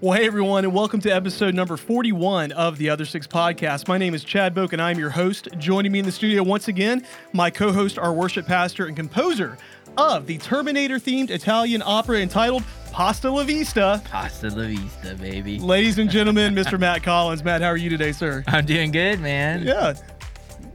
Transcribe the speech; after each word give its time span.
Well, 0.00 0.16
hey 0.16 0.26
everyone, 0.28 0.64
and 0.64 0.72
welcome 0.72 1.00
to 1.00 1.10
episode 1.10 1.56
number 1.56 1.76
41 1.76 2.52
of 2.52 2.78
the 2.78 2.88
Other 2.88 3.04
Six 3.04 3.26
Podcast. 3.26 3.88
My 3.88 3.98
name 3.98 4.14
is 4.14 4.22
Chad 4.22 4.54
Boak, 4.54 4.72
and 4.72 4.80
I'm 4.80 4.96
your 4.96 5.10
host. 5.10 5.48
Joining 5.58 5.90
me 5.90 5.98
in 5.98 6.04
the 6.04 6.12
studio 6.12 6.44
once 6.44 6.68
again, 6.68 7.04
my 7.32 7.50
co 7.50 7.72
host, 7.72 7.98
our 7.98 8.12
worship 8.12 8.46
pastor, 8.46 8.86
and 8.86 8.94
composer 8.94 9.58
of 9.96 10.26
the 10.26 10.38
Terminator 10.38 11.00
themed 11.00 11.30
Italian 11.30 11.82
opera 11.84 12.20
entitled 12.20 12.62
Pasta 12.92 13.28
La 13.28 13.42
Vista. 13.42 14.00
Pasta 14.04 14.50
la 14.50 14.68
vista, 14.68 15.16
baby. 15.16 15.58
Ladies 15.58 15.98
and 15.98 16.08
gentlemen, 16.08 16.54
Mr. 16.54 16.78
Matt 16.80 17.02
Collins. 17.02 17.42
Matt, 17.42 17.60
how 17.60 17.66
are 17.68 17.76
you 17.76 17.90
today, 17.90 18.12
sir? 18.12 18.44
I'm 18.46 18.66
doing 18.66 18.92
good, 18.92 19.18
man. 19.18 19.64
Yeah, 19.66 19.94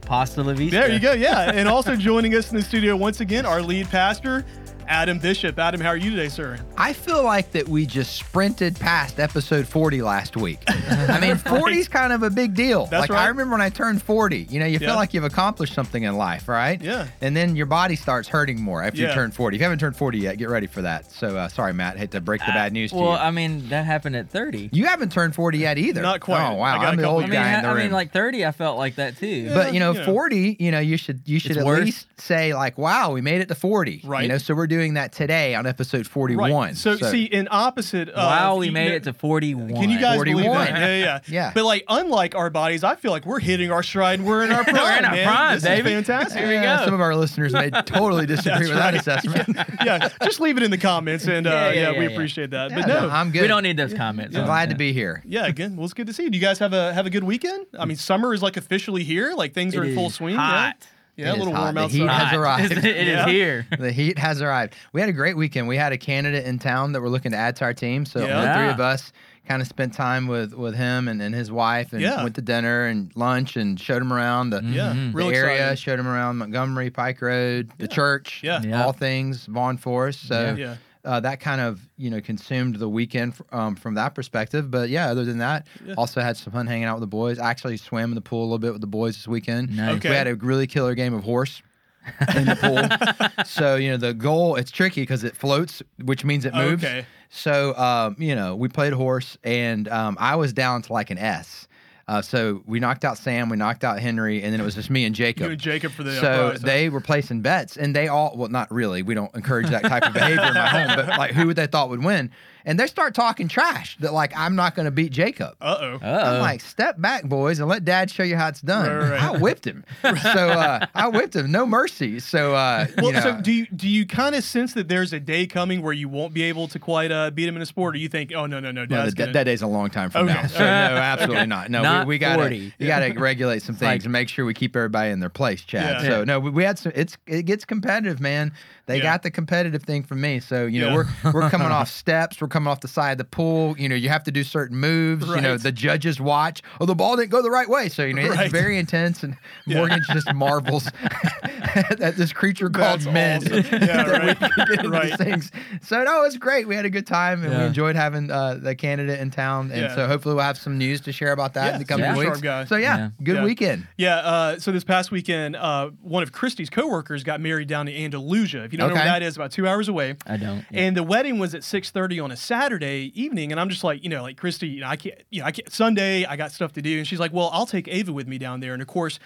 Pasta 0.02 0.42
la 0.42 0.52
vista. 0.52 0.76
there 0.76 0.92
you 0.92 1.00
go. 1.00 1.12
Yeah, 1.14 1.50
and 1.50 1.66
also 1.66 1.96
joining 1.96 2.34
us 2.34 2.50
in 2.50 2.58
the 2.58 2.62
studio 2.62 2.94
once 2.94 3.20
again, 3.20 3.46
our 3.46 3.62
lead 3.62 3.88
pastor, 3.88 4.44
Adam 4.88 5.18
Bishop. 5.18 5.58
Adam, 5.58 5.80
how 5.80 5.88
are 5.88 5.96
you 5.96 6.10
today, 6.10 6.28
sir? 6.28 6.58
I 6.76 6.92
feel 6.92 7.22
like 7.24 7.52
that 7.52 7.68
we 7.68 7.86
just 7.86 8.16
sprinted 8.16 8.78
past 8.78 9.18
episode 9.18 9.66
40 9.66 10.02
last 10.02 10.36
week. 10.36 10.58
I 10.68 11.18
mean, 11.20 11.36
40 11.38 11.76
is 11.78 11.88
kind 11.88 12.12
of 12.12 12.22
a 12.22 12.30
big 12.30 12.54
deal. 12.54 12.86
That's 12.86 13.02
like 13.02 13.10
right. 13.10 13.24
I 13.24 13.28
remember 13.28 13.52
when 13.52 13.60
I 13.60 13.70
turned 13.70 14.02
40, 14.02 14.44
you 14.50 14.60
know, 14.60 14.66
you 14.66 14.78
Yeah. 14.78 14.88
feel 14.88 14.96
like 14.96 15.14
you've 15.14 15.24
accomplished 15.24 15.74
something 15.74 16.02
in 16.02 16.16
life, 16.16 16.48
right? 16.48 16.80
Yeah. 16.80 17.06
And 17.20 17.36
then 17.36 17.56
your 17.56 17.66
body 17.66 17.96
starts 17.96 18.28
hurting 18.28 18.60
more 18.60 18.82
after 18.82 19.00
Yeah. 19.00 19.08
you 19.08 19.14
turn 19.14 19.30
40. 19.30 19.56
If 19.56 19.60
you 19.60 19.64
haven't 19.64 19.78
turned 19.78 19.96
40 19.96 20.18
yet, 20.18 20.38
get 20.38 20.48
ready 20.48 20.66
for 20.66 20.82
that. 20.82 21.10
So 21.12 21.36
uh, 21.36 21.48
sorry, 21.48 21.72
Matt, 21.72 21.96
hate 21.98 22.10
to 22.12 22.20
break 22.20 22.40
the 22.40 22.52
bad 22.52 22.72
news 22.72 22.90
to 22.90 22.96
you. 22.96 23.02
Well. 23.02 23.12
I 23.12 23.30
mean, 23.30 23.68
that 23.70 23.84
happened 23.86 24.16
at 24.16 24.28
30. 24.30 24.70
you 24.72 24.86
haven't 24.86 25.12
turned 25.12 25.34
40 25.34 25.58
yet 25.58 25.78
either. 25.78 26.02
Not 26.02 26.20
quite. 26.20 26.42
Oh 26.44 26.54
I 26.54 26.54
wow, 26.54 26.76
got 26.76 26.84
a 26.84 26.88
I'm 26.88 26.96
the 26.96 27.02
couple 27.02 27.14
old 27.16 27.24
I 27.24 27.26
mean, 27.26 27.32
guy 27.34 27.54
in 27.56 27.62
the 27.62 27.68
room. 27.68 27.76
I 27.78 27.82
mean, 27.84 27.92
like 27.92 28.12
30, 28.12 28.44
I 28.44 28.52
felt 28.52 28.78
like 28.78 28.96
that 28.96 29.16
too. 29.16 29.26
Yeah. 29.26 29.54
But 29.54 29.74
you 29.74 29.80
know, 29.80 29.92
you 29.92 29.98
know. 30.00 30.04
40, 30.04 30.56
you 30.60 30.70
know, 30.70 30.80
you 30.80 30.96
should 30.96 31.22
you 31.24 31.38
should 31.38 31.52
It's 31.52 31.60
at 31.60 31.66
worse. 31.66 31.84
least 31.84 32.06
say 32.20 32.54
like, 32.54 32.76
"Wow, 32.78 33.12
we 33.12 33.20
made 33.20 33.40
it 33.40 33.48
to 33.48 33.54
40." 33.54 34.02
Right. 34.04 34.22
You 34.22 34.28
know, 34.28 34.38
so 34.38 34.54
we're 34.54 34.66
doing 34.74 34.94
that 34.94 35.12
today 35.12 35.54
on 35.54 35.66
episode 35.66 36.06
41. 36.06 36.50
Right. 36.52 36.76
So, 36.76 36.96
see, 36.96 37.24
in 37.24 37.46
opposite. 37.50 38.08
Of, 38.08 38.16
wow, 38.16 38.56
we 38.56 38.70
made 38.70 38.88
know- 38.88 38.94
it 38.96 39.04
to 39.04 39.12
41. 39.12 39.74
Can 39.74 39.88
you 39.90 40.00
guys 40.00 40.18
believe 40.18 40.44
41. 40.44 40.56
that? 40.66 40.70
Yeah, 40.80 40.86
yeah, 40.88 41.04
yeah. 41.04 41.20
Yeah. 41.28 41.50
But 41.54 41.64
like, 41.64 41.84
unlike 41.88 42.34
our 42.34 42.50
bodies, 42.50 42.82
I 42.84 42.96
feel 42.96 43.10
like 43.12 43.24
we're 43.26 43.38
hitting 43.40 43.70
our 43.70 43.82
stride. 43.82 44.18
and 44.20 44.28
We're 44.28 44.44
in 44.44 44.50
our 44.52 44.64
prime. 44.64 44.74
we're 44.82 44.98
in 44.98 45.04
our 45.04 45.12
man. 45.12 45.26
prime, 45.26 45.54
this 45.56 45.64
baby. 45.64 45.90
is 45.92 46.06
fantastic. 46.06 46.38
Here 46.38 46.48
we 46.48 46.54
Yeah, 46.54 46.78
go. 46.78 46.84
Some 46.86 46.94
of 46.94 47.00
our 47.00 47.14
listeners 47.14 47.52
may 47.52 47.70
totally 47.86 48.26
disagree 48.26 48.68
with 48.68 48.76
right. 48.78 48.92
that 48.92 48.94
assessment. 48.94 49.56
yeah, 49.84 50.08
just 50.22 50.40
leave 50.40 50.56
it 50.56 50.62
in 50.62 50.70
the 50.70 50.78
comments, 50.78 51.26
and 51.26 51.46
uh, 51.46 51.50
yeah, 51.50 51.66
Yeah, 51.68 51.72
yeah, 51.72 51.90
we 51.90 51.96
yeah, 51.96 52.02
yeah. 52.02 52.14
appreciate 52.14 52.50
that. 52.50 52.70
Yeah, 52.70 52.76
but 52.80 52.86
no, 52.88 53.00
no, 53.08 53.10
I'm 53.10 53.30
good. 53.30 53.42
We 53.42 53.48
don't 53.48 53.62
need 53.62 53.76
those 53.76 53.94
comments. 53.94 54.34
I'm 54.36 54.42
on 54.42 54.46
glad 54.48 54.68
that. 54.68 54.74
to 54.74 54.78
be 54.78 54.92
here. 54.92 55.22
yeah, 55.26 55.46
again, 55.46 55.76
well, 55.76 55.84
it's 55.84 55.94
good 55.94 56.06
to 56.08 56.12
see 56.12 56.24
you. 56.24 56.30
Do 56.30 56.36
you 56.38 56.42
guys 56.42 56.58
have 56.58 56.72
a 56.72 56.92
have 56.94 57.06
a 57.06 57.10
good 57.10 57.24
weekend? 57.24 57.66
I 57.78 57.84
mean, 57.84 57.96
summer 57.96 58.34
is 58.34 58.42
like 58.42 58.56
officially 58.56 59.04
here. 59.04 59.32
Like 59.34 59.54
things 59.54 59.74
are 59.76 59.84
in 59.84 59.94
full 59.94 60.06
is 60.08 60.14
swing. 60.14 60.36
Hot. 60.36 60.76
Yeah, 60.80 60.86
yeah 61.16 61.26
It 61.26 61.28
a 61.30 61.32
is 61.34 61.38
little 61.38 61.54
hot. 61.54 61.62
warm 61.62 61.74
The 61.76 61.80
outside. 61.82 61.96
heat 61.98 62.08
has 62.08 62.28
Hot. 62.28 62.34
arrived. 62.36 62.72
It 62.72 62.84
is 62.84 63.06
Yeah. 63.08 63.26
here. 63.28 63.66
The 63.78 63.92
heat 63.92 64.18
has 64.18 64.40
arrived. 64.42 64.74
We 64.92 65.00
had 65.00 65.08
a 65.10 65.12
great 65.12 65.36
weekend. 65.36 65.68
We 65.68 65.76
had 65.76 65.92
a 65.92 65.98
candidate 65.98 66.44
in 66.46 66.58
town 66.58 66.92
that 66.92 67.02
we're 67.02 67.08
looking 67.08 67.32
to 67.32 67.38
add 67.38 67.56
to 67.56 67.64
our 67.64 67.74
team. 67.74 68.04
So 68.06 68.20
Yeah. 68.26 68.40
the 68.44 68.54
three 68.58 68.68
of 68.68 68.80
us 68.80 69.12
kind 69.46 69.60
of 69.60 69.68
spent 69.68 69.92
time 69.92 70.26
with 70.26 70.54
with 70.54 70.74
him 70.74 71.06
and, 71.06 71.20
and 71.20 71.34
his 71.34 71.52
wife 71.52 71.92
and 71.92 72.00
Yeah. 72.00 72.22
went 72.22 72.34
to 72.36 72.40
dinner 72.42 72.86
and 72.86 73.10
lunch 73.14 73.56
and 73.56 73.78
showed 73.78 74.00
him 74.00 74.10
around 74.12 74.50
the, 74.50 74.62
yeah, 74.64 74.92
Mhm. 74.94 75.12
the 75.12 75.16
real 75.18 75.28
area, 75.28 75.54
exciting. 75.72 75.76
showed 75.76 75.98
him 76.00 76.08
around 76.08 76.38
Montgomery, 76.38 76.88
Pike 76.90 77.20
Road, 77.20 77.70
the 77.78 77.84
Yeah. 77.84 77.94
church, 77.94 78.40
Yeah. 78.42 78.60
Yeah. 78.62 78.82
all 78.82 78.92
things 78.92 79.44
Vaughn 79.46 79.76
Forest. 79.76 80.26
So 80.28 80.54
Yeah. 80.58 80.76
Uh, 81.04 81.20
that 81.20 81.40
kind 81.40 81.60
of 81.60 81.80
you 81.96 82.10
know 82.10 82.20
consumed 82.20 82.76
the 82.76 82.88
weekend 82.88 83.32
f- 83.32 83.42
um, 83.52 83.76
from 83.76 83.94
that 83.94 84.14
perspective. 84.14 84.70
But 84.70 84.88
yeah, 84.88 85.10
other 85.10 85.24
than 85.24 85.38
that, 85.38 85.66
Yeah. 85.84 85.94
also 85.98 86.20
had 86.20 86.36
some 86.36 86.52
fun 86.52 86.66
hanging 86.66 86.84
out 86.84 86.96
with 86.96 87.02
the 87.02 87.06
boys. 87.16 87.38
I 87.38 87.50
actually 87.50 87.76
swam 87.76 88.10
in 88.10 88.14
the 88.14 88.20
pool 88.20 88.40
a 88.42 88.46
little 88.46 88.58
bit 88.58 88.72
with 88.72 88.80
the 88.80 88.86
boys 88.86 89.16
this 89.16 89.28
weekend. 89.28 89.76
Nice. 89.76 89.96
Okay. 89.96 90.10
We 90.10 90.14
had 90.14 90.26
a 90.26 90.34
really 90.34 90.66
killer 90.66 90.94
game 90.94 91.14
of 91.14 91.24
horse 91.24 91.62
in 92.36 92.44
the 92.46 92.56
pool. 92.56 93.44
so 93.46 93.76
you 93.76 93.90
know 93.90 93.96
the 93.96 94.14
goal 94.14 94.56
it's 94.56 94.70
tricky 94.70 95.02
because 95.02 95.24
it 95.24 95.36
floats, 95.36 95.82
which 96.02 96.24
means 96.24 96.44
it 96.44 96.54
moves. 96.54 96.84
Okay. 96.84 97.06
So 97.30 97.76
um, 97.76 98.16
you 98.18 98.34
know 98.34 98.54
we 98.56 98.68
played 98.68 98.92
horse, 98.92 99.36
and 99.44 99.88
um, 99.88 100.16
I 100.20 100.36
was 100.36 100.52
down 100.52 100.82
to 100.82 100.92
like 100.92 101.10
an 101.10 101.18
S. 101.18 101.66
Uh, 102.06 102.20
so 102.20 102.62
we 102.66 102.80
knocked 102.80 103.04
out 103.04 103.16
Sam, 103.16 103.48
we 103.48 103.56
knocked 103.56 103.82
out 103.82 103.98
Henry, 103.98 104.42
and 104.42 104.52
then 104.52 104.60
it 104.60 104.64
was 104.64 104.74
just 104.74 104.90
me 104.90 105.04
and 105.06 105.14
Jacob. 105.14 105.44
You 105.44 105.52
and 105.52 105.60
Jacob 105.60 105.92
for 105.92 106.02
the 106.02 106.12
So 106.20 106.52
huh? 106.52 106.58
they 106.60 106.90
were 106.90 107.00
placing 107.00 107.40
bets, 107.40 107.76
and 107.76 107.96
they 107.96 108.08
all 108.08 108.34
well, 108.36 108.50
not 108.50 108.70
really. 108.70 109.02
We 109.02 109.14
don't 109.14 109.34
encourage 109.34 109.70
that 109.70 109.84
type 109.84 110.06
of 110.06 110.12
behavior 110.12 110.44
in 110.44 110.54
my 110.54 110.68
home, 110.68 110.96
but 110.96 111.08
like 111.08 111.32
who 111.32 111.46
would 111.46 111.56
they 111.56 111.66
thought 111.66 111.88
would 111.88 112.04
win, 112.04 112.30
and 112.64 112.78
they 112.78 112.86
start 112.86 113.14
talking 113.14 113.48
trash 113.48 113.96
that 113.98 114.12
like 114.12 114.32
I'm 114.36 114.56
not 114.56 114.74
going 114.74 114.84
to 114.86 114.90
beat 114.90 115.12
Jacob. 115.12 115.54
Uh 115.60 115.76
oh. 115.80 115.98
I'm 116.02 116.40
like, 116.40 116.60
step 116.60 117.00
back, 117.00 117.24
boys, 117.24 117.58
and 117.60 117.68
let 117.68 117.84
Dad 117.84 118.10
show 118.10 118.22
you 118.22 118.36
how 118.36 118.48
it's 118.48 118.60
done. 118.60 118.88
Right, 118.88 118.96
right, 118.96 119.10
right. 119.10 119.22
I 119.22 119.38
whipped 119.38 119.66
him. 119.66 119.84
so 120.02 120.08
uh, 120.10 120.86
I 120.94 121.08
whipped 121.08 121.36
him, 121.36 121.50
no 121.52 121.66
mercy. 121.66 122.20
So 122.20 122.54
uh, 122.54 122.86
Well, 122.96 123.06
you 123.06 123.12
know, 123.12 123.20
so 123.20 123.40
do 123.40 123.52
you 123.52 123.66
do 123.74 123.88
you 123.88 124.06
kind 124.06 124.34
of 124.34 124.44
sense 124.44 124.74
that 124.74 124.88
there's 124.88 125.12
a 125.12 125.20
day 125.20 125.46
coming 125.46 125.82
where 125.82 125.92
you 125.92 126.08
won't 126.08 126.32
be 126.34 126.42
able 126.42 126.68
to 126.68 126.78
quite 126.78 127.10
uh, 127.12 127.30
beat 127.30 127.48
him 127.48 127.56
in 127.56 127.62
a 127.62 127.66
sport, 127.66 127.94
or 127.94 127.98
you 127.98 128.08
think, 128.08 128.32
oh 128.34 128.46
no 128.46 128.60
no 128.60 128.70
no, 128.70 128.82
no, 128.82 128.86
Dad's 128.86 129.14
that, 129.14 129.18
gonna- 129.18 129.32
that 129.32 129.44
day's 129.44 129.62
a 129.62 129.66
long 129.66 129.90
time 129.90 130.10
from 130.10 130.28
Okay. 130.28 130.34
now. 130.42 130.46
So 130.46 130.58
no, 130.58 130.64
absolutely 130.64 131.46
not. 131.46 131.70
No, 131.70 131.82
Not 131.82 132.06
we, 132.06 132.14
we 132.14 132.18
got 132.18 132.36
40. 132.38 132.58
to 132.70 132.72
you 132.78 132.86
got 132.86 133.00
to 133.00 133.12
regulate 133.18 133.62
some 133.62 133.74
things 133.74 133.88
like- 133.88 134.02
and 134.04 134.12
make 134.12 134.28
sure 134.28 134.44
we 134.44 134.54
keep 134.54 134.74
everybody 134.76 135.10
in 135.10 135.20
their 135.20 135.28
place, 135.30 135.62
Chad. 135.62 136.02
Yeah. 136.02 136.08
So 136.08 136.24
no, 136.24 136.40
we, 136.40 136.50
we 136.50 136.64
had 136.64 136.78
some. 136.78 136.92
It's 136.94 137.16
it 137.26 137.42
gets 137.44 137.64
competitive, 137.64 138.20
man. 138.20 138.52
They 138.86 138.98
Yeah. 138.98 139.02
got 139.04 139.22
the 139.22 139.30
competitive 139.30 139.82
thing 139.82 140.02
from 140.02 140.20
me. 140.20 140.40
So 140.40 140.66
you 140.66 140.80
know 140.80 140.88
Yeah. 140.88 141.04
we're 141.24 141.32
we're 141.32 141.50
coming 141.50 141.68
off 141.68 141.90
steps. 142.02 142.40
We're 142.40 142.48
coming 142.48 142.68
off 142.70 142.80
the 142.80 142.88
side 142.88 143.12
of 143.12 143.18
the 143.18 143.24
pool. 143.24 143.74
You 143.78 143.88
know 143.88 143.94
you 143.94 144.08
have 144.10 144.24
to 144.24 144.30
do 144.30 144.44
certain 144.44 144.76
moves. 144.76 145.26
You 145.26 145.40
know 145.40 145.56
the 145.56 145.72
judges 145.72 146.20
watch. 146.20 146.62
Oh, 146.80 146.86
the 146.86 146.94
ball 146.94 147.16
didn't 147.16 147.30
go 147.30 147.40
the 147.42 147.50
right 147.50 147.68
way. 147.68 147.88
So 147.88 148.04
you 148.04 148.12
know 148.14 148.28
Right. 148.28 148.40
it's 148.40 148.52
very 148.52 148.78
intense. 148.78 149.22
And 149.22 149.36
Yeah. 149.66 149.78
Morgan 149.78 150.02
just 150.12 150.32
marvels 150.34 150.88
at 151.74 152.16
this 152.16 152.32
creature 152.32 152.68
called 152.70 153.00
That's 153.00 153.06
men. 153.06 153.42
awesome. 153.42 153.64
Yeah, 153.72 154.04
that 154.04 154.06
we 154.06 154.12
right. 154.28 154.38
can 154.38 154.66
get 154.76 154.86
Right. 154.90 155.06
these 155.08 155.16
things. 155.16 155.50
So 155.82 156.02
no, 156.02 156.20
it 156.20 156.24
was 156.26 156.36
great. 156.36 156.68
We 156.68 156.74
had 156.76 156.84
a 156.84 156.90
good 156.90 157.06
time 157.06 157.42
and 157.44 157.56
we 157.56 157.64
enjoyed 157.64 157.96
having 157.96 158.30
uh, 158.30 158.54
the 158.54 158.74
candidate 158.74 159.20
in 159.20 159.30
town. 159.30 159.70
And 159.72 159.80
Yeah. 159.82 159.94
so 159.94 160.06
hopefully 160.06 160.34
we'll 160.34 160.44
have 160.44 160.58
some 160.58 160.78
news 160.78 161.00
to 161.02 161.12
share 161.12 161.32
about 161.32 161.54
that 161.54 161.66
Yeah, 161.66 161.72
in 161.74 161.78
the 161.78 161.84
coming 161.84 162.14
super 162.14 162.30
weeks. 162.30 162.40
guy. 162.40 162.64
So 162.64 162.76
yeah, 162.76 162.96
Yeah. 162.96 163.08
good 163.22 163.36
Yeah. 163.36 163.44
weekend. 163.44 163.86
Yeah, 163.96 164.16
uh, 164.16 164.58
so 164.58 164.72
this 164.72 164.84
past 164.84 165.10
weekend, 165.10 165.56
uh, 165.56 165.90
one 166.02 166.22
of 166.22 166.32
Christy's 166.32 166.70
coworkers 166.70 167.24
got 167.24 167.40
married 167.40 167.68
down 167.68 167.88
in 167.88 167.96
Andalusia. 168.04 168.64
If 168.64 168.72
you 168.74 168.78
don't 168.78 168.88
know 168.90 168.94
where 168.94 169.02
Okay. 169.04 169.10
that 169.20 169.22
is, 169.22 169.36
about 169.36 169.50
two 169.52 169.66
hours 169.66 169.88
away. 169.88 170.16
I 170.26 170.36
don't. 170.36 170.64
And 170.72 170.96
the 170.96 171.02
wedding 171.02 171.38
was 171.38 171.54
at 171.54 171.62
6:30 171.62 172.22
on 172.22 172.30
a 172.30 172.36
Saturday 172.36 173.10
evening, 173.14 173.50
and 173.52 173.60
I'm 173.60 173.68
just 173.70 173.82
like, 173.84 174.02
you 174.04 174.10
know, 174.10 174.22
like 174.22 174.36
Christy, 174.36 174.68
you 174.68 174.80
know, 174.80 174.88
I 174.88 174.96
can't, 174.96 175.18
you 175.30 175.40
know, 175.40 175.46
I 175.46 175.52
can't. 175.52 175.72
Sunday, 175.72 176.24
I 176.24 176.36
got 176.36 176.52
stuff 176.52 176.72
to 176.74 176.82
do, 176.82 176.98
and 176.98 177.06
she's 177.06 177.20
like, 177.20 177.32
well, 177.32 177.50
I'll 177.52 177.66
take 177.66 177.88
Ava 177.88 178.12
with 178.12 178.28
me 178.28 178.36
down 178.38 178.60
there, 178.60 178.72
and 178.74 178.82
of 178.82 178.88
course. 178.88 179.18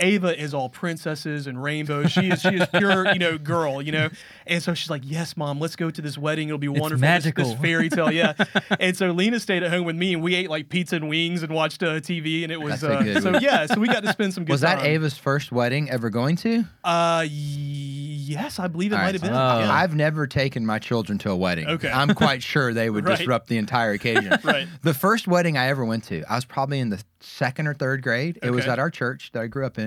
Ava 0.00 0.38
is 0.40 0.52
all 0.54 0.68
princesses 0.68 1.46
and 1.46 1.62
rainbows. 1.62 2.10
She 2.10 2.28
is 2.30 2.40
she 2.40 2.48
is 2.56 2.66
pure, 2.74 3.12
you 3.12 3.18
know, 3.18 3.38
girl, 3.38 3.80
you 3.80 3.92
know. 3.92 4.08
And 4.46 4.62
so 4.62 4.74
she's 4.74 4.90
like, 4.90 5.02
"Yes, 5.04 5.36
mom, 5.36 5.60
let's 5.60 5.76
go 5.76 5.90
to 5.90 6.02
this 6.02 6.18
wedding. 6.18 6.48
It'll 6.48 6.58
be 6.58 6.68
wonderful. 6.68 6.98
This- 6.98 7.32
This, 7.34 7.54
fairy 7.60 7.88
tale, 7.88 8.10
yeah." 8.10 8.32
and 8.80 8.96
so 8.96 9.10
Lena 9.12 9.38
stayed 9.38 9.62
at 9.62 9.70
home 9.70 9.84
with 9.84 9.96
me, 9.96 10.14
and 10.14 10.22
we 10.22 10.34
ate 10.34 10.50
like 10.50 10.68
pizza 10.68 10.96
and 10.96 11.08
wings 11.08 11.42
and 11.42 11.52
watched 11.54 11.82
uh, 11.82 12.00
TV, 12.00 12.42
and 12.42 12.50
it 12.50 12.60
was 12.60 12.82
uh, 12.82 13.02
good 13.02 13.22
so 13.22 13.32
one. 13.32 13.42
yeah. 13.42 13.66
So 13.66 13.78
we 13.78 13.86
got 13.86 14.02
to 14.02 14.12
spend 14.12 14.34
some 14.34 14.44
good 14.46 14.52
Was 14.52 14.62
that 14.62 14.76
time. 14.78 14.86
Ava's 14.86 15.16
first 15.16 15.52
wedding 15.52 15.88
ever 15.90 16.10
going 16.10 16.36
to? 16.36 16.64
Uh, 16.82 17.24
yes, 17.28 18.58
I 18.58 18.68
believe 18.68 18.92
it 18.92 18.94
All 18.96 19.00
might 19.00 19.04
right, 19.06 19.14
have 19.14 19.22
been. 19.22 19.30
so- 19.30 19.34
yeah. 19.60 19.72
I've 19.72 19.94
never 19.94 20.26
taken 20.26 20.64
my 20.66 20.78
children 20.78 21.18
to 21.18 21.30
a 21.30 21.36
wedding. 21.36 21.66
Okay. 21.68 21.90
I'm 21.90 22.14
quite 22.14 22.42
sure 22.42 22.72
they 22.72 22.90
would 22.90 23.04
Right. 23.04 23.18
disrupt 23.18 23.48
the 23.48 23.58
entire 23.58 23.92
occasion. 23.92 24.38
Right. 24.42 24.66
The 24.82 24.94
first 24.94 25.26
wedding 25.28 25.56
I 25.58 25.68
ever 25.68 25.84
went 25.84 26.04
to, 26.04 26.22
I 26.28 26.36
was 26.36 26.44
probably 26.44 26.78
in 26.80 26.90
the 26.90 27.02
second 27.20 27.66
or 27.66 27.74
third 27.74 28.02
grade. 28.02 28.38
It 28.42 28.50
was 28.50 28.66
at 28.66 28.78
our 28.78 28.90
church 28.90 29.30
that 29.32 29.42
I 29.42 29.46
grew 29.46 29.66
up 29.66 29.78
in. 29.78 29.81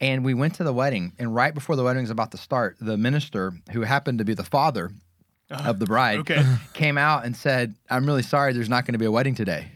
And 0.00 0.24
we 0.24 0.34
went 0.34 0.54
to 0.56 0.64
the 0.64 0.72
wedding. 0.72 1.12
And 1.18 1.34
right 1.34 1.54
before 1.54 1.76
the 1.76 1.84
wedding 1.84 2.02
was 2.02 2.10
about 2.10 2.32
to 2.32 2.36
start, 2.36 2.76
the 2.80 2.96
minister, 2.96 3.52
who 3.72 3.82
happened 3.82 4.18
to 4.18 4.24
be 4.24 4.34
the 4.34 4.44
father 4.44 4.90
uh-huh. 5.50 5.70
of 5.70 5.78
the 5.78 5.86
bride, 5.86 6.20
Okay. 6.20 6.42
came 6.74 6.98
out 6.98 7.24
and 7.24 7.36
said, 7.36 7.74
I'm 7.88 8.06
really 8.06 8.22
sorry 8.22 8.52
there's 8.52 8.68
not 8.68 8.84
going 8.84 8.94
to 8.94 8.98
be 8.98 9.06
a 9.06 9.12
wedding 9.12 9.34
today. 9.34 9.68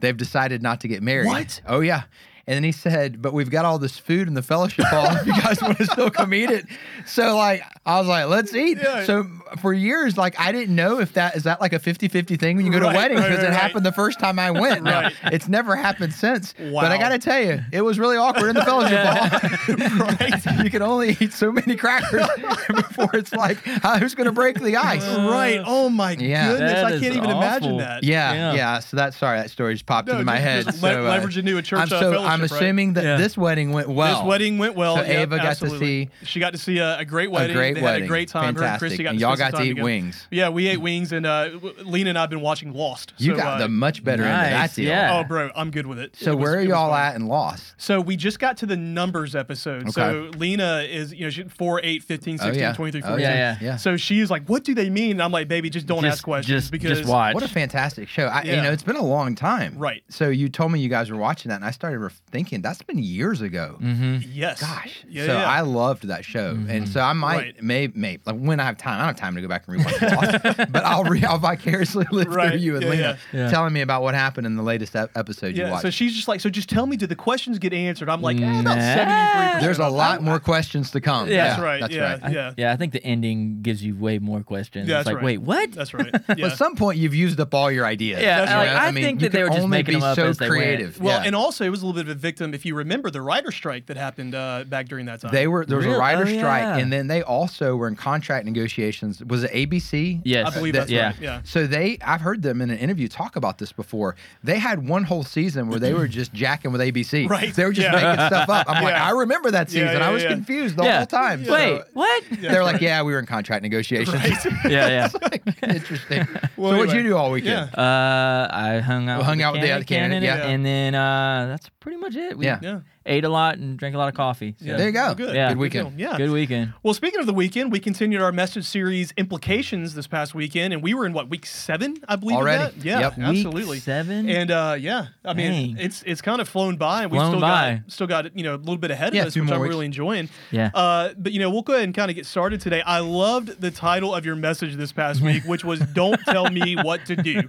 They've 0.00 0.16
decided 0.16 0.62
not 0.62 0.80
to 0.80 0.88
get 0.88 1.02
married. 1.02 1.26
What? 1.26 1.60
Oh, 1.66 1.80
yeah. 1.80 2.04
And 2.48 2.56
then 2.56 2.64
he 2.64 2.72
said, 2.72 3.20
"But 3.22 3.34
we've 3.34 3.50
got 3.50 3.64
all 3.66 3.78
this 3.78 3.98
food 3.98 4.26
in 4.26 4.32
the 4.34 4.42
fellowship 4.42 4.86
hall. 4.86 5.06
If 5.16 5.26
you 5.26 5.34
guys 5.40 5.60
want 5.60 5.76
to 5.78 5.84
still 5.86 6.10
come 6.10 6.32
eat 6.32 6.50
it." 6.50 6.64
So 7.06 7.36
like, 7.36 7.62
I 7.84 7.98
was 7.98 8.08
like, 8.08 8.26
"Let's 8.26 8.54
eat." 8.54 8.78
Yeah. 8.82 9.04
So 9.04 9.26
for 9.60 9.72
years, 9.74 10.16
like, 10.16 10.38
I 10.40 10.50
didn't 10.50 10.74
know 10.74 10.98
if 10.98 11.12
that 11.12 11.36
is 11.36 11.42
that 11.44 11.60
like 11.60 11.72
a 11.72 11.78
50-50 11.78 12.38
thing 12.40 12.56
when 12.56 12.64
you 12.66 12.72
go 12.72 12.80
Right, 12.80 12.92
to 12.92 12.96
weddings 12.96 13.20
because 13.20 13.36
right, 13.38 13.44
it 13.46 13.50
right. 13.50 13.54
happened 13.60 13.84
the 13.86 13.92
first 13.92 14.18
time 14.18 14.38
I 14.38 14.50
went. 14.50 14.82
Now, 14.82 15.10
it's 15.24 15.48
never 15.48 15.76
happened 15.76 16.12
since. 16.14 16.54
But 16.58 16.86
I 16.90 16.98
got 16.98 17.10
to 17.10 17.18
tell 17.18 17.40
you, 17.42 17.60
it 17.72 17.82
was 17.82 17.98
really 17.98 18.16
awkward 18.16 18.48
in 18.48 18.54
the 18.56 18.64
fellowship 18.64 18.98
hall. 19.04 20.58
You 20.64 20.70
can 20.70 20.82
only 20.82 21.16
eat 21.20 21.32
so 21.32 21.52
many 21.52 21.76
crackers 21.76 22.26
before 22.74 23.10
it's 23.14 23.32
like, 23.32 23.58
uh, 23.84 23.98
who's 23.98 24.14
going 24.14 24.26
to 24.26 24.32
break 24.32 24.58
the 24.60 24.76
ice? 24.76 25.02
right. 25.06 25.60
Oh 25.64 25.88
my 25.88 26.12
Yeah. 26.12 26.48
goodness, 26.52 26.72
That 26.72 26.84
I 26.86 26.90
can't 26.98 27.14
even 27.16 27.30
imagine 27.30 27.76
that. 27.78 28.02
Yeah, 28.04 28.32
yeah, 28.32 28.52
Yeah. 28.54 28.78
So 28.80 28.96
that's 28.96 29.16
sorry, 29.16 29.38
that 29.38 29.50
story 29.50 29.74
just 29.74 29.86
popped 29.86 30.08
No, 30.08 30.14
into 30.14 30.24
my 30.24 30.34
just- 30.36 30.44
head. 30.44 30.64
just 30.66 30.80
so, 30.80 30.86
le- 30.86 30.98
uh, 31.00 31.08
leverage 31.10 31.38
into 31.38 31.56
a 31.58 31.62
church 31.62 31.78
I'm 31.80 31.84
uh, 31.86 32.00
so 32.00 32.12
fellowship 32.12 32.30
I'm 32.38 32.42
right? 32.42 32.50
assuming 32.52 32.92
that 32.94 33.04
Yeah. 33.04 33.16
this 33.16 33.36
wedding 33.36 33.72
went 33.72 33.88
well. 33.88 34.18
This 34.22 34.26
wedding 34.26 34.58
went 34.58 34.74
well. 34.76 34.96
So 34.96 35.02
Yep, 35.02 35.10
Ava 35.10 35.36
got 35.38 35.56
to 35.58 35.78
see. 35.78 36.08
She 36.24 36.40
got 36.40 36.52
to 36.52 36.58
see 36.58 36.78
a, 36.78 36.98
a 36.98 37.04
great 37.04 37.28
a 37.28 37.30
wedding. 37.30 37.56
great 37.56 37.74
they 37.74 37.82
wedding. 37.82 38.02
had 38.02 38.04
a 38.04 38.08
great 38.08 38.28
time. 38.28 38.42
Her 38.42 38.48
and 38.48 38.58
Fantastic. 38.80 39.02
Got 39.04 39.10
and 39.10 39.18
to 39.18 39.20
y'all 39.24 39.36
got 39.36 39.54
to 39.54 39.62
eat 39.62 39.68
together. 39.68 39.84
wings. 39.84 40.26
Yeah, 40.30 40.48
we 40.48 40.66
ate 40.68 40.80
wings, 40.80 41.12
and 41.12 41.26
uh, 41.26 41.50
Lena 41.84 42.10
and 42.10 42.18
I've 42.18 42.30
been 42.30 42.40
watching 42.40 42.72
Lost. 42.72 43.12
You 43.18 43.32
so, 43.32 43.36
got 43.38 43.46
uh, 43.54 43.58
the 43.58 43.68
much 43.68 44.02
better 44.04 44.22
end 44.24 44.32
of 44.46 44.50
that 44.52 44.74
deal. 44.74 44.86
yeah. 44.88 45.18
Oh, 45.18 45.24
bro, 45.24 45.50
I'm 45.56 45.70
good 45.70 45.86
with 45.86 45.98
it. 45.98 46.16
So 46.16 46.32
It 46.32 46.34
was- 46.36 46.42
where 46.42 46.58
are 46.58 46.62
y'all 46.62 46.94
at 46.94 47.16
in 47.16 47.26
Lost? 47.26 47.74
So 47.78 48.00
we 48.00 48.16
just 48.16 48.38
got 48.38 48.56
to 48.58 48.66
the 48.66 48.76
numbers 48.76 49.34
episode. 49.36 49.92
So 49.92 50.30
Lena 50.36 50.78
is, 50.88 51.12
you 51.14 51.24
know, 51.24 51.30
she, 51.30 51.44
4, 51.44 51.80
8, 51.82 52.02
15, 52.02 52.38
16, 52.38 52.54
oh 52.54 52.58
yeah. 52.58 52.72
23, 52.72 53.02
Oh 53.10 53.16
yeah, 53.16 53.34
yeah. 53.34 53.56
yeah. 53.60 53.76
So 53.76 53.96
she 53.96 54.20
is 54.20 54.30
like, 54.30 54.46
what 54.46 54.64
do 54.64 54.74
they 54.74 54.90
mean? 54.90 55.12
And 55.12 55.22
I'm 55.22 55.32
like, 55.32 55.48
baby, 55.48 55.70
just 55.70 55.86
don't 55.86 56.04
ask 56.04 56.22
questions 56.24 56.62
Just, 56.62 56.70
because 56.72 56.98
just 56.98 57.08
watch. 57.10 57.34
What 57.34 57.42
a 57.42 57.48
fantastic 57.48 58.08
show! 58.08 58.26
I, 58.26 58.42
You 58.42 58.56
know, 58.56 58.70
it's 58.72 58.82
been 58.82 58.96
a 58.96 59.02
long 59.04 59.34
time. 59.34 59.76
Right. 59.78 60.02
So 60.08 60.28
you 60.28 60.48
told 60.48 60.72
me 60.72 60.80
you 60.80 60.88
guys 60.88 61.10
were 61.10 61.16
watching 61.16 61.48
that, 61.50 61.56
and 61.56 61.64
I 61.64 61.70
started 61.70 61.98
ref- 61.98 62.20
thinking 62.28 62.62
that's 62.62 62.82
been 62.82 62.98
years 62.98 63.40
ago. 63.40 63.76
mm-hmm. 63.80 64.18
yes, 64.32 64.60
Gosh. 64.60 65.04
yeah, 65.08 65.26
so 65.26 65.32
yeah. 65.34 65.44
I 65.44 65.60
loved 65.62 66.04
that 66.08 66.24
show, 66.24 66.50
and 66.68 66.88
so 66.88 67.00
I 67.00 67.12
might, 67.12 67.36
Right. 67.36 67.62
may, 67.62 67.88
may, 67.94 68.18
like 68.24 68.36
when 68.38 68.60
I 68.60 68.64
have 68.64 68.78
time. 68.78 68.94
I 68.94 68.98
don't 68.98 69.06
have 69.08 69.16
time 69.16 69.34
to 69.34 69.40
go 69.40 69.48
back 69.48 69.64
and 69.68 69.78
rewatch 69.80 70.44
Lost, 70.56 70.72
but 70.72 70.84
I'll, 70.84 71.04
re- 71.04 71.22
I'll 71.24 71.38
vicariously 71.38 72.06
live 72.12 72.28
Right. 72.28 72.50
through 72.50 72.58
you 72.60 72.74
and 72.76 72.84
Yeah, 72.84 72.90
Lena 72.90 73.18
yeah. 73.32 73.38
Yeah. 73.44 73.50
telling 73.50 73.72
me 73.72 73.80
about 73.80 74.02
what 74.02 74.14
happened 74.14 74.46
in 74.46 74.56
the 74.56 74.62
latest 74.62 74.94
ep- 74.96 75.10
episode 75.16 75.56
you 75.56 75.64
yeah. 75.64 75.70
watched. 75.70 75.82
So 75.82 75.90
she's 75.90 76.14
just 76.14 76.28
like, 76.28 76.40
so 76.40 76.48
just 76.50 76.68
tell 76.68 76.86
me, 76.86 76.96
did 76.96 77.08
the 77.08 77.16
questions 77.16 77.58
get 77.58 77.72
answered? 77.72 78.08
I'm 78.08 78.22
like, 78.22 78.40
eh, 78.40 78.60
about 78.60 78.78
73%. 78.78 79.60
There's 79.60 79.78
a 79.78 79.88
lot 79.88 80.22
more 80.22 80.38
questions 80.40 80.90
to 80.92 81.00
come. 81.00 81.28
Yeah. 81.28 81.48
That's 81.48 81.60
right. 81.62 81.80
That's 81.80 81.94
yeah, 81.94 82.18
right. 82.20 82.32
yeah. 82.32 82.52
Yeah, 82.56 82.72
I 82.72 82.76
think 82.76 82.92
the 82.92 83.02
ending 83.04 83.62
gives 83.62 83.82
you 83.84 83.94
way 83.96 84.18
more 84.18 84.42
questions. 84.42 84.88
Yeah, 84.88 84.98
it's 85.00 85.04
that's 85.06 85.14
like, 85.14 85.16
right. 85.16 85.24
wait, 85.24 85.38
what? 85.38 85.72
That's 85.72 85.94
right. 85.94 86.12
But 86.26 86.38
Yeah. 86.38 86.46
at 86.48 86.58
some 86.58 86.76
point, 86.76 86.98
you've 86.98 87.14
used 87.14 87.40
up 87.40 87.54
all 87.54 87.70
your 87.70 87.86
ideas. 87.86 88.20
Yeah, 88.22 88.38
That's 88.40 88.50
like, 88.50 88.68
right. 88.68 88.88
I, 88.88 88.90
mean, 88.92 89.04
think 89.04 89.20
that 89.20 89.32
they 89.32 89.38
can 89.40 89.48
were 89.50 89.56
just 89.56 89.68
making 89.68 89.94
be 89.94 90.00
them 90.00 90.10
up 90.10 90.16
so 90.16 90.26
as 90.26 90.38
they 90.38 90.48
went. 90.48 90.60
creative. 90.62 91.00
Well, 91.00 91.20
and 91.24 91.34
also 91.34 91.64
it 91.64 91.70
was 91.70 91.82
a 91.82 91.86
little 91.86 92.02
bit 92.02 92.10
of 92.10 92.16
a 92.16 92.17
victim, 92.18 92.52
if 92.54 92.66
you 92.66 92.74
remember 92.74 93.10
the 93.10 93.22
writer 93.22 93.50
strike 93.50 93.86
that 93.86 93.96
happened 93.96 94.34
uh, 94.34 94.64
back 94.68 94.88
during 94.88 95.06
that 95.06 95.20
time. 95.20 95.30
They 95.32 95.46
were 95.46 95.64
there 95.64 95.76
was 95.78 95.86
Really? 95.86 95.96
a 95.96 96.00
writer 96.00 96.22
Oh, 96.22 96.38
strike, 96.38 96.62
yeah. 96.62 96.76
and 96.78 96.92
then 96.92 97.06
they 97.06 97.22
also 97.22 97.76
were 97.76 97.88
in 97.88 97.96
contract 97.96 98.44
negotiations. 98.44 99.22
Was 99.24 99.44
it 99.44 99.52
ABC? 99.52 100.20
Yes, 100.24 100.46
I 100.48 100.54
believe 100.58 100.72
that- 100.74 100.80
that's 100.80 100.90
yeah. 100.90 101.06
right. 101.06 101.16
Yeah. 101.20 101.40
So 101.44 101.66
they, 101.66 101.98
I've 102.04 102.20
heard 102.20 102.42
them 102.42 102.60
in 102.60 102.70
an 102.70 102.78
interview 102.78 103.08
talk 103.08 103.36
about 103.36 103.58
this 103.58 103.72
before. 103.72 104.16
They 104.44 104.58
had 104.58 104.86
one 104.88 105.04
whole 105.04 105.22
season 105.24 105.68
where 105.68 105.78
they 105.80 105.94
were 105.94 106.08
just 106.20 106.32
jacking 106.32 106.72
with 106.72 106.80
ABC. 106.80 107.28
Right, 107.28 107.52
They 107.54 107.64
were 107.64 107.72
just 107.72 107.86
yeah. 107.86 107.92
making 107.92 108.26
stuff 108.26 108.48
up. 108.48 108.66
I'm 108.68 108.82
like, 108.82 108.94
I 108.94 109.10
remember 109.10 109.50
that 109.52 109.70
season. 109.70 109.88
yeah, 109.88 110.08
I 110.08 110.10
was 110.12 110.22
yeah. 110.22 110.30
confused 110.30 110.76
the 110.76 110.84
Yeah. 110.84 110.98
whole 110.98 111.06
time. 111.06 111.44
Yeah. 111.44 111.52
Wait, 111.52 111.78
So 111.78 111.84
what? 111.94 112.24
they 112.40 112.48
were 112.58 112.64
like, 112.64 112.80
yeah, 112.80 113.02
we 113.02 113.12
were 113.12 113.18
in 113.18 113.26
contract 113.26 113.62
negotiations. 113.62 114.14
yeah, 114.64 114.88
yeah. 114.88 115.08
Like, 115.22 115.42
interesting. 115.62 116.26
Well, 116.56 116.72
so 116.72 116.78
what'd 116.78 116.94
you 116.94 117.02
do 117.04 117.16
all 117.16 117.30
weekend? 117.30 117.70
yeah. 117.72 117.80
Uh, 117.80 118.48
I 118.50 118.78
hung 118.80 119.08
out. 119.08 119.18
Well, 119.18 119.26
hung 119.26 119.36
with 119.38 119.46
out 119.46 119.52
with 119.52 119.62
the 119.62 119.70
other 119.70 119.84
candidate, 119.84 120.24
yeah. 120.24 120.46
and 120.48 120.66
then 120.66 120.94
uh, 120.96 121.46
that's 121.48 121.68
pretty 121.78 121.97
much 121.98 122.16
it. 122.16 122.36
We 122.38 122.46
Yeah. 122.46 122.58
Yeah. 122.62 122.80
Ate 123.08 123.24
a 123.24 123.28
lot 123.28 123.58
and 123.58 123.78
drank 123.78 123.94
a 123.94 123.98
lot 123.98 124.08
of 124.08 124.14
coffee. 124.14 124.54
So. 124.58 124.64
Yeah. 124.66 124.76
There 124.76 124.86
you 124.86 124.92
go. 124.92 125.00
Well, 125.06 125.14
good. 125.14 125.34
Yeah. 125.34 125.48
Good 125.48 125.58
weekend. 125.58 125.96
deal. 125.96 126.08
Yeah. 126.10 126.16
Good 126.16 126.30
weekend. 126.30 126.74
Well, 126.82 126.94
speaking 126.94 127.20
of 127.20 127.26
the 127.26 127.32
weekend, 127.34 127.72
we 127.72 127.80
continued 127.80 128.20
our 128.22 128.32
message 128.32 128.64
series 128.64 129.12
implications 129.16 129.94
this 129.94 130.06
past 130.06 130.34
weekend, 130.34 130.72
and 130.72 130.82
we 130.82 130.94
were 130.94 131.06
in 131.06 131.12
what 131.12 131.28
week 131.28 131.46
seven, 131.46 131.96
I 132.08 132.16
believe. 132.16 132.36
of 132.36 132.42
Already? 132.42 132.64
that? 132.76 132.84
Yeah, 132.84 133.00
Yep. 133.00 133.16
Week 133.18 133.26
absolutely. 133.26 133.64
Week 133.76 133.82
seven. 133.82 134.28
And 134.28 134.50
uh, 134.50 134.76
yeah, 134.78 135.06
I 135.24 135.34
mean, 135.34 135.76
Dang. 135.76 135.84
it's 135.84 136.02
it's 136.06 136.20
kind 136.20 136.40
of 136.40 136.48
flown 136.48 136.76
by, 136.76 137.02
and 137.02 137.10
we 137.12 137.18
Flown 137.18 137.30
still 137.32 137.40
by. 137.40 137.74
got 137.82 137.90
still 137.92 138.06
got 138.06 138.36
you 138.36 138.44
know 138.44 138.54
a 138.54 138.56
little 138.56 138.76
bit 138.76 138.90
ahead 138.90 139.14
Yeah, 139.14 139.22
of 139.22 139.28
us, 139.28 139.36
which 139.36 139.50
I'm 139.50 139.60
weeks. 139.60 139.70
really 139.72 139.86
enjoying. 139.86 140.28
Yeah. 140.50 140.70
Uh, 140.74 141.14
but 141.16 141.32
you 141.32 141.40
know, 141.40 141.50
we'll 141.50 141.62
go 141.62 141.72
ahead 141.74 141.84
and 141.84 141.94
kind 141.94 142.10
of 142.10 142.14
get 142.14 142.26
started 142.26 142.60
today. 142.60 142.82
I 142.82 142.98
loved 143.00 143.60
the 143.60 143.70
title 143.70 144.14
of 144.14 144.24
your 144.26 144.36
message 144.36 144.76
this 144.76 144.92
past 144.92 145.20
week, 145.20 145.44
which 145.44 145.64
was 145.64 145.80
"Don't 145.80 146.20
tell 146.24 146.50
me 146.50 146.76
what 146.76 147.04
to 147.06 147.16
do." 147.16 147.42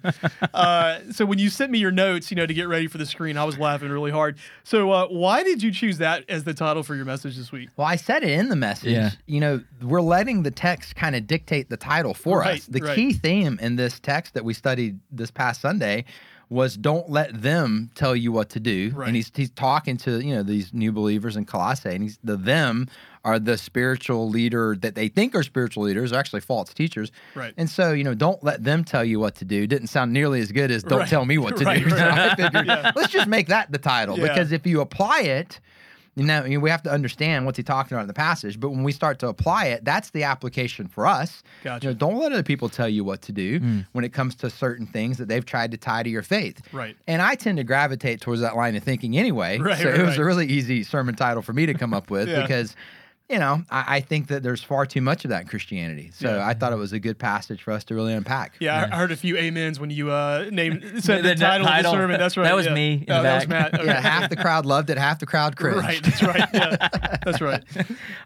Uh, 0.53 0.99
so 1.11 1.25
when 1.25 1.39
you 1.39 1.49
sent 1.49 1.71
me 1.71 1.79
your 1.79 1.91
notes, 1.91 2.31
you 2.31 2.35
know, 2.35 2.45
to 2.45 2.53
get 2.53 2.67
ready 2.67 2.87
for 2.87 2.97
the 2.97 3.05
screen, 3.05 3.37
I 3.37 3.43
was 3.43 3.57
laughing 3.57 3.89
really 3.89 4.11
hard. 4.11 4.37
So 4.63 4.91
uh, 4.91 5.07
why 5.07 5.43
did 5.49 5.63
you 5.63 5.71
choose 5.71 5.97
that 5.97 6.23
as 6.29 6.43
the 6.43 6.53
title 6.53 6.83
for 6.83 6.95
your 6.95 7.05
message 7.05 7.35
this 7.37 7.51
week? 7.51 7.69
Well, 7.75 7.87
I 7.87 7.95
said 7.95 8.23
it 8.23 8.29
in 8.31 8.49
the 8.49 8.55
message. 8.55 8.91
Yeah. 8.91 9.11
You 9.25 9.39
know, 9.39 9.63
we're 9.81 10.01
letting 10.01 10.43
the 10.43 10.51
text 10.51 10.95
kind 10.95 11.15
of 11.15 11.25
dictate 11.27 11.69
the 11.69 11.77
title 11.77 12.13
for 12.13 12.39
Right, 12.39 12.59
us. 12.59 12.65
The 12.65 12.81
right. 12.81 12.95
key 12.95 13.13
theme 13.13 13.57
in 13.61 13.75
this 13.75 13.99
text 13.99 14.33
that 14.35 14.45
we 14.45 14.53
studied 14.53 14.99
this 15.11 15.31
past 15.31 15.61
Sunday 15.61 16.05
was 16.49 16.75
don't 16.75 17.09
let 17.09 17.41
them 17.41 17.91
tell 17.93 18.15
you 18.15 18.31
what 18.31 18.49
to 18.49 18.59
do. 18.59 18.91
Right. 18.95 19.07
And 19.07 19.15
he's 19.15 19.31
he's 19.35 19.51
talking 19.51 19.97
to, 19.97 20.19
you 20.19 20.35
know, 20.35 20.43
these 20.43 20.73
new 20.73 20.91
believers 20.91 21.35
in 21.35 21.45
Colossae 21.45 21.89
and 21.89 22.03
he's 22.03 22.17
the 22.23 22.37
them 22.37 22.87
are 23.25 23.37
the 23.37 23.57
spiritual 23.57 24.29
leader 24.29 24.77
that 24.79 24.95
they 24.95 25.09
think 25.09 25.35
are 25.35 25.43
spiritual 25.43 25.83
leaders, 25.83 26.13
are 26.13 26.17
actually 26.17 26.39
false 26.39 26.73
teachers. 26.73 27.11
Right. 27.35 27.53
And 27.57 27.69
so, 27.69 27.91
you 27.91 28.03
know, 28.03 28.13
don't 28.15 28.41
let 28.43 28.63
them 28.63 28.83
tell 28.85 29.03
you 29.03 29.19
what 29.19 29.35
to 29.35 29.45
do. 29.45 29.67
Didn't 29.67 29.87
sound 29.87 30.13
nearly 30.13 30.39
as 30.39 30.51
good 30.51 30.71
as 30.71 30.83
don't 30.83 30.99
Right. 30.99 31.09
tell 31.09 31.25
me 31.25 31.37
what 31.37 31.57
to 31.57 31.65
Right, 31.65 31.83
do. 31.83 31.89
So 31.89 31.95
right. 31.97 32.31
I 32.31 32.35
figured 32.35 32.65
Yeah. 32.67 32.91
let's 32.95 33.11
just 33.11 33.27
make 33.27 33.47
that 33.47 33.71
the 33.71 33.77
title 33.77 34.17
Yeah. 34.17 34.29
because 34.29 34.51
if 34.51 34.65
you 34.65 34.79
apply 34.81 35.19
it, 35.21 35.59
you 36.19 36.25
know, 36.25 36.43
you 36.43 36.55
know, 36.55 36.59
we 36.59 36.69
have 36.69 36.83
to 36.83 36.91
understand 36.91 37.45
what's 37.45 37.55
he 37.55 37.63
talking 37.63 37.95
about 37.95 38.01
in 38.01 38.07
the 38.07 38.13
passage. 38.13 38.59
But 38.59 38.71
when 38.71 38.83
we 38.83 38.91
start 38.91 39.19
to 39.19 39.29
apply 39.29 39.67
it, 39.67 39.85
that's 39.85 40.09
the 40.09 40.23
application 40.23 40.87
for 40.87 41.07
us. 41.07 41.43
Gotcha. 41.63 41.87
You 41.87 41.93
know, 41.93 41.97
don't 41.97 42.17
let 42.17 42.33
other 42.33 42.43
people 42.43 42.67
tell 42.67 42.89
you 42.89 43.05
what 43.05 43.21
to 43.23 43.31
do 43.31 43.59
hmm. 43.59 43.79
when 43.93 44.03
it 44.03 44.11
comes 44.11 44.35
to 44.35 44.49
certain 44.49 44.85
things 44.85 45.17
that 45.17 45.29
they've 45.29 45.45
tried 45.45 45.71
to 45.71 45.77
tie 45.77 46.03
to 46.03 46.09
your 46.09 46.21
faith. 46.21 46.61
Right. 46.73 46.97
And 47.07 47.21
I 47.21 47.35
tend 47.35 47.57
to 47.57 47.63
gravitate 47.63 48.19
towards 48.19 48.41
that 48.41 48.55
line 48.57 48.75
of 48.75 48.83
thinking 48.83 49.17
anyway. 49.17 49.59
Right, 49.69 49.77
so 49.77 49.89
right, 49.89 49.99
it 49.99 50.03
was 50.03 50.17
right. 50.17 50.19
a 50.19 50.25
really 50.25 50.47
easy 50.47 50.83
sermon 50.83 51.15
title 51.15 51.43
for 51.43 51.53
me 51.53 51.67
to 51.67 51.73
come 51.73 51.93
up 51.93 52.09
with 52.09 52.27
Yeah. 52.29 52.41
because. 52.41 52.75
You 53.29 53.37
know, 53.37 53.61
I, 53.69 53.97
I 53.97 53.99
think 54.01 54.27
that 54.29 54.41
there's 54.41 54.63
far 54.63 54.87
too 54.87 55.01
much 55.01 55.23
of 55.23 55.29
that 55.29 55.41
in 55.43 55.47
Christianity. 55.47 56.09
So 56.15 56.35
Yeah. 56.37 56.47
I 56.47 56.55
thought 56.55 56.73
it 56.73 56.77
was 56.77 56.93
a 56.93 56.99
good 56.99 57.19
passage 57.19 57.61
for 57.61 57.71
us 57.71 57.83
to 57.85 57.93
really 57.95 58.13
unpack. 58.13 58.55
Yeah, 58.59 58.87
I 58.91 58.95
I 58.95 58.97
heard 58.97 59.11
a 59.11 59.15
few 59.15 59.37
amens 59.37 59.79
when 59.79 59.91
you 59.91 60.09
uh, 60.11 60.49
named 60.51 60.83
said 61.03 61.19
the, 61.23 61.29
The- 61.29 61.35
the 61.35 61.41
title, 61.45 61.67
of 61.67 61.83
the 61.83 61.91
sermon. 61.91 62.19
That's 62.19 62.35
right. 62.37 62.43
That 62.45 62.55
was 62.55 62.65
yeah. 62.65 62.73
me 62.73 62.93
in 63.07 63.11
Oh, 63.13 63.17
the 63.17 63.21
that 63.23 63.35
was. 63.35 63.47
Matt. 63.47 63.73
Okay. 63.75 63.85
Yeah, 63.85 64.01
half 64.01 64.29
the 64.31 64.35
crowd 64.35 64.65
loved 64.65 64.89
it, 64.89 64.97
half 64.97 65.19
the 65.19 65.27
crowd 65.27 65.55
cringed. 65.55 65.77
Right. 65.83 66.01
That's 66.03 66.23
right. 66.23 66.49
Yeah, 66.53 66.87
that's 67.23 67.39
right. 67.41 67.63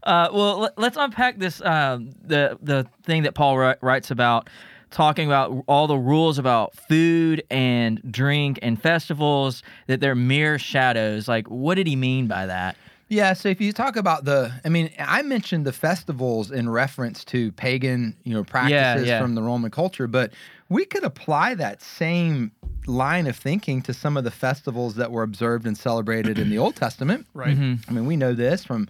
Uh, 0.04 0.30
well, 0.34 0.60
let, 0.60 0.78
let's 0.80 0.96
unpack 0.98 1.38
this 1.38 1.60
um, 1.66 2.12
the 2.24 2.58
the 2.62 2.88
thing 3.04 3.24
that 3.24 3.34
Paul 3.36 3.56
wri- 3.58 3.78
writes 3.82 4.10
about 4.10 4.50
talking 4.90 5.26
about 5.28 5.64
all 5.68 5.88
the 5.88 5.98
rules 5.98 6.38
about 6.38 6.76
food 6.88 7.44
and 7.50 8.00
drink 8.10 8.60
and 8.62 8.82
festivals 8.82 9.64
that 9.88 10.00
they're 10.00 10.16
mere 10.16 10.58
shadows. 10.60 11.28
Like, 11.28 11.48
what 11.50 11.76
did 11.76 11.88
he 11.88 11.96
mean 11.98 12.28
by 12.28 12.46
that? 12.46 12.78
Yeah, 13.10 13.34
so 13.34 13.50
if 13.50 13.62
you 13.62 13.74
talk 13.74 13.96
about 13.96 14.26
the, 14.26 14.52
I 14.66 14.70
mean, 14.70 14.90
I 14.98 15.22
mentioned 15.22 15.66
the 15.66 15.74
festivals 15.74 16.50
in 16.52 16.70
reference 16.70 17.24
to 17.26 17.52
pagan, 17.52 18.16
you 18.24 18.34
know, 18.34 18.44
practices 18.44 19.08
yeah. 19.08 19.22
from 19.22 19.36
the 19.36 19.44
Roman 19.44 19.70
culture, 19.70 20.08
but 20.08 20.32
we 20.70 20.86
could 20.86 21.04
apply 21.04 21.54
that 21.56 21.82
same 21.82 22.52
line 22.88 23.28
of 23.28 23.36
thinking 23.36 23.82
to 23.84 23.94
some 23.94 24.18
of 24.18 24.24
the 24.24 24.32
festivals 24.32 24.96
that 24.96 25.12
were 25.12 25.22
observed 25.22 25.68
and 25.68 25.78
celebrated 25.78 26.40
in 26.40 26.50
the 26.50 26.58
Old 26.58 26.76
Testament. 26.76 27.28
Right. 27.34 27.56
Mm-hmm. 27.56 27.90
I 27.90 27.94
mean, 27.94 28.06
we 28.06 28.16
know 28.16 28.34
this 28.34 28.64
from, 28.64 28.88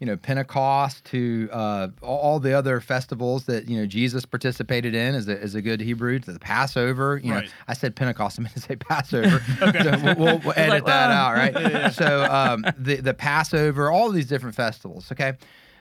you 0.00 0.06
know, 0.06 0.16
Pentecost 0.16 1.04
to 1.04 1.48
uh, 1.52 1.88
all, 2.00 2.40
the 2.40 2.54
other 2.54 2.80
festivals 2.80 3.44
that 3.44 3.68
you 3.68 3.78
know 3.78 3.86
Jesus 3.86 4.24
participated 4.24 4.94
in 4.94 5.14
as 5.14 5.28
a, 5.28 5.38
as 5.38 5.54
a 5.54 5.60
good 5.62 5.80
Hebrew. 5.80 6.18
To 6.18 6.32
the 6.32 6.38
Passover, 6.38 7.20
you 7.22 7.32
Right. 7.32 7.44
know, 7.44 7.50
I 7.68 7.74
said 7.74 7.94
Pentecost. 7.94 8.38
I 8.40 8.42
meant 8.42 8.54
to 8.54 8.60
say 8.60 8.76
Passover. 8.76 9.42
so 9.82 10.00
we'll, 10.02 10.16
we'll, 10.16 10.38
we'll 10.38 10.54
edit 10.56 10.84
like, 10.84 10.86
that 10.86 11.10
out, 11.10 11.34
right? 11.34 11.92
So 11.92 12.24
um, 12.24 12.64
the 12.78 12.96
the 12.96 13.14
Passover, 13.14 13.90
all 13.90 14.10
these 14.10 14.26
different 14.26 14.56
festivals. 14.56 15.12
Okay, 15.12 15.34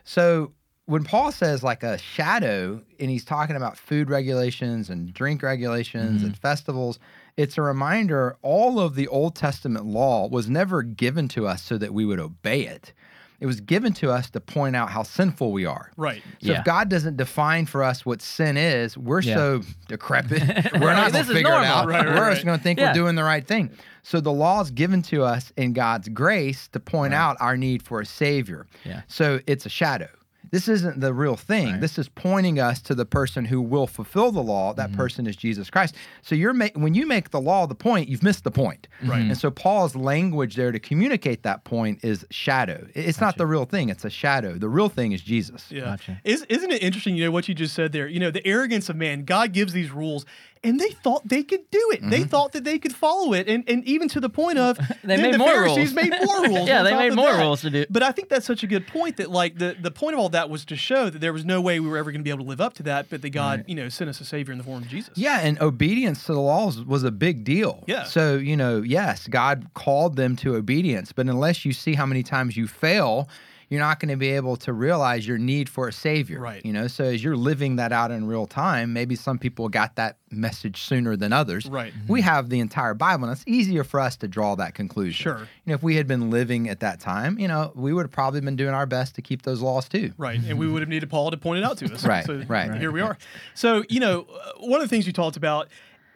so 0.04 0.52
when 0.86 1.04
Paul 1.06 1.32
says 1.32 1.64
like 1.64 1.84
a 1.84 1.98
shadow, 1.98 2.82
and 3.00 3.10
he's 3.10 3.24
talking 3.24 3.56
about 3.56 3.78
food 3.78 4.10
regulations 4.10 4.90
and 4.90 5.14
drink 5.14 5.44
regulations 5.44 6.24
and 6.24 6.36
festivals, 6.36 7.00
it's 7.38 7.58
a 7.58 7.62
reminder 7.62 8.36
all 8.42 8.82
of 8.82 8.96
the 8.96 9.08
Old 9.08 9.36
Testament 9.36 9.86
law 9.86 10.28
was 10.28 10.50
never 10.50 10.82
given 10.84 11.30
to 11.30 11.48
us 11.48 11.62
so 11.64 11.78
that 11.78 11.94
we 11.94 12.06
would 12.06 12.20
obey 12.20 12.62
it. 12.66 12.92
It 13.40 13.46
was 13.46 13.62
given 13.62 13.94
to 13.94 14.12
us 14.12 14.30
to 14.32 14.40
point 14.42 14.76
out 14.76 14.90
how 14.90 15.04
sinful 15.04 15.52
we 15.54 15.66
are. 15.66 15.92
Right. 15.96 16.22
So 16.42 16.52
Yeah. 16.52 16.60
if 16.60 16.66
God 16.66 16.90
doesn't 16.90 17.16
define 17.18 17.66
for 17.66 17.84
us 17.84 18.06
what 18.06 18.22
sin 18.22 18.58
is, 18.58 18.98
we're 18.98 19.22
Yeah. 19.22 19.36
so 19.36 19.62
decrepit. 19.88 20.42
We're 20.74 20.94
not 20.94 21.12
going 21.12 21.26
to 21.26 21.32
is 21.32 21.38
figure 21.38 21.50
it 21.52 21.64
out. 21.66 21.88
Right, 21.88 22.06
right, 22.06 22.16
we're 22.16 22.22
right. 22.22 22.34
just 22.34 22.46
going 22.46 22.58
to 22.58 22.64
think 22.64 22.80
Yeah. 22.80 22.90
we're 22.90 22.94
doing 22.96 23.16
the 23.16 23.24
right 23.24 23.46
thing. 23.48 23.70
So 24.04 24.20
the 24.20 24.32
law 24.32 24.62
is 24.62 24.72
given 24.72 25.02
to 25.04 25.24
us 25.24 25.52
in 25.58 25.74
God's 25.74 26.10
grace 26.10 26.68
to 26.70 26.80
point 26.80 27.14
out 27.14 27.38
our 27.40 27.56
need 27.58 27.82
for 27.84 28.02
a 28.02 28.06
savior. 28.06 28.66
Yeah. 28.84 29.02
So 29.08 29.40
it's 29.48 29.66
a 29.66 29.70
shadow. 29.70 30.10
This 30.52 30.68
isn't 30.68 31.00
the 31.00 31.14
real 31.14 31.36
thing. 31.36 31.72
Right. 31.74 31.82
This 31.82 31.98
is 31.98 32.10
pointing 32.10 32.60
us 32.60 32.82
to 32.84 32.96
the 32.96 33.06
person 33.06 33.46
who 33.46 33.62
will 33.62 33.88
fulfill 33.88 34.32
the 34.32 34.42
law. 34.42 34.74
That 34.74 34.90
Mm-hmm. 34.90 34.98
person 34.98 35.28
is 35.28 35.36
Jesus 35.36 35.70
Christ. 35.70 35.96
So 36.22 36.36
you're 36.36 36.54
ma- 36.54 36.70
when 36.76 36.94
you 36.94 37.06
make 37.06 37.30
the 37.30 37.40
law 37.42 37.68
the 37.68 37.76
point, 37.76 38.10
you've 38.10 38.24
missed 38.24 38.44
the 38.44 38.52
point. 38.52 38.88
Right. 39.04 39.22
And 39.22 39.38
so 39.38 39.52
Paul's 39.52 39.96
language 39.96 40.56
there 40.56 40.72
to 40.72 40.80
communicate 40.80 41.44
that 41.44 41.64
point 41.64 42.04
is 42.04 42.26
shadow. 42.32 42.88
I- 42.96 43.00
It's 43.00 43.22
not 43.22 43.38
the 43.38 43.46
real 43.46 43.66
thing. 43.66 43.90
It's 43.90 44.06
a 44.06 44.10
shadow. 44.10 44.54
The 44.58 44.70
real 44.70 44.90
thing 44.90 45.12
is 45.12 45.22
Jesus. 45.22 45.66
Yeah. 45.72 45.82
Gotcha. 45.86 46.20
Is, 46.24 46.44
isn't 46.50 46.72
it 46.72 46.82
interesting, 46.82 47.16
you 47.16 47.26
know, 47.26 47.32
what 47.32 47.48
you 47.48 47.54
just 47.56 47.76
said 47.76 47.92
there? 47.92 48.08
You 48.08 48.20
know, 48.20 48.32
the 48.32 48.46
arrogance 48.48 48.90
of 48.90 48.96
man. 48.96 49.26
God 49.26 49.54
gives 49.54 49.74
these 49.74 49.92
rules, 49.92 50.26
and 50.64 50.80
they 50.80 50.90
thought 50.90 51.28
they 51.28 51.44
could 51.44 51.70
do 51.72 51.92
it. 51.94 52.02
They 52.02 52.20
mm-hmm. 52.20 52.30
thought 52.30 52.52
that 52.54 52.64
they 52.64 52.80
could 52.80 52.94
follow 52.94 53.34
it, 53.34 53.48
and, 53.48 53.64
and 53.70 53.84
even 53.86 54.08
to 54.10 54.20
the 54.20 54.30
point 54.30 54.58
of 54.58 54.78
They 55.04 55.18
made 55.18 55.36
the 55.36 55.38
more 55.38 55.48
Pharisees 55.48 55.94
rules. 55.94 56.10
made 56.10 56.14
more 56.26 56.42
rules. 56.48 56.68
Yeah, 56.68 56.84
they 56.84 56.96
made 56.96 57.14
more 57.14 57.32
that. 57.32 57.42
rules 57.42 57.62
to 57.62 57.70
do. 57.70 57.86
But 57.90 58.04
I 58.04 58.12
think 58.12 58.30
that's 58.30 58.46
such 58.46 58.64
a 58.64 58.68
good 58.68 58.88
point 58.88 59.18
that 59.18 59.30
like 59.30 59.58
the 59.58 59.76
the 59.80 59.92
point 59.92 60.16
of 60.16 60.20
all 60.20 60.30
that 60.30 60.50
was 60.50 60.66
to 60.66 60.76
show 60.76 61.10
that 61.10 61.20
there 61.20 61.34
was 61.34 61.46
no 61.46 61.62
way 61.62 61.80
we 61.80 61.88
were 61.88 61.98
ever 61.98 62.12
going 62.12 62.22
to 62.22 62.24
be 62.24 62.30
able 62.30 62.44
to 62.44 62.50
live 62.50 62.62
up 62.62 62.74
to 62.76 62.84
that, 62.84 63.10
but 63.10 63.22
that 63.22 63.30
God 63.30 63.64
you 63.68 63.76
know 63.76 63.90
sent 63.90 64.10
us 64.10 64.20
a 64.22 64.26
savior 64.26 64.52
in 64.52 64.58
the 64.58 64.64
form 64.64 64.84
of 64.84 64.90
Jesus. 64.90 65.18
Yeah, 65.18 65.40
and 65.40 65.60
obedience 65.62 66.26
to 66.26 66.34
the 66.34 66.42
laws 66.42 66.84
was 66.84 67.04
a 67.04 67.12
big 67.12 67.44
deal. 67.44 67.84
Yeah. 67.88 68.04
So, 68.04 68.38
you 68.38 68.58
know, 68.58 68.82
yes, 68.82 69.28
God 69.28 69.70
called 69.74 70.16
them 70.16 70.36
to 70.38 70.56
obedience, 70.56 71.12
but 71.12 71.28
unless 71.28 71.66
you 71.66 71.74
see 71.74 71.94
how 71.94 72.06
many 72.06 72.24
times 72.24 72.58
you 72.58 72.68
fail, 72.68 73.30
you're 73.70 73.80
not 73.80 74.00
going 74.00 74.10
to 74.10 74.18
be 74.18 74.32
able 74.32 74.56
to 74.58 74.74
realize 74.74 75.28
your 75.28 75.38
need 75.38 75.70
for 75.70 75.88
a 75.88 75.94
savior. 75.94 76.40
Right. 76.40 76.66
You 76.66 76.74
know, 76.74 76.88
so 76.88 77.04
as 77.06 77.24
you're 77.24 77.36
living 77.38 77.76
that 77.76 77.92
out 77.92 78.10
in 78.10 78.26
real 78.26 78.48
time, 78.48 78.94
maybe 78.94 79.16
some 79.16 79.38
people 79.38 79.70
got 79.70 79.96
that 79.96 80.18
message 80.32 80.82
sooner 80.82 81.16
than 81.16 81.32
others. 81.32 81.68
Right. 81.68 81.94
We 82.08 82.22
have 82.22 82.50
the 82.50 82.60
entire 82.60 82.96
Bible, 82.96 83.26
and 83.26 83.32
it's 83.32 83.44
easier 83.48 83.84
for 83.84 84.00
us 84.00 84.18
to 84.18 84.28
draw 84.28 84.56
that 84.56 84.74
conclusion. 84.74 85.24
Sure. 85.24 85.40
You 85.40 85.48
know, 85.68 85.74
if 85.76 85.84
we 85.84 85.96
had 85.96 86.08
been 86.08 86.32
living 86.32 86.68
at 86.68 86.80
that 86.80 87.00
time, 87.00 87.38
you 87.38 87.48
know, 87.48 87.72
we 87.76 87.94
would 87.94 88.04
have 88.04 88.12
probably 88.12 88.42
been 88.42 88.56
doing 88.56 88.74
our 88.74 88.88
best 88.88 89.16
to 89.16 89.22
keep 89.22 89.44
those 89.44 89.62
laws 89.62 89.88
too. 89.88 90.14
Right, 90.18 90.40
and 90.44 90.58
we 90.58 90.68
would 90.68 90.82
have 90.82 90.90
needed 90.90 91.10
Paul 91.10 91.30
to 91.32 91.38
point 91.38 91.60
it 91.60 91.64
out 91.64 91.78
to 91.78 91.94
us. 91.94 92.00
Right, 92.10 92.26
so 92.26 92.42
right. 92.48 92.74
Here 92.76 92.92
we 92.92 93.02
are. 93.02 93.18
So 93.54 93.84
you 93.88 94.00
know, 94.00 94.22
uh, 94.22 94.54
one 94.62 94.82
of 94.82 94.86
the 94.86 94.88
things 94.88 95.06
you 95.06 95.14
talked 95.14 95.38
about 95.38 95.68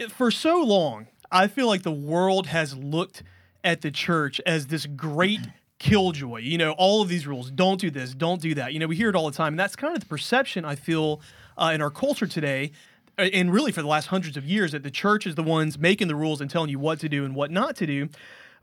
for 0.10 0.32
so 0.32 0.60
long, 0.64 1.08
I 1.32 1.48
feel 1.48 1.68
like 1.68 1.84
the 1.84 1.92
world 1.92 2.48
has 2.48 2.76
looked 2.76 3.22
at 3.64 3.82
the 3.82 3.92
church 3.92 4.42
as 4.46 4.68
this 4.68 4.88
great 4.88 5.42
killjoy. 5.84 6.40
You 6.40 6.58
know, 6.58 6.72
all 6.72 7.02
of 7.02 7.10
these 7.10 7.28
rules: 7.28 7.52
don't 7.52 7.80
do 7.80 7.92
this, 7.92 8.14
don't 8.14 8.42
do 8.42 8.54
that. 8.56 8.74
You 8.74 8.80
know, 8.80 8.88
we 8.88 8.96
hear 8.96 9.10
it 9.10 9.16
all 9.16 9.30
the 9.30 9.38
time, 9.38 9.54
and 9.54 9.60
that's 9.60 9.76
kind 9.76 9.94
of 9.96 10.00
the 10.00 10.10
perception 10.16 10.66
I 10.66 10.76
feel 10.76 11.22
uh, 11.58 11.72
in 11.76 11.82
our 11.82 11.92
culture 11.92 12.26
today. 12.26 12.72
uh, 13.20 13.30
And 13.34 13.54
really, 13.54 13.72
for 13.72 13.82
the 13.82 13.88
last 13.88 14.08
hundreds 14.08 14.38
of 14.38 14.46
years, 14.46 14.72
that 14.72 14.84
the 14.84 14.92
church 14.92 15.28
is 15.28 15.36
the 15.36 15.44
ones 15.44 15.78
making 15.78 16.08
the 16.08 16.16
rules 16.16 16.42
and 16.42 16.50
telling 16.50 16.70
you 16.70 16.80
what 16.80 17.00
to 17.02 17.10
do 17.10 17.26
and 17.26 17.36
what 17.36 17.52
not 17.52 17.76
to 17.76 17.86
do. 17.86 18.10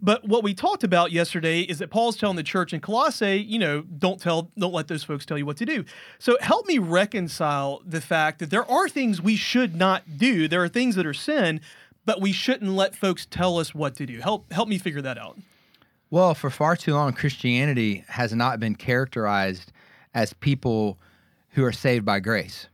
But 0.02 0.26
what 0.26 0.42
we 0.42 0.54
talked 0.54 0.82
about 0.82 1.12
yesterday 1.12 1.60
is 1.60 1.78
that 1.80 1.90
Paul's 1.90 2.16
telling 2.16 2.36
the 2.36 2.42
church 2.42 2.72
in 2.72 2.80
Colossae, 2.80 3.44
you 3.46 3.58
know, 3.58 3.82
don't 3.82 4.18
tell, 4.18 4.50
don't 4.56 4.72
let 4.72 4.88
those 4.88 5.04
folks 5.04 5.26
tell 5.26 5.36
you 5.36 5.44
what 5.44 5.58
to 5.58 5.66
do. 5.66 5.84
So 6.18 6.38
help 6.40 6.66
me 6.66 6.78
reconcile 6.78 7.82
the 7.84 8.00
fact 8.00 8.38
that 8.38 8.48
there 8.48 8.64
are 8.70 8.88
things 8.88 9.20
we 9.20 9.36
should 9.36 9.76
not 9.76 10.16
do. 10.16 10.48
There 10.48 10.64
are 10.64 10.70
things 10.70 10.94
that 10.94 11.04
are 11.04 11.12
sin, 11.12 11.60
but 12.06 12.18
we 12.18 12.32
shouldn't 12.32 12.70
let 12.70 12.96
folks 12.96 13.26
tell 13.26 13.58
us 13.58 13.74
what 13.74 13.94
to 13.96 14.06
do. 14.06 14.20
Help, 14.20 14.50
help 14.50 14.70
me 14.70 14.78
figure 14.78 15.02
that 15.02 15.18
out. 15.18 15.36
Well, 16.10 16.34
for 16.34 16.50
far 16.50 16.76
too 16.76 16.94
long, 16.94 17.12
Christianity 17.12 18.04
has 18.08 18.34
not 18.34 18.58
been 18.58 18.74
characterized 18.74 19.72
as 20.12 20.32
people 20.32 20.98
who 21.50 21.64
are 21.64 21.72
saved 21.72 22.04
by 22.04 22.20
grace. 22.20 22.66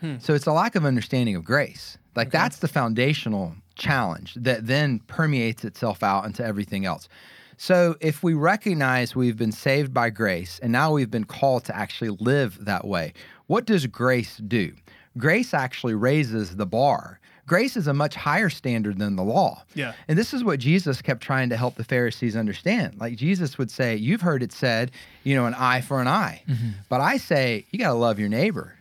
Hmm. 0.00 0.16
So 0.18 0.34
it's 0.34 0.46
a 0.46 0.52
lack 0.52 0.74
of 0.74 0.84
understanding 0.84 1.36
of 1.36 1.44
grace. 1.44 1.98
Like 2.16 2.30
that's 2.30 2.58
the 2.58 2.68
foundational 2.68 3.54
challenge 3.76 4.34
that 4.34 4.66
then 4.66 5.00
permeates 5.06 5.64
itself 5.64 6.02
out 6.02 6.24
into 6.24 6.44
everything 6.44 6.84
else. 6.86 7.08
So 7.56 7.96
if 8.00 8.22
we 8.22 8.32
recognize 8.32 9.14
we've 9.14 9.36
been 9.36 9.52
saved 9.52 9.92
by 9.92 10.08
grace 10.08 10.58
and 10.62 10.72
now 10.72 10.92
we've 10.92 11.10
been 11.10 11.24
called 11.24 11.64
to 11.66 11.76
actually 11.76 12.16
live 12.18 12.64
that 12.64 12.86
way, 12.86 13.12
what 13.46 13.66
does 13.66 13.86
grace 13.86 14.38
do? 14.38 14.72
Grace 15.18 15.52
actually 15.52 15.94
raises 15.94 16.56
the 16.56 16.66
bar. 16.66 17.19
Grace 17.50 17.76
is 17.76 17.88
a 17.88 17.92
much 17.92 18.14
higher 18.14 18.48
standard 18.48 19.00
than 19.00 19.16
the 19.16 19.24
law. 19.24 19.64
Yeah. 19.74 19.94
And 20.06 20.16
this 20.16 20.32
is 20.32 20.44
what 20.44 20.60
Jesus 20.60 21.02
kept 21.02 21.20
trying 21.20 21.48
to 21.48 21.56
help 21.56 21.74
the 21.74 21.82
Pharisees 21.82 22.36
understand. 22.36 23.00
Like 23.00 23.16
Jesus 23.16 23.58
would 23.58 23.72
say, 23.72 23.96
You've 23.96 24.20
heard 24.20 24.44
it 24.44 24.52
said, 24.52 24.92
you 25.24 25.34
know, 25.34 25.46
an 25.46 25.54
eye 25.54 25.80
for 25.80 26.00
an 26.00 26.06
eye. 26.06 26.44
Mm-hmm. 26.48 26.68
But 26.88 27.00
I 27.00 27.16
say, 27.16 27.66
you 27.72 27.80
got 27.80 27.88
to 27.88 27.94
love 27.94 28.20
your 28.20 28.28
neighbor. 28.28 28.76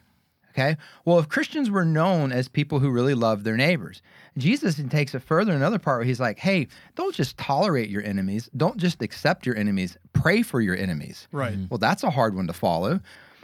Okay. 0.52 0.78
Well, 1.04 1.18
if 1.18 1.28
Christians 1.28 1.72
were 1.72 1.84
known 1.84 2.32
as 2.32 2.48
people 2.48 2.78
who 2.78 2.92
really 2.92 3.16
love 3.16 3.44
their 3.44 3.58
neighbors, 3.58 4.04
Jesus 4.38 4.76
then 4.76 4.88
takes 4.88 5.16
it 5.16 5.24
further 5.24 5.52
in 5.52 5.58
another 5.58 5.80
part 5.80 5.98
where 5.98 6.06
he's 6.06 6.20
like, 6.20 6.38
hey, 6.38 6.68
don't 6.94 7.16
just 7.16 7.40
tolerate 7.40 7.90
your 7.90 8.04
enemies. 8.04 8.52
Don't 8.56 8.78
just 8.78 9.02
accept 9.02 9.48
your 9.48 9.58
enemies. 9.58 9.98
Pray 10.14 10.44
for 10.44 10.62
your 10.62 10.76
enemies. 10.76 11.28
Right. 11.32 11.58
Well, 11.72 11.80
that's 11.80 12.04
a 12.04 12.12
hard 12.12 12.36
one 12.36 12.46
to 12.46 12.54
follow. 12.54 13.00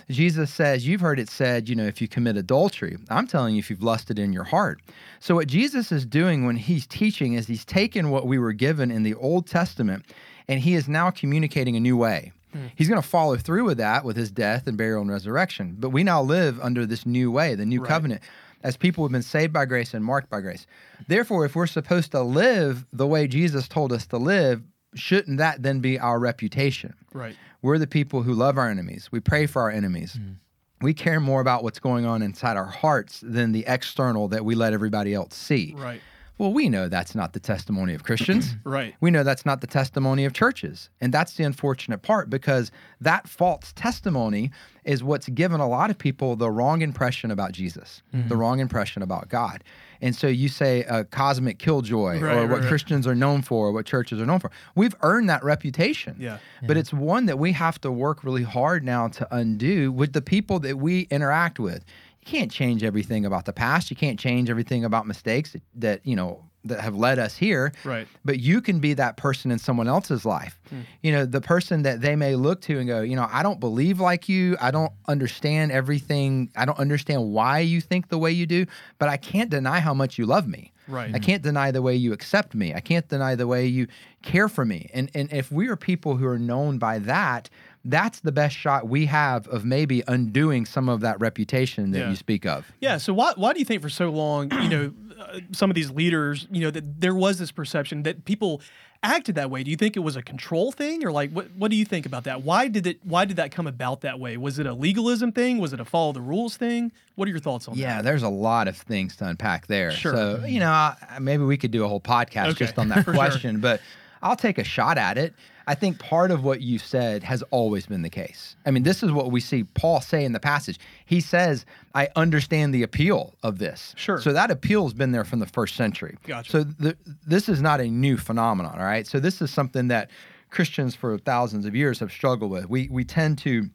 Jesus 0.10 0.54
says, 0.54 0.88
You've 0.88 1.02
heard 1.02 1.20
it 1.20 1.30
said, 1.30 1.68
you 1.68 1.76
know, 1.76 1.86
if 1.86 2.02
you 2.02 2.08
commit 2.08 2.38
adultery, 2.38 2.98
I'm 3.10 3.28
telling 3.28 3.56
you, 3.56 3.60
if 3.60 3.70
you've 3.70 3.82
lusted 3.84 4.20
in 4.20 4.34
your 4.34 4.44
heart. 4.44 4.82
So, 5.20 5.36
what 5.36 5.48
Jesus 5.48 5.92
is 5.92 6.06
doing 6.06 6.46
when 6.46 6.56
he's 6.56 6.86
teaching 6.86 7.34
is 7.34 7.48
he's 7.48 7.66
taken 7.66 8.10
what 8.12 8.28
we 8.28 8.38
were 8.38 8.54
given 8.54 8.92
in 8.92 9.04
the 9.04 9.16
Old 9.16 9.48
Testament 9.48 10.06
and 10.48 10.60
he 10.60 10.76
is 10.76 10.88
now 10.88 11.10
communicating 11.10 11.76
a 11.76 11.80
new 11.80 11.98
way. 11.98 12.32
Hmm. 12.54 12.68
He's 12.76 12.88
going 12.88 13.02
to 13.02 13.08
follow 13.08 13.36
through 13.36 13.66
with 13.66 13.78
that 13.80 14.06
with 14.06 14.16
his 14.16 14.30
death 14.32 14.68
and 14.68 14.78
burial 14.78 15.02
and 15.02 15.10
resurrection. 15.10 15.76
But 15.80 15.90
we 15.90 16.04
now 16.04 16.22
live 16.22 16.60
under 16.62 16.86
this 16.86 17.06
new 17.06 17.32
way, 17.32 17.56
the 17.56 17.66
new 17.66 17.82
Right. 17.82 17.90
covenant, 17.90 18.22
as 18.64 18.78
people 18.78 19.02
who 19.02 19.08
have 19.08 19.12
been 19.12 19.24
saved 19.24 19.52
by 19.54 19.66
grace 19.66 19.94
and 19.96 20.06
marked 20.06 20.30
by 20.30 20.42
grace. 20.42 20.68
Therefore, 21.08 21.46
if 21.46 21.56
we're 21.56 21.66
supposed 21.68 22.12
to 22.12 22.22
live 22.22 22.86
the 22.94 23.08
way 23.08 23.28
Jesus 23.28 23.68
told 23.68 23.92
us 23.92 24.06
to 24.08 24.18
live, 24.18 24.62
shouldn't 24.94 25.40
that 25.40 25.64
then 25.64 25.80
be 25.80 26.00
our 26.00 26.20
reputation? 26.20 26.94
Right. 27.14 27.36
We're 27.66 27.80
the 27.80 27.88
people 27.88 28.22
who 28.22 28.36
love 28.36 28.60
our 28.60 28.70
enemies. 28.70 29.10
We 29.12 29.20
pray 29.20 29.48
for 29.48 29.64
our 29.64 29.72
enemies. 29.72 30.14
Hmm. 30.14 30.34
We 30.82 30.94
care 30.94 31.20
more 31.20 31.42
about 31.42 31.64
what's 31.64 31.80
going 31.80 32.06
on 32.06 32.22
inside 32.22 32.58
our 32.58 32.68
hearts 32.68 33.22
than 33.24 33.54
the 33.54 33.64
external 33.66 34.28
that 34.28 34.46
we 34.46 34.54
let 34.54 34.72
everybody 34.72 35.16
else 35.16 35.34
see. 35.34 35.74
Right. 35.76 36.00
Well, 36.38 36.54
we 36.54 36.70
know 36.70 36.90
that's 36.90 37.16
not 37.16 37.34
the 37.34 37.40
testimony 37.40 37.96
of 37.96 38.04
Christians. 38.04 38.54
Right. 38.64 38.94
We 39.02 39.10
know 39.10 39.24
that's 39.24 39.48
not 39.48 39.62
the 39.62 39.68
testimony 39.68 40.26
of 40.26 40.34
churches. 40.34 40.92
And 41.02 41.12
that's 41.12 41.34
the 41.34 41.44
unfortunate 41.44 42.04
part 42.04 42.30
because 42.30 42.70
that 43.02 43.28
false 43.28 43.74
testimony 43.74 44.52
is 44.84 45.04
what's 45.04 45.28
given 45.30 45.60
a 45.60 45.68
lot 45.68 45.90
of 45.90 45.98
people 45.98 46.36
the 46.36 46.52
wrong 46.52 46.84
impression 46.84 47.32
about 47.32 47.52
Jesus, 47.52 48.04
the 48.12 48.20
mm-hmm. 48.20 48.34
wrong 48.34 48.60
impression 48.60 49.02
about 49.02 49.28
God. 49.28 49.64
And 50.02 50.16
so 50.16 50.28
you 50.28 50.50
say 50.50 50.84
a 50.84 51.04
cosmic 51.04 51.60
killjoy 51.60 52.20
Right, 52.20 52.22
or 52.22 52.26
right, 52.42 52.50
what 52.50 52.60
right. 52.62 52.68
Christians 52.68 53.08
are 53.08 53.16
known 53.16 53.42
for, 53.42 53.68
or 53.68 53.72
what 53.72 53.86
churches 53.86 54.20
are 54.20 54.26
known 54.26 54.40
for. 54.40 54.52
We've 54.76 54.96
earned 55.02 55.30
that 55.30 55.44
reputation. 55.44 56.16
Yeah. 56.20 56.38
But 56.66 56.78
it's 56.78 56.94
one 56.94 57.26
that 57.28 57.40
we 57.40 57.52
have 57.54 57.80
to 57.82 57.92
work 57.92 58.24
really 58.24 58.44
hard 58.44 58.84
now 58.84 59.08
to 59.10 59.28
undo 59.36 59.92
with 59.92 60.14
the 60.14 60.22
people 60.22 60.60
that 60.60 60.78
we 60.78 61.02
interact 61.12 61.60
with. 61.60 61.84
You 62.22 62.32
can't 62.32 62.52
change 62.52 62.84
everything 62.84 63.26
about 63.26 63.46
the 63.46 63.54
past. 63.54 63.90
You 63.90 63.96
can't 63.96 64.20
change 64.20 64.50
everything 64.50 64.84
about 64.84 65.06
mistakes 65.06 65.52
that, 65.52 65.62
that 65.76 66.06
you 66.06 66.16
know 66.16 66.44
that 66.66 66.82
have 66.82 66.96
led 66.96 67.20
us 67.20 67.38
here. 67.38 67.72
Right. 67.84 68.08
But 68.24 68.40
you 68.40 68.62
can 68.62 68.80
be 68.80 68.94
that 68.96 69.18
person 69.18 69.52
in 69.52 69.60
someone 69.60 69.88
else's 69.88 70.26
life. 70.26 70.60
Hmm. 70.70 70.82
You 71.02 71.12
know, 71.12 71.26
the 71.26 71.42
person 71.42 71.84
that 71.84 72.02
they 72.02 72.16
may 72.16 72.36
look 72.36 72.62
to 72.62 72.80
and 72.80 72.88
go, 72.88 73.02
you 73.02 73.16
know, 73.16 73.28
I 73.32 73.44
don't 73.44 73.60
believe 73.60 74.00
like 74.00 74.28
you. 74.28 74.58
I 74.60 74.72
don't 74.72 74.92
understand 75.08 75.72
everything. 75.72 76.52
I 76.56 76.66
don't 76.66 76.80
understand 76.80 77.32
why 77.32 77.60
you 77.60 77.82
think 77.82 78.10
the 78.10 78.18
way 78.18 78.32
you 78.32 78.46
do, 78.46 78.66
but 79.00 79.10
I 79.10 79.18
can't 79.18 79.50
deny 79.50 79.80
how 79.80 79.94
much 79.94 80.18
you 80.18 80.26
love 80.26 80.48
me. 80.48 80.72
Right. 80.88 81.14
I 81.16 81.20
can't 81.20 81.42
deny 81.42 81.72
the 81.72 81.82
way 81.82 81.96
you 81.96 82.14
accept 82.14 82.54
me. 82.54 82.74
I 82.74 82.80
can't 82.80 83.08
deny 83.08 83.36
the 83.36 83.48
way 83.48 83.66
you 83.66 83.88
care 84.22 84.48
for 84.48 84.66
me. 84.66 84.90
And 84.94 85.10
and 85.16 85.32
if 85.34 85.52
we 85.52 85.68
are 85.68 85.76
people 85.76 86.18
who 86.18 86.28
are 86.28 86.38
known 86.38 86.78
by 86.78 87.00
that, 87.00 87.50
that's 87.88 88.20
the 88.22 88.32
best 88.32 88.56
shot 88.56 88.88
we 88.90 89.06
have 89.06 89.48
of 89.48 89.64
maybe 89.64 90.02
undoing 90.08 90.66
some 90.66 90.90
of 90.90 91.02
that 91.02 91.20
reputation 91.20 91.92
that 91.92 92.00
Yeah. 92.00 92.10
you 92.10 92.16
speak 92.16 92.46
of. 92.46 92.66
Yeah. 92.82 92.98
So 92.98 93.14
why 93.14 93.34
why 93.36 93.54
do 93.54 93.60
you 93.60 93.66
think 93.66 93.82
for 93.82 93.90
so 93.90 94.10
long, 94.10 94.52
you 94.64 94.70
know, 94.70 94.94
uh, 95.20 95.40
some 95.52 95.70
of 95.70 95.76
these 95.76 95.92
leaders, 95.92 96.48
you 96.52 96.62
know, 96.62 96.72
that 96.72 97.00
there 97.00 97.14
was 97.16 97.38
this 97.40 97.52
perception 97.52 98.04
that 98.04 98.26
people 98.26 98.62
acted 99.04 99.36
that 99.36 99.52
way? 99.52 99.64
Do 99.64 99.70
you 99.70 99.78
think 99.78 99.96
it 99.96 100.00
was 100.00 100.16
a 100.16 100.24
control 100.24 100.72
thing, 100.72 101.06
or 101.06 101.12
like 101.12 101.32
what 101.32 101.52
what 101.56 101.70
do 101.70 101.78
you 101.78 101.86
think 101.86 102.06
about 102.08 102.24
that? 102.24 102.42
Why 102.44 102.68
did 102.68 102.88
it 102.88 103.00
why 103.04 103.26
did 103.26 103.38
that 103.38 103.52
come 103.52 103.68
about 103.68 104.02
that 104.02 104.20
way? 104.20 104.36
Was 104.36 104.58
it 104.58 104.66
a 104.66 104.74
legalism 104.74 105.32
thing? 105.32 105.60
Was 105.60 105.72
it 105.72 105.80
a 105.80 105.86
follow 105.86 106.12
the 106.12 106.22
rules 106.22 106.58
thing? 106.58 106.92
What 107.16 107.28
are 107.28 107.32
your 107.32 107.40
thoughts 107.40 107.68
on 107.68 107.76
Yeah, 107.78 107.88
that? 107.88 107.96
Yeah, 107.98 108.02
there's 108.02 108.24
a 108.24 108.30
lot 108.30 108.68
of 108.68 108.76
things 108.78 109.16
to 109.18 109.28
unpack 109.28 109.68
there. 109.68 109.92
Sure. 109.92 110.14
So, 110.40 110.46
you 110.46 110.60
know, 110.60 110.72
I- 110.72 110.96
maybe 111.22 111.44
we 111.44 111.56
could 111.58 111.72
do 111.72 111.86
a 111.86 111.88
whole 111.88 112.02
podcast 112.02 112.48
Okay, 112.48 112.66
just 112.66 112.80
on 112.80 112.88
that 112.90 113.06
for 113.06 113.14
sure. 113.14 113.14
question, 113.14 113.60
but 113.60 113.80
I'll 114.24 114.36
take 114.36 114.58
a 114.58 114.64
shot 114.64 114.98
at 114.98 115.18
it. 115.20 115.36
I 115.68 115.76
think 115.76 116.00
part 116.00 116.32
of 116.32 116.44
what 116.44 116.62
you 116.62 116.78
said 116.78 117.24
has 117.24 117.44
always 117.52 117.86
been 117.86 118.02
the 118.02 118.10
case. 118.10 118.56
I 118.66 118.72
mean, 118.72 118.84
this 118.84 119.04
is 119.04 119.12
what 119.12 119.32
we 119.32 119.40
see 119.40 119.64
Paul 119.64 120.02
say 120.02 120.24
in 120.24 120.32
the 120.32 120.40
passage. 120.40 120.80
He 121.06 121.22
says, 121.22 121.66
I 121.94 122.10
understand 122.16 122.74
the 122.74 122.84
appeal 122.84 123.34
of 123.44 123.58
this. 123.58 123.94
Sure. 123.98 124.22
So 124.22 124.34
that 124.34 124.52
appeal 124.52 124.84
has 124.84 124.94
been 124.94 125.12
there 125.12 125.26
from 125.26 125.40
the 125.40 125.48
first 125.48 125.76
century. 125.76 126.18
Gotcha. 126.26 126.52
So 126.52 126.64
th- 126.82 126.98
this 127.26 127.50
is 127.50 127.62
not 127.62 127.80
a 127.80 127.88
new 127.88 128.18
phenomenon, 128.18 128.78
all 128.80 128.86
right? 128.86 129.08
So 129.08 129.20
this 129.20 129.42
is 129.42 129.52
something 129.52 129.88
that 129.88 130.10
Christians 130.52 130.96
for 130.96 131.18
thousands 131.18 131.66
of 131.66 131.76
years 131.76 132.00
have 132.00 132.12
struggled 132.12 132.52
with. 132.52 132.70
We, 132.70 132.88
we 132.90 133.04
tend 133.04 133.38
to 133.40 133.70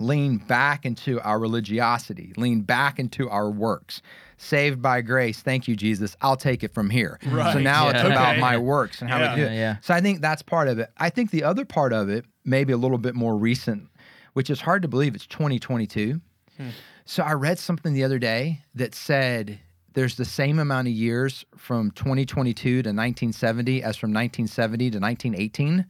lean 0.00 0.38
back 0.38 0.84
into 0.86 1.20
our 1.20 1.38
religiosity, 1.38 2.32
lean 2.36 2.62
back 2.62 2.98
into 2.98 3.28
our 3.28 3.50
works. 3.50 4.02
Saved 4.38 4.80
by 4.80 5.02
grace, 5.02 5.40
thank 5.42 5.68
you, 5.68 5.76
Jesus. 5.76 6.16
I'll 6.22 6.36
take 6.36 6.64
it 6.64 6.72
from 6.72 6.88
here. 6.90 7.18
So 7.22 7.30
Right. 7.30 7.60
now 7.62 7.88
it's 7.90 8.02
Yeah. 8.02 8.06
about 8.06 8.38
my 8.38 8.56
works 8.56 9.02
and 9.02 9.10
how 9.10 9.18
Yeah. 9.18 9.32
I 9.32 9.36
do 9.36 9.42
it. 9.42 9.52
Yeah, 9.52 9.58
yeah. 9.58 9.76
So 9.82 9.92
I 9.92 10.00
think 10.00 10.22
that's 10.22 10.40
part 10.42 10.68
of 10.68 10.78
it. 10.78 10.90
I 10.96 11.10
think 11.10 11.30
the 11.30 11.44
other 11.44 11.64
part 11.66 11.92
of 11.92 12.08
it, 12.08 12.24
maybe 12.44 12.72
a 12.72 12.78
little 12.78 12.96
bit 12.98 13.14
more 13.14 13.36
recent, 13.36 13.88
which 14.32 14.48
is 14.48 14.62
hard 14.62 14.80
to 14.82 14.88
believe 14.88 15.14
it's 15.14 15.26
2022. 15.26 16.20
Hmm. 16.56 16.68
So 17.04 17.22
I 17.22 17.32
read 17.34 17.58
something 17.58 17.92
the 17.92 18.04
other 18.04 18.18
day 18.18 18.62
that 18.74 18.94
said 18.94 19.58
there's 19.92 20.14
the 20.16 20.24
same 20.24 20.58
amount 20.58 20.88
of 20.88 20.94
years 20.94 21.44
from 21.56 21.90
2022 21.90 22.82
to 22.82 22.92
1970 22.92 23.82
as 23.82 23.96
from 23.96 24.10
1970 24.12 24.90
to 24.92 24.98
1918. 25.00 25.84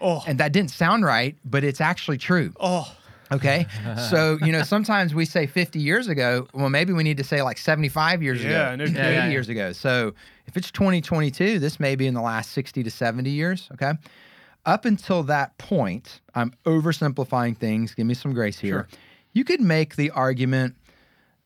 Oh, 0.00 0.24
And 0.26 0.38
that 0.40 0.52
didn't 0.52 0.70
sound 0.70 1.04
right, 1.04 1.36
but 1.44 1.62
it's 1.62 1.80
actually 1.80 2.18
true. 2.18 2.52
oh, 2.58 2.92
Okay. 3.32 3.66
so, 4.10 4.38
you 4.42 4.52
know, 4.52 4.62
sometimes 4.62 5.14
we 5.14 5.24
say 5.24 5.46
50 5.46 5.78
years 5.78 6.08
ago. 6.08 6.46
Well, 6.54 6.68
maybe 6.70 6.92
we 6.92 7.02
need 7.02 7.16
to 7.16 7.24
say 7.24 7.42
like 7.42 7.58
75 7.58 8.22
years 8.22 8.42
Yeah, 8.42 8.72
ago, 8.72 8.76
no 8.76 8.84
80 8.84 8.94
yeah. 8.94 9.28
years 9.28 9.48
ago. 9.48 9.72
So 9.72 10.14
if 10.46 10.56
it's 10.56 10.70
2022, 10.70 11.58
this 11.58 11.80
may 11.80 11.96
be 11.96 12.06
in 12.06 12.14
the 12.14 12.20
last 12.20 12.52
60 12.52 12.82
to 12.82 12.90
70 12.90 13.30
years. 13.30 13.68
Okay. 13.72 13.92
Up 14.64 14.84
until 14.84 15.22
that 15.24 15.56
point, 15.58 16.20
I'm 16.34 16.52
oversimplifying 16.64 17.56
things. 17.56 17.94
Give 17.94 18.06
me 18.06 18.14
some 18.14 18.32
grace 18.32 18.58
here. 18.58 18.88
Sure. 18.90 18.98
You 19.32 19.44
could 19.44 19.60
make 19.60 19.96
the 19.96 20.10
argument 20.10 20.74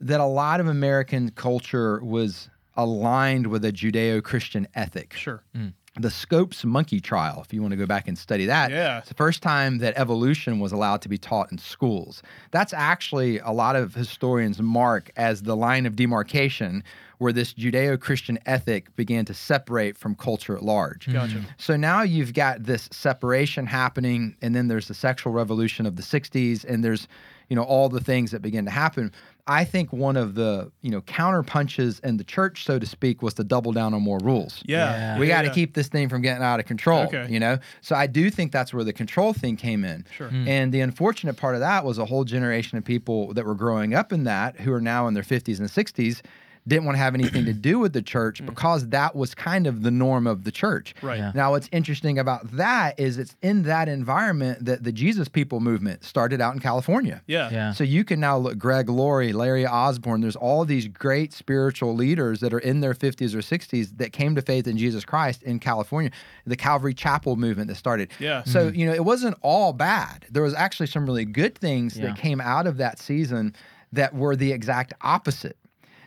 that 0.00 0.20
a 0.20 0.26
lot 0.26 0.60
of 0.60 0.68
American 0.68 1.30
culture 1.32 2.02
was 2.02 2.48
aligned 2.76 3.46
with 3.48 3.64
a 3.64 3.72
Judeo 3.72 4.22
Christian 4.22 4.66
ethic 4.74 5.12
Sure. 5.12 5.42
Mm. 5.54 5.74
The 5.98 6.10
Scopes 6.10 6.64
monkey 6.64 7.00
trial, 7.00 7.42
if 7.44 7.52
you 7.52 7.60
want 7.60 7.72
to 7.72 7.76
go 7.76 7.86
back 7.86 8.06
and 8.06 8.16
study 8.16 8.46
that. 8.46 8.70
Yeah. 8.70 8.98
It's 8.98 9.08
the 9.08 9.14
first 9.14 9.42
time 9.42 9.78
that 9.78 9.94
evolution 9.96 10.60
was 10.60 10.70
allowed 10.70 11.02
to 11.02 11.08
be 11.08 11.18
taught 11.18 11.50
in 11.50 11.58
schools. 11.58 12.22
That's 12.52 12.72
actually 12.72 13.38
a 13.40 13.50
lot 13.50 13.74
of 13.74 13.94
historians 13.94 14.62
mark 14.62 15.10
as 15.16 15.42
the 15.42 15.56
line 15.56 15.86
of 15.86 15.96
demarcation 15.96 16.84
where 17.18 17.32
this 17.32 17.52
Judeo 17.52 18.00
Christian 18.00 18.38
ethic 18.46 18.94
began 18.96 19.24
to 19.26 19.34
separate 19.34 19.98
from 19.98 20.14
culture 20.14 20.56
at 20.56 20.62
large. 20.62 21.12
Gotcha. 21.12 21.36
Mm-hmm. 21.36 21.46
So 21.58 21.76
now 21.76 22.02
you've 22.02 22.32
got 22.32 22.62
this 22.62 22.88
separation 22.92 23.66
happening, 23.66 24.36
and 24.40 24.54
then 24.54 24.68
there's 24.68 24.88
the 24.88 24.94
sexual 24.94 25.32
revolution 25.32 25.84
of 25.86 25.96
the 25.96 26.02
60s, 26.02 26.64
and 26.64 26.82
there's, 26.82 27.08
you 27.50 27.56
know, 27.56 27.62
all 27.64 27.88
the 27.90 28.00
things 28.00 28.30
that 28.30 28.40
begin 28.40 28.64
to 28.64 28.70
happen. 28.70 29.12
I 29.46 29.64
think 29.64 29.92
one 29.92 30.16
of 30.16 30.36
the, 30.36 30.70
you 30.82 30.90
know, 30.92 31.00
counter 31.00 31.42
punches 31.42 31.98
in 32.04 32.16
the 32.16 32.22
church, 32.24 32.64
so 32.64 32.78
to 32.78 32.86
speak, 32.86 33.20
was 33.22 33.34
to 33.34 33.44
double 33.44 33.72
down 33.72 33.92
on 33.92 34.00
more 34.02 34.18
rules 34.22 34.62
Yeah. 34.64 34.92
Yeah. 34.92 35.18
we 35.18 35.26
got 35.26 35.42
to 35.42 35.48
Yeah. 35.48 35.54
keep 35.54 35.74
this 35.74 35.88
thing 35.88 36.08
from 36.08 36.22
getting 36.22 36.44
out 36.44 36.60
of 36.60 36.66
control 36.66 37.02
Okay. 37.06 37.26
you 37.28 37.40
know 37.40 37.58
so 37.80 37.96
i 37.96 38.06
do 38.06 38.30
think 38.30 38.52
that's 38.52 38.72
where 38.72 38.84
the 38.84 38.92
control 38.92 39.32
thing 39.32 39.56
came 39.56 39.84
in 39.84 40.06
Sure. 40.16 40.28
Hmm. 40.28 40.46
and 40.46 40.72
the 40.72 40.80
unfortunate 40.80 41.36
part 41.36 41.54
of 41.54 41.60
that 41.60 41.84
was 41.84 41.98
a 41.98 42.04
whole 42.04 42.22
generation 42.24 42.78
of 42.78 42.84
people 42.84 43.34
that 43.34 43.44
were 43.44 43.54
growing 43.56 43.92
up 43.94 44.12
in 44.12 44.22
that 44.24 44.60
who 44.60 44.72
are 44.72 44.80
now 44.80 45.08
in 45.08 45.14
their 45.14 45.24
50s 45.24 45.58
and 45.58 45.68
60s 45.68 46.20
didn't 46.68 46.84
want 46.84 46.94
to 46.96 47.00
have 47.02 47.14
anything 47.14 47.44
to 47.46 47.52
do 47.52 47.78
with 47.78 47.92
the 47.92 48.02
church 48.02 48.42
mm. 48.42 48.46
because 48.46 48.88
that 48.88 49.16
was 49.16 49.34
kind 49.34 49.66
of 49.66 49.82
the 49.82 49.90
norm 49.90 50.26
of 50.26 50.44
the 50.44 50.52
church 50.52 50.94
Right. 51.02 51.18
Yeah. 51.18 51.32
now 51.34 51.52
what's 51.52 51.68
interesting 51.72 52.18
about 52.18 52.50
that 52.52 52.98
is 53.00 53.18
it's 53.18 53.34
in 53.42 53.62
that 53.64 53.88
environment 53.88 54.64
that 54.64 54.84
the 54.84 54.92
jesus 54.92 55.28
people 55.28 55.60
movement 55.60 56.04
started 56.04 56.40
out 56.40 56.54
in 56.54 56.60
california 56.60 57.22
Yeah. 57.26 57.50
Yeah. 57.50 57.72
so 57.72 57.84
you 57.84 58.04
can 58.04 58.20
now 58.20 58.36
look 58.38 58.58
Greg 58.58 58.88
Laurie, 58.88 59.32
Larry 59.32 59.66
Osborne. 59.66 60.20
There's 60.20 60.36
all 60.36 60.64
these 60.64 60.86
great 60.86 61.32
spiritual 61.32 61.94
leaders 61.94 62.40
that 62.40 62.52
are 62.52 62.58
in 62.58 62.80
their 62.80 62.94
50s 62.94 63.34
or 63.34 63.38
60s 63.38 63.96
that 63.98 64.12
came 64.12 64.34
to 64.34 64.42
faith 64.42 64.66
in 64.66 64.76
Jesus 64.76 65.04
Christ 65.04 65.42
in 65.42 65.58
California. 65.58 66.10
The 66.46 66.56
Calvary 66.56 66.94
Chapel 66.94 67.36
movement 67.36 67.68
that 67.68 67.76
started. 67.76 68.10
Yeah. 68.18 68.42
So 68.44 68.66
mm-hmm. 68.66 68.74
you 68.78 68.86
know 68.86 68.92
it 68.92 69.04
wasn't 69.04 69.36
all 69.42 69.72
bad. 69.72 70.26
There 70.30 70.42
was 70.42 70.54
actually 70.54 70.86
some 70.88 71.06
really 71.06 71.24
good 71.24 71.56
things 71.56 71.96
Yeah. 71.96 72.06
that 72.06 72.16
came 72.16 72.40
out 72.40 72.66
of 72.66 72.76
that 72.78 72.98
season 72.98 73.54
that 73.92 74.14
were 74.14 74.36
the 74.36 74.52
exact 74.52 74.92
opposite. 75.00 75.56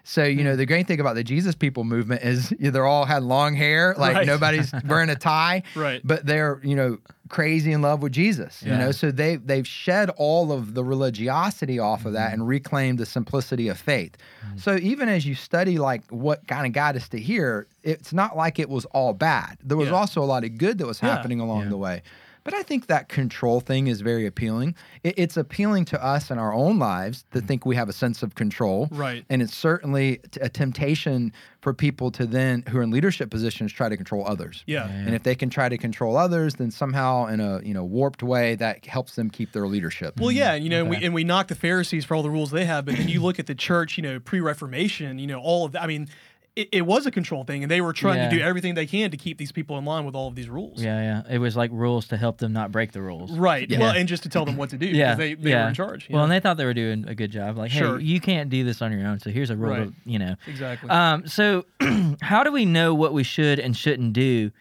So 0.06 0.24
you 0.26 0.40
Hmm. 0.40 0.44
know 0.44 0.56
the 0.58 0.66
great 0.66 0.86
thing 0.88 1.00
about 1.00 1.16
the 1.16 1.24
Jesus 1.24 1.56
people 1.56 1.84
movement 1.86 2.24
is 2.24 2.50
they're 2.60 2.86
all 2.86 3.06
had 3.06 3.24
long 3.24 3.56
hair, 3.56 3.96
like 3.98 4.16
Right. 4.16 4.28
nobody's 4.28 4.72
wearing 4.88 5.10
a 5.10 5.16
tie, 5.16 5.64
Right. 5.76 6.02
But 6.04 6.26
they're 6.26 6.60
you 6.64 6.76
know 6.76 6.98
crazy 7.30 7.72
in 7.72 7.82
love 7.82 8.04
with 8.04 8.12
Jesus, 8.12 8.62
you 8.62 8.78
know. 8.78 8.92
So 8.92 9.10
they 9.12 9.38
they've 9.38 9.68
shed 9.68 10.10
all 10.18 10.52
of 10.52 10.74
the 10.76 10.84
religiosity 10.84 11.80
off 11.80 12.06
of 12.06 12.14
that 12.14 12.34
and 12.34 12.48
reclaimed 12.48 13.00
the 13.00 13.06
simplicity 13.06 13.70
of 13.70 13.78
faith. 13.78 14.18
So 14.58 14.76
even 14.78 15.10
as 15.10 15.26
you 15.26 15.34
study 15.36 15.80
like 15.80 16.04
what 16.10 16.46
kind 16.48 16.68
of 16.68 16.74
got 16.74 16.96
us 16.96 17.10
to 17.10 17.20
here, 17.20 17.66
it's 17.82 18.14
not 18.14 18.38
like 18.38 18.60
it 18.60 18.70
was 18.70 18.86
all 18.86 19.14
bad. 19.14 19.58
There 19.64 19.78
was 19.78 19.90
Yeah. 19.90 19.96
also 19.96 20.22
a 20.22 20.26
lot 20.26 20.44
of 20.44 20.58
good 20.60 20.78
that 20.78 20.86
was 20.86 21.02
Yeah. 21.02 21.10
happening 21.16 21.40
along 21.40 21.64
Yeah. 21.64 21.70
the 21.70 21.78
way. 21.78 22.02
But 22.44 22.54
I 22.54 22.64
think 22.64 22.88
that 22.88 23.10
control 23.10 23.60
thing 23.60 23.88
is 23.88 24.02
very 24.02 24.26
appealing. 24.26 24.76
It, 25.04 25.16
it's 25.18 25.38
appealing 25.38 25.86
to 25.86 26.04
us 26.04 26.30
in 26.30 26.38
our 26.38 26.54
own 26.54 26.80
lives 26.80 27.26
to 27.34 27.42
mm. 27.42 27.48
think 27.48 27.66
we 27.66 27.76
have 27.76 27.90
a 27.90 27.94
sense 27.94 28.22
of 28.24 28.36
control. 28.36 28.90
Right. 28.92 29.26
And 29.30 29.42
it's 29.42 29.56
certainly 29.56 30.20
t- 30.32 30.40
a 30.42 30.50
temptation 30.50 31.32
for 31.62 31.74
people 31.74 32.12
to 32.12 32.26
then, 32.26 32.64
who 32.68 32.80
are 32.80 32.82
in 32.82 32.92
leadership 32.92 33.30
positions, 33.30 33.72
try 33.72 33.88
to 33.88 33.96
control 33.96 34.28
others. 34.28 34.64
Yeah. 34.68 34.88
Yeah. 34.88 34.94
And 34.94 35.16
if 35.16 35.24
they 35.24 35.36
can 35.36 35.50
try 35.50 35.70
to 35.70 35.78
control 35.78 36.18
others, 36.18 36.56
then 36.56 36.72
somehow 36.72 37.28
in 37.28 37.40
a 37.40 37.62
you 37.64 37.74
know 37.74 37.86
warped 37.86 38.22
way 38.22 38.56
that 38.56 38.86
helps 38.86 39.16
them 39.16 39.30
keep 39.30 39.54
their 39.54 39.68
leadership. 39.68 40.20
Well, 40.20 40.32
yeah, 40.32 40.56
you 40.56 40.68
mm, 40.68 40.72
know, 40.72 40.82
and 40.82 40.90
we, 40.90 40.98
and 40.98 41.14
we 41.14 41.24
knock 41.24 41.48
the 41.48 41.56
Pharisees 41.56 42.04
for 42.06 42.16
all 42.16 42.24
the 42.24 42.30
rules 42.30 42.52
they 42.52 42.66
have, 42.66 42.86
but 42.86 42.98
then 42.98 43.08
you 43.08 43.22
look 43.22 43.40
at 43.40 43.48
the 43.48 43.56
church, 43.56 43.98
you 43.98 44.04
know, 44.04 44.20
pre-Reformation, 44.20 45.20
you 45.20 45.28
know, 45.28 45.40
all 45.40 45.66
of 45.66 45.72
that. 45.72 45.84
I 45.84 45.88
mean, 45.88 46.10
it, 46.56 46.70
it 46.72 46.82
was 46.86 47.06
a 47.06 47.12
control 47.12 47.44
thing, 47.44 47.64
and 47.64 47.72
they 47.72 47.82
were 47.82 47.94
trying 47.94 48.18
Yeah. 48.18 48.30
to 48.30 48.36
do 48.38 48.42
everything 48.42 48.76
they 48.76 48.86
can 48.86 49.10
to 49.12 49.18
keep 49.18 49.38
these 49.38 49.52
people 49.52 49.78
in 49.78 49.86
line 49.86 50.06
with 50.06 50.14
all 50.16 50.28
of 50.28 50.36
these 50.36 50.50
rules. 50.50 50.82
Yeah, 50.84 51.02
yeah. 51.28 51.34
It 51.34 51.40
was 51.40 51.56
like 51.58 51.72
rules 51.74 52.08
to 52.10 52.18
help 52.18 52.38
them 52.38 52.54
not 52.54 52.72
break 52.72 52.92
the 52.92 53.02
rules. 53.02 53.32
Right. 53.32 53.70
Yeah. 53.70 53.80
Well, 53.80 53.96
and 53.96 54.08
just 54.08 54.24
to 54.24 54.30
tell 54.30 54.46
them 54.46 54.56
what 54.58 54.70
to 54.70 54.78
do. 54.78 54.86
Yeah, 54.94 55.16
Because 55.16 55.18
they, 55.18 55.34
they 55.34 55.50
yeah. 55.50 55.64
were 55.64 55.70
in 55.70 55.74
charge. 55.74 56.08
Well, 56.10 56.20
yeah. 56.20 56.24
and 56.24 56.32
they 56.32 56.40
thought 56.40 56.58
they 56.58 56.66
were 56.66 56.74
doing 56.74 57.06
a 57.08 57.16
good 57.16 57.32
job. 57.32 57.58
Like, 57.58 57.72
Sure. 57.72 57.98
hey, 57.98 58.06
you 58.06 58.20
can't 58.22 58.50
do 58.50 58.64
this 58.64 58.82
on 58.82 58.92
your 58.92 59.08
own. 59.08 59.20
So 59.20 59.32
here's 59.32 59.50
a 59.50 59.56
rule. 59.56 59.72
Right. 59.72 59.88
To, 59.88 59.94
you 60.06 60.20
know. 60.20 60.36
exactly. 60.48 60.90
Um. 60.90 61.26
So, 61.28 61.66
how 62.22 62.44
do 62.44 62.52
we 62.52 62.66
know 62.66 62.94
what 62.94 63.14
we 63.14 63.24
should 63.24 63.60
and 63.60 63.76
shouldn't 63.76 64.14
do? 64.14 64.52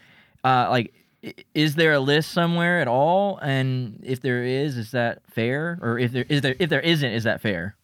Uh, 0.44 0.68
like, 0.70 0.94
is 1.54 1.74
there 1.76 1.92
a 1.92 2.00
list 2.00 2.32
somewhere 2.32 2.80
at 2.80 2.88
all? 2.88 3.38
And 3.38 4.00
if 4.02 4.20
there 4.22 4.42
is, 4.42 4.76
is 4.76 4.90
that 4.92 5.22
fair? 5.30 5.78
Or 5.82 5.98
if 5.98 6.10
there 6.12 6.24
is 6.28 6.40
there 6.40 6.56
if 6.58 6.68
there 6.70 6.80
isn't, 6.80 7.12
is 7.12 7.24
that 7.24 7.40
fair? 7.40 7.76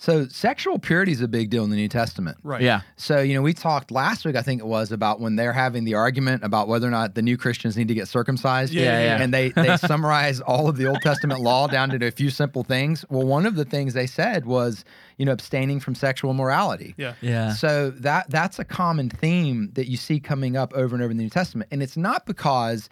So 0.00 0.28
sexual 0.28 0.78
purity 0.78 1.10
is 1.10 1.20
a 1.20 1.26
big 1.26 1.50
deal 1.50 1.64
in 1.64 1.70
the 1.70 1.76
New 1.76 1.88
Testament. 1.88 2.38
right. 2.44 2.62
Yeah. 2.62 2.82
So, 2.96 3.20
you 3.20 3.34
know, 3.34 3.42
we 3.42 3.52
talked 3.52 3.90
last 3.90 4.24
week, 4.24 4.36
I 4.36 4.42
think 4.42 4.60
it 4.60 4.66
was, 4.66 4.92
about 4.92 5.18
when 5.18 5.34
they're 5.34 5.52
having 5.52 5.84
the 5.84 5.94
argument 5.94 6.44
about 6.44 6.68
whether 6.68 6.86
or 6.86 6.90
not 6.92 7.16
the 7.16 7.22
new 7.22 7.36
Christians 7.36 7.76
need 7.76 7.88
to 7.88 7.94
get 7.94 8.06
circumcised. 8.06 8.72
Yeah, 8.72 8.82
yeah, 8.82 9.00
yeah. 9.00 9.22
And 9.22 9.34
they, 9.34 9.48
they 9.50 9.76
summarize 9.88 10.40
all 10.40 10.68
of 10.68 10.76
the 10.76 10.86
Old 10.86 11.02
Testament 11.02 11.40
law 11.40 11.66
down 11.66 11.90
to 11.90 12.06
a 12.06 12.12
few 12.12 12.30
simple 12.30 12.62
things. 12.62 13.04
Well, 13.10 13.26
one 13.26 13.44
of 13.44 13.56
the 13.56 13.64
things 13.64 13.92
they 13.92 14.06
said 14.06 14.46
was, 14.46 14.84
you 15.16 15.26
know, 15.26 15.32
abstaining 15.32 15.80
from 15.80 15.96
sexual 15.96 16.30
immorality. 16.30 16.94
Yeah. 16.96 17.14
Yeah. 17.20 17.52
So 17.54 17.90
that 17.90 18.30
that's 18.30 18.60
a 18.60 18.64
common 18.64 19.10
theme 19.10 19.72
that 19.74 19.88
you 19.88 19.96
see 19.96 20.20
coming 20.20 20.56
up 20.56 20.72
over 20.74 20.94
and 20.94 21.02
over 21.02 21.10
in 21.10 21.16
the 21.16 21.24
New 21.24 21.30
Testament. 21.30 21.68
And 21.72 21.82
it's 21.82 21.96
not 21.96 22.24
because 22.24 22.88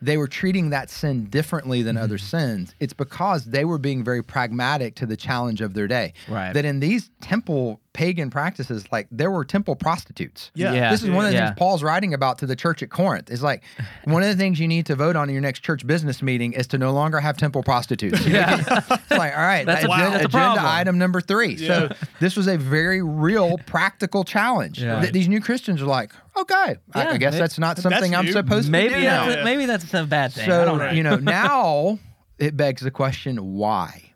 they 0.00 0.16
were 0.16 0.28
treating 0.28 0.70
that 0.70 0.90
sin 0.90 1.26
differently 1.26 1.82
than 1.82 1.96
other 1.96 2.16
mm-hmm. 2.16 2.26
sins. 2.26 2.74
It's 2.80 2.92
because 2.92 3.44
they 3.44 3.64
were 3.64 3.78
being 3.78 4.04
very 4.04 4.22
pragmatic 4.22 4.94
to 4.96 5.06
the 5.06 5.16
challenge 5.16 5.60
of 5.60 5.74
their 5.74 5.88
day. 5.88 6.14
Right. 6.28 6.52
That 6.52 6.64
in 6.64 6.80
these 6.80 7.10
temple 7.20 7.80
pagan 7.98 8.30
practices, 8.30 8.84
like 8.92 9.08
there 9.10 9.28
were 9.28 9.44
temple 9.44 9.74
prostitutes. 9.74 10.52
Yeah. 10.54 10.72
Yeah. 10.72 10.90
This 10.92 11.02
is 11.02 11.10
one 11.10 11.24
of 11.24 11.32
the 11.32 11.36
Yeah. 11.36 11.46
things 11.48 11.58
Paul's 11.58 11.82
writing 11.82 12.14
about 12.14 12.38
to 12.38 12.46
the 12.46 12.54
church 12.54 12.80
at 12.80 12.90
Corinth. 12.90 13.28
Is 13.28 13.42
like 13.42 13.64
one 14.04 14.22
of 14.22 14.28
the 14.28 14.36
things 14.36 14.60
you 14.60 14.68
need 14.68 14.86
to 14.86 14.94
vote 14.94 15.16
on 15.16 15.28
in 15.28 15.32
your 15.34 15.42
next 15.42 15.60
church 15.64 15.84
business 15.84 16.22
meeting 16.22 16.52
is 16.52 16.68
to 16.68 16.78
no 16.78 16.92
longer 16.92 17.18
have 17.18 17.36
temple 17.36 17.64
prostitutes. 17.64 18.24
Yeah. 18.24 18.54
it's 18.90 19.10
like, 19.10 19.32
all 19.36 19.42
right, 19.42 19.66
That's 19.66 19.82
that 19.82 19.90
a- 19.90 19.92
agenda, 19.92 20.10
that's 20.18 20.22
a 20.34 20.38
agenda 20.38 20.62
item 20.62 20.96
number 20.98 21.20
three. 21.20 21.54
Yeah. 21.54 21.66
So 21.88 21.94
this 22.20 22.36
was 22.36 22.46
a 22.46 22.56
very 22.56 23.02
real, 23.02 23.58
practical 23.66 24.22
challenge. 24.22 24.80
Yeah. 24.80 25.00
That 25.00 25.12
these 25.12 25.26
new 25.28 25.40
Christians 25.40 25.82
are 25.82 25.86
like, 25.86 26.12
okay, 26.36 26.76
I, 26.94 27.02
Yeah, 27.02 27.10
I 27.10 27.16
guess 27.16 27.32
may- 27.32 27.40
that's 27.40 27.58
not 27.58 27.78
something 27.78 28.14
I'm 28.14 28.26
new. 28.26 28.32
supposed 28.32 28.66
to 28.66 28.70
maybe 28.70 28.94
do 28.94 29.00
that's 29.00 29.34
now. 29.34 29.40
a, 29.42 29.44
maybe 29.44 29.66
that's 29.66 29.92
a 29.92 30.04
bad 30.04 30.32
thing. 30.34 30.44
I 30.44 30.46
So 30.46 30.64
don't 30.64 30.78
know. 30.78 30.90
you 30.90 31.02
know, 31.02 31.16
now 31.42 31.98
it 32.38 32.56
begs 32.56 32.80
the 32.82 32.92
question, 32.92 33.54
why? 33.54 34.12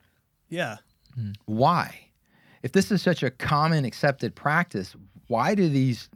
Yeah. 0.49 0.77
Hmm. 1.17 1.33
Why? 1.47 1.99
If 2.63 2.73
this 2.73 2.91
is 2.91 3.03
such 3.03 3.23
a 3.23 3.31
common 3.31 3.85
accepted 3.85 4.35
practice, 4.35 4.95
why 5.29 5.55
do 5.55 5.69
these 5.69 6.09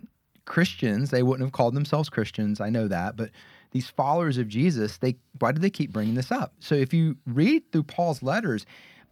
Christians, 0.44 1.10
they 1.10 1.22
wouldn't 1.22 1.46
have 1.46 1.52
called 1.52 1.74
themselves 1.74 2.08
Christians, 2.08 2.60
I 2.60 2.70
know 2.70 2.88
that, 2.88 3.16
but 3.16 3.30
these 3.72 3.90
followers 3.90 4.38
of 4.38 4.48
Jesus, 4.48 4.98
they 4.98 5.16
why 5.38 5.52
do 5.52 5.60
they 5.60 5.70
keep 5.70 5.92
bringing 5.92 6.14
this 6.14 6.32
up? 6.32 6.54
So 6.60 6.74
if 6.74 6.94
you 6.94 7.16
read 7.26 7.70
through 7.72 7.82
Paul's 7.82 8.22
letters, 8.22 8.64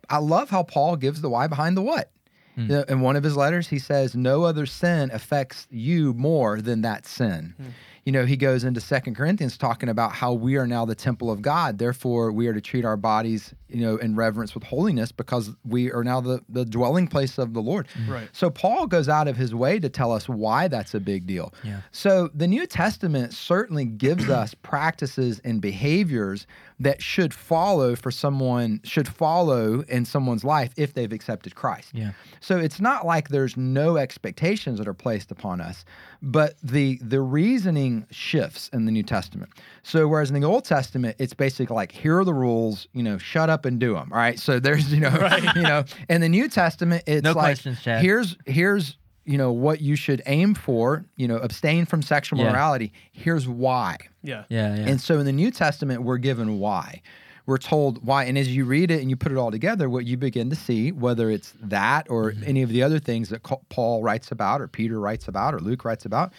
I 0.08 0.18
love 0.18 0.48
how 0.48 0.62
Paul 0.62 0.96
gives 0.96 1.20
the 1.20 1.28
why 1.28 1.46
behind 1.46 1.76
the 1.76 1.82
what. 1.82 2.10
Hmm. 2.54 2.62
You 2.62 2.68
know, 2.68 2.84
In 2.88 3.00
one 3.00 3.16
of 3.16 3.24
his 3.24 3.36
letters, 3.36 3.68
he 3.68 3.78
says, 3.78 4.14
No 4.14 4.44
other 4.44 4.64
sin 4.64 5.10
affects 5.12 5.66
you 5.70 6.14
more 6.14 6.60
than 6.60 6.82
that 6.82 7.04
sin. 7.04 7.54
Hmm. 7.56 7.68
You 8.04 8.12
know, 8.12 8.26
he 8.26 8.36
goes 8.36 8.64
into 8.64 8.80
Second 8.80 9.14
Corinthians 9.14 9.56
talking 9.56 9.88
about 9.88 10.12
how 10.12 10.34
we 10.34 10.56
are 10.56 10.66
now 10.66 10.84
the 10.84 10.94
temple 10.94 11.30
of 11.30 11.40
God. 11.40 11.78
Therefore, 11.78 12.32
we 12.32 12.46
are 12.48 12.52
to 12.52 12.60
treat 12.60 12.84
our 12.84 12.98
bodies, 12.98 13.54
you 13.68 13.80
know, 13.80 13.96
in 13.96 14.14
reverence 14.14 14.54
with 14.54 14.62
holiness 14.64 15.10
because 15.10 15.50
we 15.64 15.90
are 15.90 16.04
now 16.04 16.20
the, 16.20 16.42
the 16.48 16.66
dwelling 16.66 17.08
place 17.08 17.38
of 17.38 17.54
the 17.54 17.62
Lord. 17.62 17.88
Mm-hmm. 17.88 18.12
Right. 18.12 18.28
So 18.32 18.50
Paul 18.50 18.86
goes 18.86 19.08
out 19.08 19.26
of 19.26 19.36
his 19.36 19.54
way 19.54 19.78
to 19.78 19.88
tell 19.88 20.12
us 20.12 20.28
why 20.28 20.68
that's 20.68 20.94
a 20.94 21.00
big 21.00 21.26
deal. 21.26 21.54
Yeah. 21.62 21.80
So 21.92 22.28
the 22.34 22.46
New 22.46 22.66
Testament 22.66 23.32
certainly 23.32 23.86
gives 23.86 24.28
us 24.28 24.54
practices 24.54 25.40
and 25.44 25.62
behaviors 25.62 26.46
that 26.84 27.02
should 27.02 27.34
follow 27.34 27.96
for 27.96 28.10
someone 28.10 28.80
should 28.84 29.08
follow 29.08 29.80
in 29.88 30.04
someone's 30.04 30.44
life 30.44 30.72
if 30.76 30.94
they've 30.94 31.12
accepted 31.12 31.54
Christ. 31.54 31.90
Yeah. 31.92 32.12
So 32.40 32.58
it's 32.58 32.80
not 32.80 33.06
like 33.06 33.28
there's 33.28 33.56
no 33.56 33.96
expectations 33.96 34.78
that 34.78 34.86
are 34.86 34.94
placed 34.94 35.30
upon 35.30 35.60
us, 35.60 35.84
but 36.22 36.54
the 36.62 36.98
the 37.02 37.20
reasoning 37.20 38.06
shifts 38.10 38.68
in 38.72 38.84
the 38.84 38.92
New 38.92 39.02
Testament. 39.02 39.50
So 39.82 40.06
whereas 40.06 40.30
in 40.30 40.40
the 40.40 40.46
Old 40.46 40.64
Testament, 40.64 41.16
it's 41.18 41.34
basically 41.34 41.74
like 41.74 41.90
here 41.90 42.18
are 42.18 42.24
the 42.24 42.34
rules, 42.34 42.86
you 42.92 43.02
know, 43.02 43.18
shut 43.18 43.50
up 43.50 43.64
and 43.64 43.78
do 43.80 43.94
them. 43.94 44.10
All 44.12 44.18
right. 44.18 44.38
So 44.38 44.60
there's 44.60 44.92
you 44.92 45.00
know, 45.00 45.38
you 45.56 45.62
know, 45.62 45.84
in 46.08 46.20
the 46.20 46.28
New 46.28 46.48
Testament, 46.48 47.04
it's 47.06 47.24
No 47.24 47.32
like 47.32 47.58
here's 47.58 48.36
here's 48.46 48.96
you 49.24 49.38
know 49.38 49.52
what 49.52 49.80
you 49.80 49.96
should 49.96 50.22
aim 50.26 50.54
for. 50.54 51.04
You 51.16 51.28
know, 51.28 51.36
abstain 51.36 51.86
from 51.86 52.02
sexual 52.02 52.38
Yeah. 52.38 52.50
morality. 52.52 52.92
Here's 53.12 53.48
why. 53.48 53.96
Yeah. 54.22 54.44
Yeah. 54.48 54.74
Yeah. 54.76 54.88
And 54.88 55.00
so 55.00 55.18
in 55.18 55.26
the 55.26 55.32
New 55.32 55.50
Testament, 55.50 56.02
we're 56.02 56.18
given 56.18 56.58
why. 56.58 57.00
we're 57.46 57.58
told 57.58 58.02
why. 58.06 58.24
And 58.24 58.38
as 58.38 58.48
you 58.56 58.64
read 58.64 58.90
it 58.90 59.02
and 59.02 59.10
you 59.10 59.16
put 59.16 59.30
it 59.30 59.36
all 59.36 59.50
together, 59.50 59.86
what 59.90 60.06
you 60.06 60.16
begin 60.16 60.48
to 60.48 60.56
see, 60.56 60.92
whether 60.92 61.28
it's 61.30 61.52
that 61.60 62.06
or 62.08 62.32
Mm-hmm. 62.32 62.44
any 62.46 62.62
of 62.62 62.70
the 62.70 62.82
other 62.82 62.98
things 62.98 63.28
that 63.28 63.42
Paul 63.68 64.02
writes 64.02 64.32
about, 64.32 64.62
or 64.62 64.66
Peter 64.66 64.98
writes 64.98 65.28
about, 65.28 65.52
or 65.54 65.58
Luke 65.60 65.84
writes 65.84 66.06
about, 66.06 66.32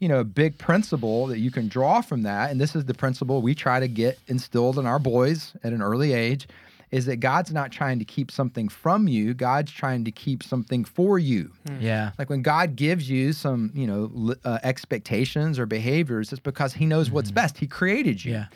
you 0.00 0.06
know, 0.06 0.20
a 0.20 0.24
big 0.24 0.58
principle 0.58 1.28
that 1.28 1.38
you 1.38 1.50
can 1.50 1.66
draw 1.68 2.02
from 2.02 2.24
that. 2.24 2.50
And 2.50 2.60
this 2.60 2.76
is 2.76 2.84
the 2.84 2.92
principle 2.92 3.40
we 3.40 3.54
try 3.54 3.80
to 3.80 3.88
get 3.88 4.18
instilled 4.28 4.78
in 4.78 4.84
our 4.84 4.98
boys 4.98 5.54
at 5.64 5.72
an 5.72 5.80
early 5.80 6.12
age 6.12 6.46
is 6.94 7.06
that 7.06 7.16
God's 7.16 7.52
not 7.52 7.72
trying 7.72 7.98
to 7.98 8.04
keep 8.04 8.30
something 8.30 8.68
from 8.68 9.08
you, 9.08 9.34
God's 9.34 9.72
trying 9.72 10.04
to 10.04 10.12
keep 10.12 10.44
something 10.44 10.84
for 10.84 11.18
you. 11.18 11.50
Hmm. 11.66 11.80
Yeah. 11.80 12.12
Like 12.20 12.30
when 12.30 12.40
God 12.42 12.76
gives 12.76 13.10
you 13.10 13.32
some, 13.32 13.72
you 13.74 13.88
know, 13.88 14.34
uh, 14.44 14.60
expectations 14.62 15.58
or 15.58 15.66
behaviors, 15.66 16.32
it's 16.32 16.38
because 16.38 16.72
He 16.72 16.86
knows 16.86 17.10
what's 17.10 17.30
hmm. 17.30 17.34
best. 17.34 17.58
He 17.58 17.66
created 17.66 18.24
you. 18.24 18.34
Yeah. 18.34 18.46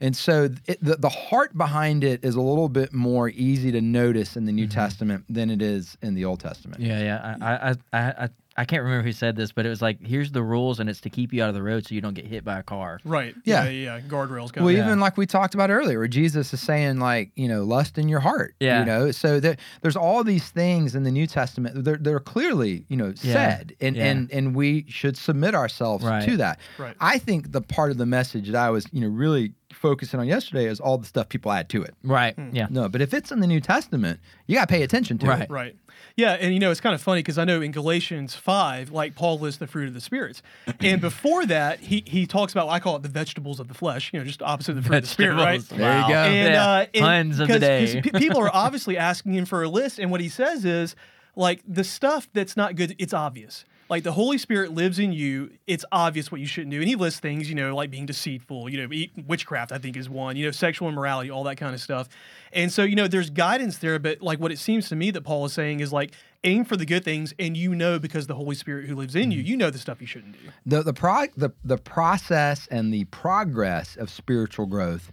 And 0.00 0.16
so 0.16 0.48
it, 0.68 0.78
the, 0.80 0.94
the 0.94 1.08
heart 1.08 1.58
behind 1.58 2.04
it 2.04 2.24
is 2.24 2.36
a 2.36 2.40
little 2.40 2.68
bit 2.68 2.92
more 2.92 3.30
easy 3.30 3.72
to 3.72 3.80
notice 3.80 4.36
in 4.36 4.46
the 4.46 4.52
New 4.52 4.68
mm-hmm. 4.68 4.78
Testament 4.78 5.24
than 5.28 5.50
it 5.50 5.60
is 5.60 5.98
in 6.00 6.14
the 6.14 6.24
Old 6.24 6.38
Testament. 6.38 6.80
Yeah, 6.80 7.00
yeah. 7.00 7.36
I, 7.40 7.70
I, 7.70 7.74
I, 7.92 8.24
I, 8.24 8.28
I 8.58 8.64
can't 8.64 8.82
remember 8.82 9.04
who 9.04 9.12
said 9.12 9.36
this, 9.36 9.52
but 9.52 9.64
it 9.64 9.68
was 9.68 9.80
like, 9.80 10.04
here's 10.04 10.32
the 10.32 10.42
rules, 10.42 10.80
and 10.80 10.90
it's 10.90 11.00
to 11.02 11.10
keep 11.10 11.32
you 11.32 11.42
out 11.42 11.48
of 11.48 11.54
the 11.54 11.62
road 11.62 11.86
so 11.86 11.94
you 11.94 12.00
don't 12.00 12.14
get 12.14 12.26
hit 12.26 12.44
by 12.44 12.58
a 12.58 12.62
car. 12.62 12.98
Right. 13.04 13.34
Yeah. 13.44 13.64
Yeah. 13.64 13.70
Yeah. 13.70 13.96
yeah. 13.96 14.00
Guardrails. 14.02 14.52
Got 14.52 14.64
Well, 14.64 14.74
it. 14.74 14.78
even 14.80 14.98
like 15.00 15.16
we 15.16 15.26
talked 15.26 15.54
about 15.54 15.70
earlier, 15.70 15.98
where 15.98 16.08
Jesus 16.08 16.52
is 16.52 16.60
saying, 16.60 16.98
like, 16.98 17.30
you 17.36 17.46
know, 17.48 17.62
lust 17.64 17.98
in 17.98 18.08
your 18.08 18.20
heart. 18.20 18.54
Yeah. 18.60 18.80
You 18.80 18.84
know, 18.86 19.10
so 19.12 19.38
there, 19.40 19.56
there's 19.82 19.96
all 19.96 20.24
these 20.24 20.48
things 20.50 20.94
in 20.94 21.04
the 21.04 21.12
New 21.12 21.26
Testament. 21.28 21.84
They're, 21.84 21.96
they're 21.96 22.18
clearly, 22.20 22.84
you 22.88 22.96
know, 22.96 23.14
Yeah. 23.22 23.32
said, 23.32 23.76
and, 23.80 23.96
Yeah. 23.96 24.04
and 24.06 24.30
and 24.32 24.54
we 24.56 24.84
should 24.88 25.16
submit 25.16 25.54
ourselves 25.54 26.04
Right. 26.04 26.28
to 26.28 26.36
that. 26.38 26.58
Right. 26.78 26.96
I 27.00 27.18
think 27.18 27.52
the 27.52 27.60
part 27.62 27.90
of 27.92 27.96
the 27.98 28.06
message 28.06 28.46
that 28.50 28.56
I 28.56 28.70
was, 28.70 28.86
you 28.92 29.00
know, 29.00 29.08
really 29.08 29.52
focusing 29.72 30.18
on 30.18 30.26
yesterday 30.26 30.64
is 30.64 30.80
all 30.80 30.98
the 30.98 31.06
stuff 31.06 31.28
people 31.28 31.52
add 31.52 31.68
to 31.68 31.82
it. 31.82 31.94
Right. 32.02 32.34
Hmm. 32.34 32.48
Yeah. 32.52 32.66
No, 32.70 32.88
but 32.88 33.00
if 33.02 33.14
it's 33.14 33.30
in 33.30 33.38
the 33.40 33.46
New 33.46 33.60
Testament, 33.60 34.18
you 34.46 34.56
got 34.56 34.66
to 34.68 34.74
pay 34.74 34.82
attention 34.82 35.18
to 35.18 35.26
it. 35.26 35.28
Right. 35.28 35.42
it. 35.42 35.50
Right. 35.50 35.76
Yeah, 36.16 36.32
and 36.32 36.52
you 36.52 36.58
know 36.60 36.70
it's 36.70 36.80
kind 36.80 36.94
of 36.94 37.00
funny 37.00 37.20
because 37.20 37.38
I 37.38 37.44
know 37.44 37.60
in 37.60 37.70
Galatians 37.70 38.34
five, 38.34 38.90
like 38.90 39.14
Paul 39.14 39.38
lists 39.38 39.58
the 39.60 39.66
fruit 39.66 39.88
of 39.88 39.94
the 39.94 40.00
spirits, 40.00 40.42
and 40.80 41.00
before 41.00 41.46
that 41.46 41.80
he 41.80 42.02
he 42.06 42.26
talks 42.26 42.52
about 42.52 42.68
I 42.68 42.80
call 42.80 42.96
it 42.96 43.02
the 43.02 43.08
vegetables 43.08 43.60
of 43.60 43.68
the 43.68 43.74
flesh, 43.74 44.10
you 44.12 44.18
know, 44.18 44.24
just 44.24 44.42
opposite 44.42 44.72
of 44.72 44.76
the 44.76 44.82
fruit 44.82 44.96
of 44.98 45.02
the 45.04 45.08
spirit, 45.08 45.36
right? 45.36 45.60
Vegetables. 45.60 45.78
There 45.78 46.00
you 46.00 46.08
go. 46.08 46.14
And, 46.14 46.54
Yeah. 46.54 46.68
uh, 46.70 46.86
and 46.94 47.02
Puns 47.04 47.40
of 47.40 47.48
the 47.48 47.54
'cause- 47.54 47.60
'cause 47.60 47.92
day. 47.92 48.00
pe- 48.02 48.18
people 48.18 48.40
are 48.40 48.50
obviously 48.54 48.96
asking 48.98 49.34
him 49.34 49.44
for 49.44 49.62
a 49.62 49.68
list, 49.68 49.98
and 50.00 50.10
what 50.10 50.20
he 50.20 50.28
says 50.28 50.64
is 50.64 50.96
like 51.36 51.62
the 51.68 51.84
stuff 51.84 52.28
that's 52.32 52.56
not 52.56 52.74
good. 52.74 52.96
It's 52.98 53.14
obvious. 53.14 53.64
Like 53.88 54.02
the 54.02 54.12
Holy 54.12 54.36
Spirit 54.36 54.72
lives 54.72 54.98
in 54.98 55.12
you. 55.12 55.50
It's 55.66 55.84
obvious 55.90 56.30
what 56.30 56.40
you 56.40 56.46
shouldn't 56.46 56.72
do. 56.72 56.78
And 56.78 56.88
he 56.88 56.94
lists 56.94 57.20
things, 57.20 57.48
you 57.48 57.54
know, 57.54 57.74
like 57.74 57.90
being 57.90 58.06
deceitful, 58.06 58.68
you 58.68 58.86
know, 58.86 59.22
witchcraft, 59.26 59.72
I 59.72 59.78
think 59.78 59.96
is 59.96 60.10
one, 60.10 60.36
you 60.36 60.44
know, 60.44 60.50
sexual 60.50 60.88
immorality, 60.88 61.30
all 61.30 61.44
that 61.44 61.56
kind 61.56 61.74
of 61.74 61.80
stuff. 61.80 62.08
And 62.52 62.70
so, 62.70 62.82
you 62.82 62.96
know, 62.96 63.08
there's 63.08 63.30
guidance 63.30 63.78
there, 63.78 63.98
but 63.98 64.20
like 64.20 64.40
what 64.40 64.52
it 64.52 64.58
seems 64.58 64.88
to 64.90 64.96
me 64.96 65.10
that 65.12 65.22
Paul 65.22 65.46
is 65.46 65.52
saying 65.52 65.80
is 65.80 65.92
like 65.92 66.12
aim 66.44 66.64
for 66.64 66.76
the 66.76 66.86
good 66.86 67.04
things 67.04 67.34
and 67.38 67.56
you 67.56 67.74
know 67.74 67.98
because 67.98 68.26
the 68.26 68.34
Holy 68.34 68.54
Spirit 68.54 68.86
who 68.86 68.94
lives 68.94 69.16
in 69.16 69.30
you, 69.30 69.40
mm-hmm. 69.40 69.48
you 69.48 69.56
know 69.56 69.70
the 69.70 69.78
stuff 69.78 70.00
you 70.00 70.06
shouldn't 70.06 70.32
do. 70.32 70.50
the 70.66 70.82
the 70.82 70.92
pro 70.92 71.26
the 71.36 71.50
the 71.64 71.78
process 71.78 72.68
and 72.70 72.92
the 72.92 73.04
progress 73.06 73.96
of 73.96 74.10
spiritual 74.10 74.66
growth 74.66 75.10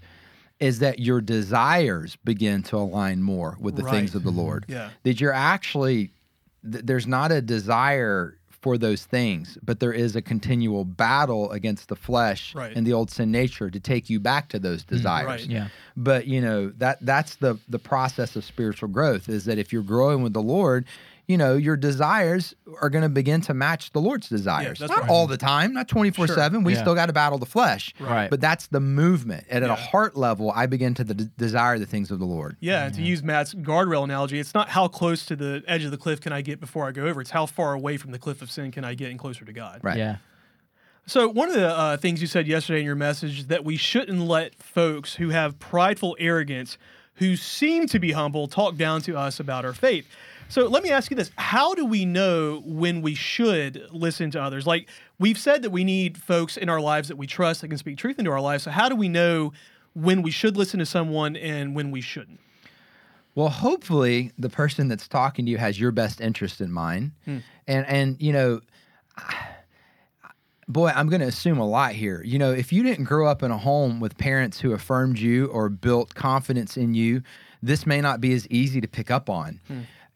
is 0.60 0.80
that 0.80 1.00
your 1.00 1.22
desires 1.22 2.16
begin 2.24 2.64
to 2.64 2.78
align 2.78 3.22
more 3.22 3.58
with 3.60 3.76
the 3.76 3.84
things 3.84 4.16
of 4.16 4.24
the 4.24 4.32
Lord. 4.32 4.64
Mm-hmm. 4.64 4.74
Yeah. 4.74 4.90
That 5.04 5.20
you're 5.20 5.34
actually 5.34 6.12
th- 6.70 6.86
there's 6.86 7.08
not 7.08 7.32
a 7.32 7.42
desire 7.42 8.38
for 8.66 8.80
those 8.80 9.06
things, 9.06 9.60
but 9.64 9.80
there 9.80 9.94
is 9.94 10.16
a 10.16 10.24
continual 10.24 10.84
battle 10.86 11.52
against 11.52 11.88
the 11.88 11.96
flesh 11.96 12.56
Right. 12.56 12.76
and 12.76 12.84
the 12.88 12.94
old 12.94 13.12
sin 13.12 13.30
nature 13.32 13.70
to 13.70 13.80
take 13.80 14.10
you 14.10 14.20
back 14.20 14.50
to 14.50 14.58
those 14.58 14.84
mm, 14.84 14.88
desires. 14.88 15.28
right. 15.28 15.46
Yeah. 15.58 15.68
But 15.96 16.26
you 16.26 16.42
know 16.42 16.70
that 16.80 16.98
that's 17.06 17.36
the 17.36 17.60
the 17.70 17.78
process 17.78 18.36
of 18.36 18.44
spiritual 18.44 18.90
growth 18.90 19.30
is 19.30 19.46
that 19.46 19.60
if 19.60 19.72
you're 19.72 19.84
growing 19.96 20.24
with 20.24 20.34
the 20.34 20.42
Lord, 20.42 20.86
you 21.28 21.38
know 21.38 21.56
your 21.56 21.76
desires 21.76 22.54
are 22.82 22.90
going 22.90 23.02
to 23.02 23.10
begin 23.10 23.42
to 23.42 23.54
match 23.54 23.92
the 23.92 24.00
Lord's 24.02 24.30
desires. 24.30 24.80
that's 24.80 24.92
not 24.92 25.02
right. 25.02 25.10
all 25.10 25.28
the 25.28 25.38
time, 25.38 25.74
not 25.74 25.88
24 25.88 26.28
seven. 26.28 26.64
We 26.64 26.74
Yeah. 26.74 26.82
still 26.82 26.96
got 26.96 27.08
to 27.08 27.14
battle 27.14 27.38
the 27.38 27.46
flesh. 27.46 27.94
Right. 28.00 28.30
But 28.30 28.42
that's 28.42 28.68
the 28.68 28.80
movement. 28.80 29.46
And 29.50 29.64
at 29.64 29.70
a 29.70 29.76
heart 29.76 30.16
level, 30.16 30.52
I 30.52 30.66
begin 30.66 30.94
to 30.96 31.04
the, 31.04 31.14
desire 31.16 31.80
the 31.80 31.86
things 31.86 32.12
of 32.12 32.20
the 32.20 32.26
Lord. 32.26 32.58
Yeah, 32.60 32.86
and 32.86 32.96
to 32.96 33.02
use 33.02 33.24
Matt's 33.24 33.54
guardrail 33.54 34.04
analogy, 34.04 34.40
it's 34.40 34.54
not 34.54 34.70
how 34.70 34.88
close 34.88 35.26
to 35.28 35.36
the 35.36 35.64
edge 35.68 35.84
of 35.84 35.92
the 35.92 35.98
cliff 35.98 36.22
can 36.22 36.32
I 36.34 36.42
get 36.42 36.60
before 36.60 36.88
I 36.88 36.92
go 36.92 37.06
over. 37.06 37.22
It's 37.22 37.32
how 37.32 37.46
far 37.46 37.74
away 37.74 37.98
from 37.98 38.12
the 38.12 38.20
cliff 38.20 38.42
of 38.42 38.52
sin 38.52 38.72
can 38.72 38.84
I 38.84 38.94
get 38.94 39.10
and 39.10 39.20
closer 39.20 39.46
to 39.46 39.54
God. 39.54 39.80
Right. 39.84 39.98
Yeah. 39.98 40.18
So 41.08 41.28
one 41.30 41.50
of 41.50 41.56
the 41.56 41.68
uh, 41.70 41.98
things 41.98 42.20
you 42.22 42.28
said 42.28 42.48
yesterday 42.48 42.80
in 42.80 42.86
your 42.86 42.96
message 42.96 43.48
that 43.48 43.64
we 43.64 43.78
shouldn't 43.78 44.22
let 44.22 44.56
folks 44.56 45.16
who 45.16 45.30
have 45.30 45.60
prideful 45.60 46.18
arrogance, 46.20 46.78
who 47.16 47.36
seem 47.36 47.86
to 47.88 48.00
be 48.00 48.12
humble, 48.14 48.48
talk 48.48 48.76
down 48.76 49.02
to 49.02 49.16
us 49.16 49.40
about 49.40 49.66
our 49.66 49.74
faith. 49.74 50.08
So 50.50 50.68
let 50.68 50.84
me 50.84 50.92
ask 50.92 51.12
you 51.12 51.18
this: 51.18 51.32
How 51.38 51.74
do 51.74 51.86
we 51.86 52.06
know 52.06 52.62
when 52.66 53.02
we 53.02 53.16
should 53.16 53.88
listen 53.92 54.32
to 54.32 54.42
others? 54.42 54.68
Like 54.68 54.90
we've 55.20 55.38
said 55.38 55.62
that 55.64 55.72
we 55.72 55.84
need 55.84 56.18
folks 56.18 56.58
in 56.58 56.70
our 56.70 56.82
lives 56.82 57.08
that 57.08 57.18
we 57.18 57.28
trust 57.28 57.62
that 57.62 57.70
can 57.70 57.78
speak 57.78 57.98
truth 57.98 58.20
into 58.20 58.32
our 58.32 58.42
lives. 58.42 58.64
So 58.64 58.72
how 58.72 58.90
do 58.90 58.96
we 58.96 59.10
know 59.10 59.54
when 59.94 60.22
we 60.22 60.32
should 60.32 60.58
listen 60.58 60.80
to 60.80 60.86
someone 60.86 61.36
and 61.36 61.76
when 61.76 61.92
we 61.92 62.02
shouldn't? 62.02 62.40
Well, 63.34 63.50
hopefully 63.50 64.32
the 64.38 64.50
person 64.50 64.88
that's 64.88 65.08
talking 65.08 65.46
to 65.46 65.52
you 65.52 65.58
has 65.58 65.80
your 65.80 65.92
best 65.92 66.22
interest 66.22 66.62
in 66.62 66.72
mind. 66.72 67.12
Hmm. 67.26 67.40
And 67.68 67.86
and 67.88 68.22
you 68.22 68.34
know 68.34 68.62
boy, 70.68 70.92
I'm 70.96 71.10
going 71.10 71.22
to 71.22 71.28
assume 71.28 71.60
a 71.60 71.68
lot 71.68 71.92
here. 71.94 72.24
You 72.24 72.40
know, 72.40 72.52
if 72.52 72.74
you 72.74 72.84
didn't 72.84 73.06
grow 73.06 73.28
up 73.28 73.44
in 73.44 73.52
a 73.52 73.58
home 73.58 74.00
with 74.00 74.18
parents 74.18 74.60
who 74.60 74.74
affirmed 74.74 75.20
you 75.20 75.48
or 75.48 75.70
built 75.70 76.16
confidence 76.16 76.78
in 76.78 76.94
you, 76.94 77.22
this 77.62 77.86
may 77.86 78.02
not 78.02 78.22
be 78.22 78.34
as 78.34 78.48
easy 78.50 78.82
to 78.82 78.88
pick 78.88 79.12
up 79.12 79.30
on. 79.30 79.60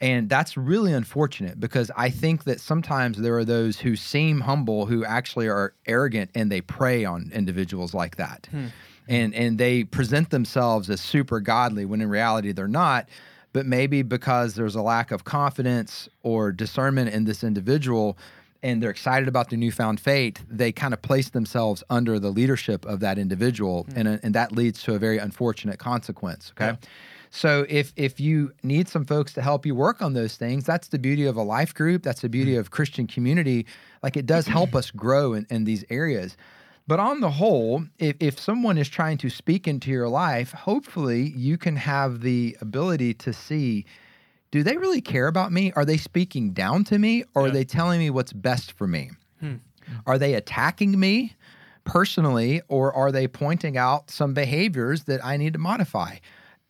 And 0.01 0.29
that's 0.29 0.55
really 0.55 0.93
unfortunate 0.93 1.59
because 1.59 1.91
I 1.95 2.09
think 2.09 2.45
that 2.45 2.61
sometimes 2.61 3.17
there 3.17 3.37
are 3.37 3.43
those 3.43 3.79
who 3.79 3.95
seem 3.95 4.39
humble 4.41 4.85
who 4.85 5.03
actually 5.03 5.49
are 5.49 5.73
arrogant 5.85 6.31
and 6.35 6.49
they 6.51 6.61
prey 6.61 7.03
on 7.03 7.31
individuals 7.33 7.93
like 7.93 8.15
that. 8.15 8.47
Hmm. 8.51 8.67
And 9.09 9.33
and 9.33 9.57
they 9.57 9.83
present 9.83 10.29
themselves 10.29 10.89
as 10.89 11.01
super 11.01 11.39
godly 11.39 11.83
when 11.83 11.99
in 11.99 12.09
reality 12.09 12.51
they're 12.51 12.67
not. 12.67 13.09
But 13.51 13.65
maybe 13.65 14.03
because 14.03 14.53
there's 14.53 14.75
a 14.75 14.81
lack 14.81 15.11
of 15.11 15.23
confidence 15.23 16.07
or 16.21 16.51
discernment 16.51 17.09
in 17.09 17.25
this 17.25 17.43
individual, 17.43 18.15
and 18.61 18.81
they're 18.81 18.91
excited 18.91 19.27
about 19.27 19.49
their 19.49 19.57
newfound 19.57 19.99
faith, 19.99 20.45
they 20.47 20.71
kind 20.71 20.93
of 20.93 21.01
place 21.01 21.29
themselves 21.29 21.83
under 21.89 22.19
the 22.19 22.29
leadership 22.29 22.85
of 22.85 22.99
that 22.99 23.17
individual, 23.17 23.83
hmm. 23.85 23.97
and, 23.97 24.07
uh, 24.07 24.17
and 24.21 24.35
that 24.35 24.51
leads 24.51 24.83
to 24.83 24.93
a 24.93 24.99
very 24.99 25.17
unfortunate 25.17 25.79
consequence. 25.79 26.53
Okay. 26.55 26.77
So 27.31 27.65
if 27.69 27.93
if 27.95 28.19
you 28.19 28.53
need 28.63 28.87
some 28.87 29.05
folks 29.05 29.33
to 29.33 29.41
help 29.41 29.65
you 29.65 29.75
work 29.75 30.01
on 30.01 30.13
those 30.13 30.35
things, 30.35 30.65
that's 30.65 30.87
the 30.87 30.99
beauty 30.99 31.25
of 31.25 31.35
a 31.35 31.43
life 31.43 31.73
group. 31.73 32.03
That's 32.03 32.21
the 32.21 32.29
beauty 32.29 32.51
mm-hmm. 32.51 32.61
of 32.61 32.71
Christian 32.71 33.07
community. 33.07 33.65
Like 34.01 34.17
it 34.17 34.25
does 34.25 34.47
help 34.47 34.75
us 34.75 34.91
grow 34.91 35.33
in, 35.33 35.45
in 35.49 35.63
these 35.63 35.85
areas. 35.89 36.37
But 36.87 36.99
on 36.99 37.21
the 37.21 37.29
whole, 37.29 37.83
if, 37.99 38.15
if 38.19 38.39
someone 38.39 38.79
is 38.79 38.89
trying 38.89 39.19
to 39.19 39.29
speak 39.29 39.67
into 39.67 39.91
your 39.91 40.09
life, 40.09 40.53
hopefully 40.53 41.33
you 41.35 41.55
can 41.55 41.75
have 41.75 42.21
the 42.21 42.57
ability 42.61 43.13
to 43.15 43.31
see 43.31 43.85
do 44.51 44.63
they 44.63 44.77
really 44.77 45.01
care 45.01 45.27
about 45.27 45.51
me? 45.51 45.71
Are 45.73 45.85
they 45.85 45.97
speaking 45.97 46.53
down 46.53 46.83
to 46.85 46.97
me 46.97 47.23
or 47.35 47.45
are 47.45 47.51
they 47.51 47.63
telling 47.63 47.99
me 47.99 48.09
what's 48.09 48.33
best 48.33 48.71
for 48.71 48.87
me? 48.87 49.11
Hmm. 49.39 49.57
Are 50.07 50.17
they 50.17 50.33
attacking 50.33 50.99
me 50.99 51.35
personally 51.83 52.61
or 52.67 52.91
are 52.93 53.11
they 53.11 53.27
pointing 53.27 53.77
out 53.77 54.09
some 54.09 54.33
behaviors 54.33 55.03
that 55.03 55.23
I 55.23 55.37
need 55.37 55.53
to 55.53 55.59
modify? 55.59 56.15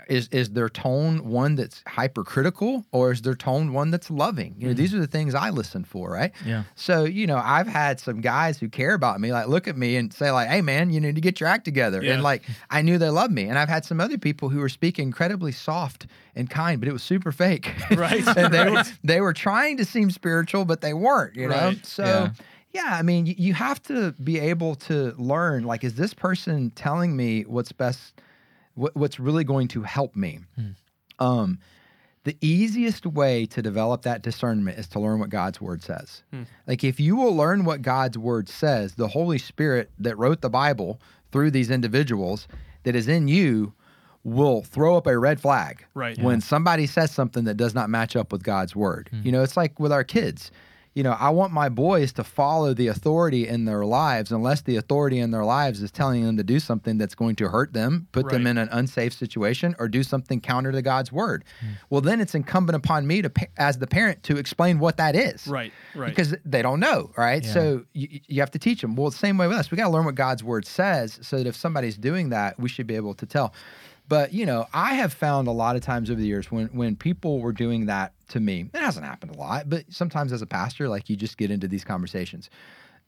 Is, 0.09 0.27
is 0.29 0.49
their 0.49 0.69
tone 0.69 1.29
one 1.29 1.55
that's 1.55 1.83
hypercritical 1.87 2.85
or 2.91 3.11
is 3.11 3.21
their 3.21 3.35
tone 3.35 3.73
one 3.73 3.91
that's 3.91 4.09
loving? 4.09 4.55
You 4.57 4.67
know, 4.67 4.73
mm-hmm. 4.73 4.81
these 4.81 4.93
are 4.93 4.99
the 4.99 5.07
things 5.07 5.35
I 5.35 5.51
listen 5.51 5.83
for, 5.83 6.11
right? 6.11 6.31
Yeah. 6.45 6.63
So, 6.75 7.03
you 7.05 7.27
know, 7.27 7.37
I've 7.37 7.67
had 7.67 7.99
some 7.99 8.19
guys 8.21 8.57
who 8.59 8.69
care 8.69 8.93
about 8.93 9.21
me, 9.21 9.31
like 9.31 9.47
look 9.47 9.67
at 9.67 9.77
me 9.77 9.95
and 9.95 10.11
say, 10.11 10.31
like, 10.31 10.49
hey 10.49 10.61
man, 10.61 10.89
you 10.89 10.99
need 10.99 11.15
to 11.15 11.21
get 11.21 11.39
your 11.39 11.47
act 11.47 11.65
together. 11.65 12.03
Yeah. 12.03 12.13
And 12.13 12.23
like 12.23 12.43
I 12.69 12.81
knew 12.81 12.97
they 12.97 13.09
loved 13.09 13.33
me. 13.33 13.43
And 13.43 13.59
I've 13.59 13.69
had 13.69 13.85
some 13.85 14.01
other 14.01 14.17
people 14.17 14.49
who 14.49 14.59
were 14.59 14.69
speaking 14.69 15.09
incredibly 15.09 15.51
soft 15.51 16.07
and 16.35 16.49
kind, 16.49 16.79
but 16.79 16.87
it 16.89 16.93
was 16.93 17.03
super 17.03 17.31
fake. 17.31 17.73
Right, 17.99 18.25
and 18.37 18.53
they 18.53 18.69
were 18.69 18.83
they 19.03 19.19
were 19.21 19.33
trying 19.33 19.77
to 19.77 19.85
seem 19.85 20.09
spiritual, 20.11 20.63
but 20.63 20.81
they 20.81 20.93
weren't, 20.93 21.35
you 21.35 21.47
know? 21.49 21.55
Right. 21.55 21.85
So 21.85 22.03
Yeah. 22.05 22.29
yeah, 22.71 22.97
I 22.97 23.01
mean, 23.01 23.25
you, 23.25 23.35
you 23.37 23.53
have 23.53 23.81
to 23.83 24.13
be 24.23 24.39
able 24.39 24.75
to 24.75 25.13
learn 25.17 25.63
like, 25.63 25.83
is 25.83 25.95
this 25.95 26.13
person 26.13 26.71
telling 26.71 27.15
me 27.17 27.43
what's 27.43 27.71
best, 27.71 28.21
what, 28.79 28.95
what's 28.95 29.19
really 29.19 29.43
going 29.43 29.67
to 29.69 29.83
help 29.83 30.15
me? 30.15 30.39
Hmm. 30.55 30.69
Um, 31.19 31.59
the 32.23 32.37
easiest 32.41 33.05
way 33.05 33.45
to 33.47 33.61
develop 33.61 34.01
that 34.03 34.21
discernment 34.21 34.77
is 34.77 34.87
to 34.89 34.99
learn 34.99 35.19
what 35.19 35.29
God's 35.29 35.59
word 35.61 35.81
says. 35.83 36.23
Hmm. 36.31 36.43
Like, 36.67 36.83
if 36.83 36.99
you 36.99 37.15
will 37.15 37.35
learn 37.35 37.65
what 37.65 37.81
God's 37.81 38.17
word 38.17 38.49
says, 38.49 38.95
the 38.95 39.07
Holy 39.07 39.37
Spirit 39.37 39.89
that 39.99 40.17
wrote 40.17 40.41
the 40.41 40.49
Bible 40.49 40.99
through 41.31 41.51
these 41.51 41.69
individuals 41.69 42.47
that 42.83 42.95
is 42.95 43.07
in 43.07 43.27
you 43.27 43.73
will 44.23 44.63
throw 44.63 44.97
up 44.97 45.07
a 45.07 45.17
red 45.17 45.39
flag 45.39 45.85
Right. 45.93 46.17
when 46.19 46.41
somebody 46.41 46.85
says 46.87 47.09
something 47.11 47.45
that 47.45 47.55
does 47.55 47.73
not 47.73 47.89
match 47.89 48.15
up 48.15 48.31
with 48.31 48.43
God's 48.43 48.75
word. 48.75 49.09
Hmm. 49.11 49.21
You 49.23 49.31
know, 49.31 49.43
it's 49.43 49.57
like 49.57 49.79
with 49.79 49.91
our 49.91 50.03
kids. 50.03 50.51
You 50.99 51.03
know, 51.03 51.15
I 51.17 51.29
want 51.29 51.53
my 51.53 51.69
boys 51.69 52.11
to 52.11 52.25
follow 52.25 52.73
the 52.73 52.87
authority 52.87 53.47
in 53.47 53.63
their 53.63 53.85
lives 53.85 54.33
unless 54.33 54.63
the 54.63 54.75
authority 54.75 55.19
in 55.19 55.31
their 55.31 55.45
lives 55.45 55.81
is 55.81 55.91
telling 55.91 56.25
them 56.25 56.35
to 56.35 56.43
do 56.43 56.59
something 56.59 56.97
that's 56.97 57.15
going 57.15 57.37
to 57.37 57.47
hurt 57.47 57.71
them, 57.71 58.09
put 58.11 58.27
them 58.27 58.45
in 58.45 58.57
an 58.57 58.67
unsafe 58.69 59.13
situation, 59.13 59.77
or 59.79 59.87
do 59.87 60.03
something 60.03 60.41
counter 60.41 60.73
to 60.73 60.81
God's 60.81 61.09
word. 61.09 61.45
Hmm. 61.61 61.67
Well, 61.89 62.01
then 62.01 62.19
it's 62.19 62.35
incumbent 62.35 62.75
upon 62.75 63.07
me 63.07 63.21
to, 63.21 63.31
as 63.55 63.77
the 63.77 63.87
parent, 63.87 64.23
to 64.23 64.35
explain 64.35 64.77
what 64.77 64.97
that 64.97 65.15
is. 65.15 65.47
Right. 65.47 65.71
Right. 65.95 66.09
Because 66.09 66.35
they 66.43 66.61
don't 66.61 66.81
know, 66.81 67.11
right? 67.15 67.45
Yeah. 67.45 67.53
So 67.53 67.85
you, 67.93 68.19
you 68.27 68.41
have 68.41 68.51
to 68.51 68.59
teach 68.59 68.81
them. 68.81 68.97
Well, 68.97 69.09
the 69.09 69.15
same 69.15 69.37
way 69.37 69.47
with 69.47 69.55
us, 69.55 69.71
we 69.71 69.77
got 69.77 69.85
to 69.85 69.91
learn 69.91 70.03
what 70.03 70.15
God's 70.15 70.43
word 70.43 70.67
says, 70.67 71.17
so 71.21 71.37
that 71.37 71.47
if 71.47 71.55
somebody's 71.55 71.97
doing 71.97 72.27
that, 72.31 72.59
we 72.59 72.67
should 72.67 72.87
be 72.87 72.97
able 72.97 73.13
to 73.13 73.25
tell. 73.25 73.53
But 74.09 74.33
you 74.33 74.45
know, 74.45 74.67
I 74.73 74.95
have 74.95 75.13
found 75.13 75.47
a 75.47 75.51
lot 75.51 75.75
of 75.75 75.83
times 75.83 76.09
over 76.09 76.19
the 76.19 76.27
years 76.27 76.51
when 76.51 76.67
when 76.67 76.95
people 76.95 77.39
were 77.39 77.53
doing 77.53 77.85
that 77.85 78.13
to 78.29 78.39
me, 78.39 78.69
it 78.73 78.81
hasn't 78.81 79.05
happened 79.05 79.35
a 79.35 79.37
lot, 79.37 79.69
but 79.69 79.85
sometimes 79.89 80.33
as 80.33 80.41
a 80.41 80.47
pastor, 80.47 80.89
like 80.89 81.09
you 81.09 81.15
just 81.15 81.37
get 81.37 81.51
into 81.51 81.67
these 81.67 81.85
conversations. 81.85 82.49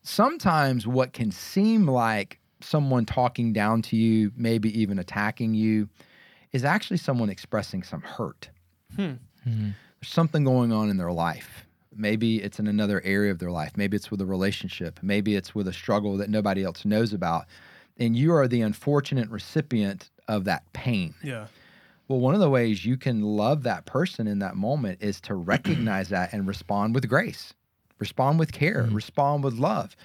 Sometimes 0.04 0.88
what 0.88 1.14
can 1.14 1.32
seem 1.32 1.88
like 1.88 2.40
someone 2.62 3.06
talking 3.06 3.52
down 3.52 3.82
to 3.82 3.96
you, 3.96 4.32
maybe 4.36 4.80
even 4.80 5.00
attacking 5.00 5.54
you, 5.56 5.90
is 6.52 6.64
actually 6.64 6.98
someone 6.98 7.30
expressing 7.30 7.82
some 7.84 8.02
hurt 8.02 8.50
Hmm. 8.96 9.14
there's 9.46 9.74
something 10.04 10.44
going 10.44 10.72
on 10.72 10.90
in 10.92 10.98
their 10.98 11.12
life. 11.12 11.66
Maybe 11.96 12.44
it's 12.44 12.60
in 12.60 12.68
another 12.68 13.02
area 13.04 13.32
of 13.32 13.40
their 13.40 13.52
life. 13.52 13.72
Maybe 13.76 13.98
it's 13.98 14.12
with 14.12 14.22
a 14.22 14.26
relationship. 14.26 15.00
Maybe 15.02 15.36
it's 15.36 15.56
with 15.56 15.68
a 15.68 15.74
struggle 15.74 16.16
that 16.18 16.30
nobody 16.30 16.64
else 16.64 16.86
knows 16.86 17.12
about. 17.12 17.46
And 17.98 18.16
you 18.16 18.34
are 18.34 18.48
the 18.48 18.62
unfortunate 18.62 19.30
recipient 19.30 20.11
of 20.28 20.46
that 20.46 20.72
pain. 20.74 21.16
Yeah. 21.24 21.48
Well, 22.08 22.20
one 22.20 22.34
of 22.34 22.42
the 22.42 22.50
ways 22.50 22.86
you 22.86 22.98
can 22.98 23.22
love 23.22 23.64
that 23.64 23.86
person 23.86 24.28
in 24.28 24.40
that 24.40 24.56
moment 24.56 25.00
is 25.02 25.22
to 25.22 25.36
recognize 25.36 26.10
that 26.10 26.34
and 26.34 26.48
respond 26.48 26.96
with 26.96 27.08
grace, 27.08 27.54
respond 28.00 28.40
with 28.40 28.52
care, 28.52 28.84
mm-hmm. 28.84 28.96
respond 28.96 29.44
with 29.44 29.56
love. 29.56 29.96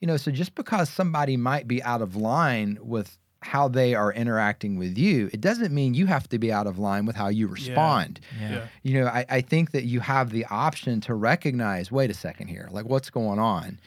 You 0.00 0.06
know, 0.06 0.18
so 0.18 0.30
just 0.30 0.54
because 0.54 0.90
somebody 0.90 1.38
might 1.38 1.66
be 1.66 1.82
out 1.82 2.02
of 2.02 2.16
line 2.16 2.78
with 2.82 3.16
how 3.40 3.68
they 3.68 3.94
are 3.94 4.12
interacting 4.12 4.76
with 4.76 4.98
you, 4.98 5.30
it 5.32 5.40
doesn't 5.40 5.72
mean 5.72 5.94
you 5.94 6.06
have 6.06 6.28
to 6.28 6.38
be 6.38 6.52
out 6.52 6.66
of 6.66 6.78
line 6.78 7.06
with 7.06 7.16
how 7.16 7.28
you 7.28 7.46
respond 7.46 8.20
Yeah. 8.40 8.50
Yeah. 8.50 8.66
you 8.82 9.00
know, 9.00 9.06
I, 9.06 9.24
I 9.28 9.40
think 9.40 9.70
that 9.70 9.84
you 9.84 10.00
have 10.00 10.30
the 10.30 10.44
option 10.46 11.00
to 11.02 11.14
recognize, 11.14 11.90
wait 11.90 12.10
a 12.10 12.14
second 12.14 12.48
here, 12.48 12.68
like 12.70 12.84
what's 12.86 13.08
going 13.08 13.38
on, 13.38 13.78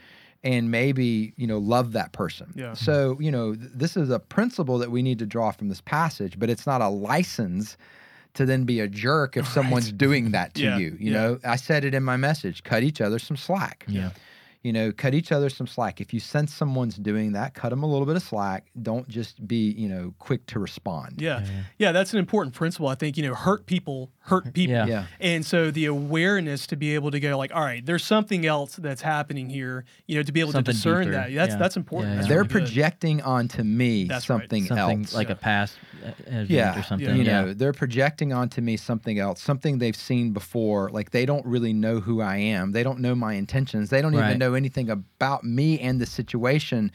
and 0.44 0.72
maybe, 0.72 1.34
you 1.36 1.46
know, 1.48 1.58
love 1.58 1.92
that 1.94 2.12
person. 2.14 2.54
Yeah. 2.56 2.74
So, 2.74 3.18
you 3.20 3.32
know, 3.32 3.56
th- 3.56 3.72
this 3.74 3.98
is 3.98 4.10
a 4.10 4.20
principle 4.20 4.78
that 4.78 4.90
we 4.92 5.02
need 5.02 5.20
to 5.20 5.26
draw 5.26 5.52
from 5.52 5.68
this 5.70 5.82
passage, 5.82 6.40
but 6.40 6.50
it's 6.50 6.66
not 6.66 6.82
a 6.82 6.88
license 6.88 7.76
to 8.36 8.46
then 8.46 8.64
be 8.64 8.80
a 8.80 8.88
jerk 8.88 9.36
if 9.36 9.48
someone's 9.58 9.92
doing 9.92 10.32
that 10.32 10.54
to 10.54 10.62
Yeah, 10.64 10.78
you. 10.78 10.96
You 11.00 11.12
yeah. 11.12 11.22
know, 11.22 11.40
I 11.44 11.56
said 11.58 11.84
it 11.84 11.94
in 11.94 12.04
my 12.04 12.16
message 12.18 12.64
cut 12.64 12.84
each 12.84 13.02
other 13.02 13.20
some 13.20 13.36
slack. 13.38 13.86
Yeah. 13.88 14.12
You 14.62 14.74
know, 14.74 14.92
cut 14.92 15.14
each 15.14 15.32
other 15.32 15.50
some 15.50 15.68
slack. 15.68 16.02
If 16.02 16.14
you 16.14 16.20
sense 16.20 16.54
someone's 16.54 16.96
doing 16.98 17.32
that, 17.32 17.54
cut 17.54 17.70
them 17.70 17.82
a 17.82 17.86
little 17.86 18.06
bit 18.06 18.18
of 18.18 18.24
slack. 18.24 18.68
Don't 18.82 19.08
just 19.08 19.48
be, 19.48 19.72
you 19.72 19.88
know, 19.88 20.14
quick 20.20 20.46
to 20.48 20.60
respond. 20.60 21.22
Yeah. 21.22 21.42
Yeah. 21.46 21.62
Yeah, 21.78 21.92
that's 21.94 22.12
an 22.14 22.20
important 22.20 22.54
principle. 22.54 22.90
I 22.90 22.96
think, 22.96 23.16
you 23.18 23.24
know, 23.24 23.34
hurt 23.34 23.66
people 23.68 24.12
hurt 24.30 24.54
people. 24.54 24.74
Yeah. 24.74 24.86
Yeah. 24.86 25.06
And 25.20 25.46
so 25.46 25.72
the 25.72 25.86
awareness 25.86 26.68
to 26.68 26.76
be 26.76 26.96
able 26.96 27.12
to 27.12 27.20
go 27.20 27.38
like, 27.38 27.54
all 27.54 27.62
right, 27.64 27.86
there's 27.86 28.04
something 28.04 28.46
else 28.46 28.76
that's 28.76 29.02
happening 29.02 29.50
here, 29.50 29.86
you 30.08 30.16
know, 30.16 30.24
to 30.24 30.32
be 30.32 30.40
able 30.40 30.52
Something 30.52 30.72
to 30.74 30.78
discern 30.78 31.02
deeper. 31.06 31.12
that. 31.14 31.34
That's 31.34 31.52
Yeah. 31.54 31.58
that's 31.58 31.78
important. 31.78 32.12
Yeah, 32.12 32.16
That's. 32.18 32.28
They're 32.30 32.38
really 32.44 32.48
good. 32.48 32.66
projecting 32.66 33.22
onto 33.22 33.64
me 33.64 34.06
That's 34.06 34.30
right. 34.30 34.40
something, 34.42 34.66
Something 34.66 35.00
else. 35.02 35.14
like 35.14 35.28
Yeah. 35.28 35.34
a 35.34 35.38
past 35.38 35.78
event 36.28 36.50
yeah, 36.50 36.80
or 36.80 36.84
something. 36.84 37.16
You 37.16 37.24
Yeah. 37.24 37.42
know, 37.42 37.54
they're 37.54 37.74
projecting 37.74 38.32
onto 38.34 38.62
me 38.62 38.78
something 38.78 39.20
else, 39.20 39.42
something 39.42 39.80
they've 39.80 39.96
seen 39.96 40.32
before. 40.32 40.90
Like 40.92 41.12
they 41.12 41.26
don't 41.26 41.46
really 41.46 41.74
know 41.74 42.00
who 42.00 42.22
I 42.22 42.38
am. 42.38 42.72
They 42.72 42.84
don't 42.84 43.00
know 43.00 43.16
my 43.16 43.34
intentions. 43.34 43.90
They 43.90 44.02
don't 44.02 44.16
Right. 44.16 44.28
even 44.28 44.40
know 44.40 44.54
anything 44.54 44.90
about 44.90 45.44
me 45.44 45.80
and 45.80 46.00
the 46.00 46.06
situation. 46.06 46.92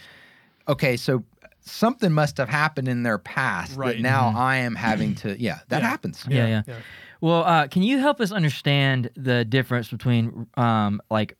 Okay, 0.66 0.96
so 0.96 1.22
something 1.64 2.12
must 2.12 2.36
have 2.38 2.48
happened 2.48 2.88
in 2.88 3.02
their 3.02 3.18
past 3.18 3.76
Right. 3.76 3.96
that 3.96 4.02
now 4.02 4.28
Mm-hmm. 4.28 4.36
I 4.36 4.56
am 4.58 4.74
having 4.74 5.14
to. 5.16 5.40
Yeah, 5.40 5.60
that 5.68 5.82
Yeah. 5.82 5.88
happens. 5.88 6.24
Yeah, 6.28 6.46
yeah. 6.46 6.62
yeah. 6.66 6.74
Well, 7.20 7.44
uh, 7.44 7.68
can 7.68 7.82
you 7.82 7.98
help 7.98 8.20
us 8.20 8.30
understand 8.32 9.10
the 9.16 9.44
difference 9.44 9.88
between 9.88 10.46
um, 10.56 11.00
like 11.10 11.36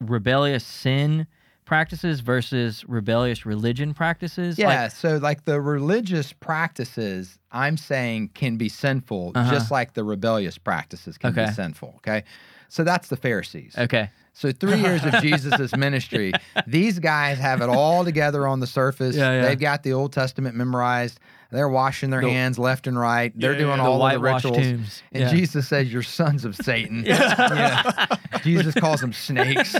rebellious 0.00 0.64
sin 0.64 1.26
practices 1.64 2.20
versus 2.20 2.84
rebellious 2.88 3.46
religion 3.46 3.94
practices? 3.94 4.58
Yeah, 4.58 4.82
Like, 4.84 4.90
so 4.92 5.16
like 5.18 5.44
the 5.44 5.60
religious 5.60 6.32
practices, 6.32 7.38
I'm 7.52 7.76
saying 7.76 8.30
can 8.34 8.56
be 8.56 8.68
sinful, 8.68 9.32
Uh-huh. 9.34 9.50
just 9.50 9.70
like 9.70 9.94
the 9.94 10.04
rebellious 10.04 10.58
practices 10.58 11.18
can 11.18 11.30
Okay. 11.30 11.46
be 11.46 11.52
sinful. 11.52 11.94
Okay, 11.98 12.24
so 12.68 12.84
that's 12.84 13.08
the 13.08 13.16
Pharisees. 13.16 13.74
okay. 13.78 14.10
So 14.38 14.52
three 14.52 14.78
years 14.78 15.02
of 15.02 15.14
Jesus' 15.22 15.74
ministry, 15.76 16.30
these 16.66 16.98
guys 16.98 17.38
have 17.38 17.62
it 17.62 17.70
all 17.70 18.04
together 18.04 18.46
on 18.46 18.60
the 18.60 18.66
surface. 18.66 19.16
Yeah, 19.16 19.32
yeah. 19.32 19.42
They've 19.48 19.58
got 19.58 19.82
the 19.82 19.94
Old 19.94 20.12
Testament 20.12 20.54
memorized. 20.54 21.18
They're 21.50 21.70
washing 21.70 22.10
their 22.10 22.20
The- 22.20 22.28
hands 22.28 22.58
left 22.58 22.86
and 22.86 22.98
right. 23.00 23.32
They're 23.34 23.52
Yeah, 23.52 23.58
doing. 23.58 23.76
The 23.78 23.84
all 23.84 23.94
the 23.94 23.98
whitewashed 24.00 24.44
rituals. 24.44 24.66
tombs. 24.66 25.02
And. 25.12 25.30
Jesus 25.34 25.66
says, 25.68 25.90
"You're 25.90 26.02
sons 26.02 26.44
of 26.44 26.54
Satan." 26.54 27.02
Yeah. 27.06 28.06
Jesus 28.42 28.74
calls 28.74 29.00
them 29.00 29.14
snakes. 29.14 29.74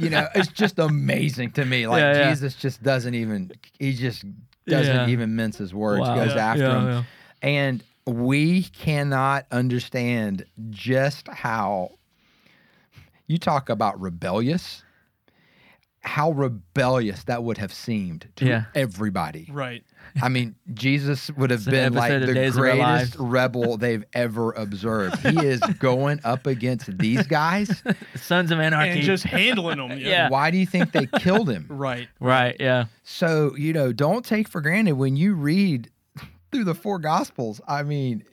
You 0.00 0.10
know, 0.10 0.26
it's 0.34 0.48
just 0.48 0.80
amazing 0.80 1.52
to 1.52 1.64
me. 1.64 1.86
Like. 1.86 2.28
Jesus 2.30 2.56
just 2.56 2.82
doesn't 2.82 3.14
even. 3.14 3.52
He 3.78 3.92
just 3.92 4.24
doesn't 4.66 5.08
even 5.08 5.36
mince 5.36 5.56
his 5.58 5.72
words. 5.72 6.00
Wow. 6.00 6.16
Goes 6.16 6.34
after 6.36 6.62
yeah. 6.62 7.02
And 7.42 7.84
we 8.06 8.64
cannot 8.64 9.46
understand 9.52 10.44
just 10.70 11.28
how 11.28 11.92
you 13.30 13.38
talk 13.38 13.68
about 13.68 14.00
rebellious, 14.00 14.82
how 16.00 16.32
rebellious 16.32 17.22
that 17.24 17.44
would 17.44 17.58
have 17.58 17.72
seemed 17.72 18.26
to 18.34 18.44
Yeah. 18.46 18.64
everybody. 18.74 19.48
Right. 19.52 19.84
I 20.20 20.28
mean, 20.28 20.56
Jesus 20.74 21.30
would 21.32 21.50
have 21.50 21.64
been 21.64 21.92
like 21.92 22.10
the 22.26 22.34
Days 22.34 22.56
of 22.56 22.64
Our 22.64 22.72
greatest 22.72 23.16
rebel 23.20 23.76
they've 23.78 24.04
ever 24.14 24.50
observed. 24.52 25.18
He 25.24 25.46
is 25.46 25.60
going 25.78 26.18
up 26.24 26.48
against 26.48 26.98
these 26.98 27.24
guys. 27.28 27.84
Sons 28.16 28.50
of 28.50 28.58
Anarchy. 28.58 28.90
And 28.92 29.02
just 29.02 29.22
handling 29.22 29.76
them. 29.78 29.96
Yeah. 30.00 30.28
Why 30.28 30.50
do 30.50 30.58
you 30.58 30.66
think 30.66 30.90
they 30.90 31.06
killed 31.06 31.48
him? 31.48 31.66
Right. 31.68 32.08
right. 32.18 32.56
Yeah. 32.58 32.86
So, 33.04 33.54
you 33.56 33.72
know, 33.72 33.92
don't 33.92 34.24
take 34.24 34.48
for 34.48 34.60
granted 34.60 34.94
when 34.94 35.14
you 35.14 35.34
read 35.34 35.88
through 36.50 36.64
the 36.64 36.74
four 36.74 36.98
gospels. 36.98 37.60
I 37.68 37.84
mean, 37.84 38.24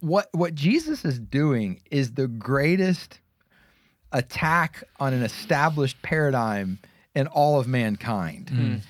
what 0.00 0.28
what 0.32 0.54
Jesus 0.54 1.04
is 1.04 1.18
doing 1.18 1.80
is 1.90 2.12
the 2.12 2.28
greatest 2.28 3.20
attack 4.12 4.84
on 4.98 5.12
an 5.12 5.22
established 5.22 6.00
paradigm 6.02 6.78
in 7.14 7.26
all 7.28 7.58
of 7.58 7.66
mankind. 7.66 8.50
Mm. 8.52 8.80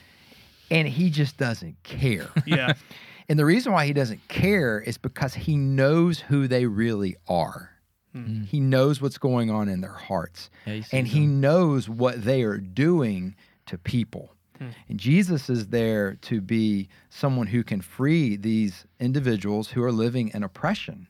And 0.70 0.88
he 0.88 1.10
just 1.10 1.36
doesn't 1.36 1.82
care. 1.82 2.28
Yeah. 2.46 2.74
and 3.28 3.38
the 3.38 3.44
reason 3.44 3.72
why 3.72 3.86
he 3.86 3.92
doesn't 3.92 4.26
care 4.28 4.80
is 4.80 4.98
because 4.98 5.34
he 5.34 5.56
knows 5.56 6.20
who 6.20 6.48
they 6.48 6.66
really 6.66 7.16
are. 7.28 7.70
Mm. 8.14 8.46
He 8.46 8.60
knows 8.60 9.00
what's 9.00 9.18
going 9.18 9.50
on 9.50 9.68
in 9.68 9.80
their 9.80 9.90
hearts 9.90 10.50
Yeah, 10.66 10.74
he 10.74 10.82
sees 10.82 10.94
and 10.94 11.06
he 11.06 11.26
knows 11.26 11.88
what 11.88 12.24
they 12.24 12.42
are 12.42 12.58
doing 12.58 13.36
to 13.66 13.78
people. 13.78 14.32
Hmm. 14.58 14.68
And 14.88 14.98
Jesus 14.98 15.50
is 15.50 15.68
there 15.68 16.14
to 16.22 16.40
be 16.40 16.88
someone 17.10 17.48
who 17.48 17.62
can 17.62 17.80
free 17.80 18.36
these 18.36 18.86
individuals 18.98 19.68
who 19.68 19.82
are 19.82 19.92
living 19.92 20.30
in 20.32 20.42
oppression. 20.42 21.08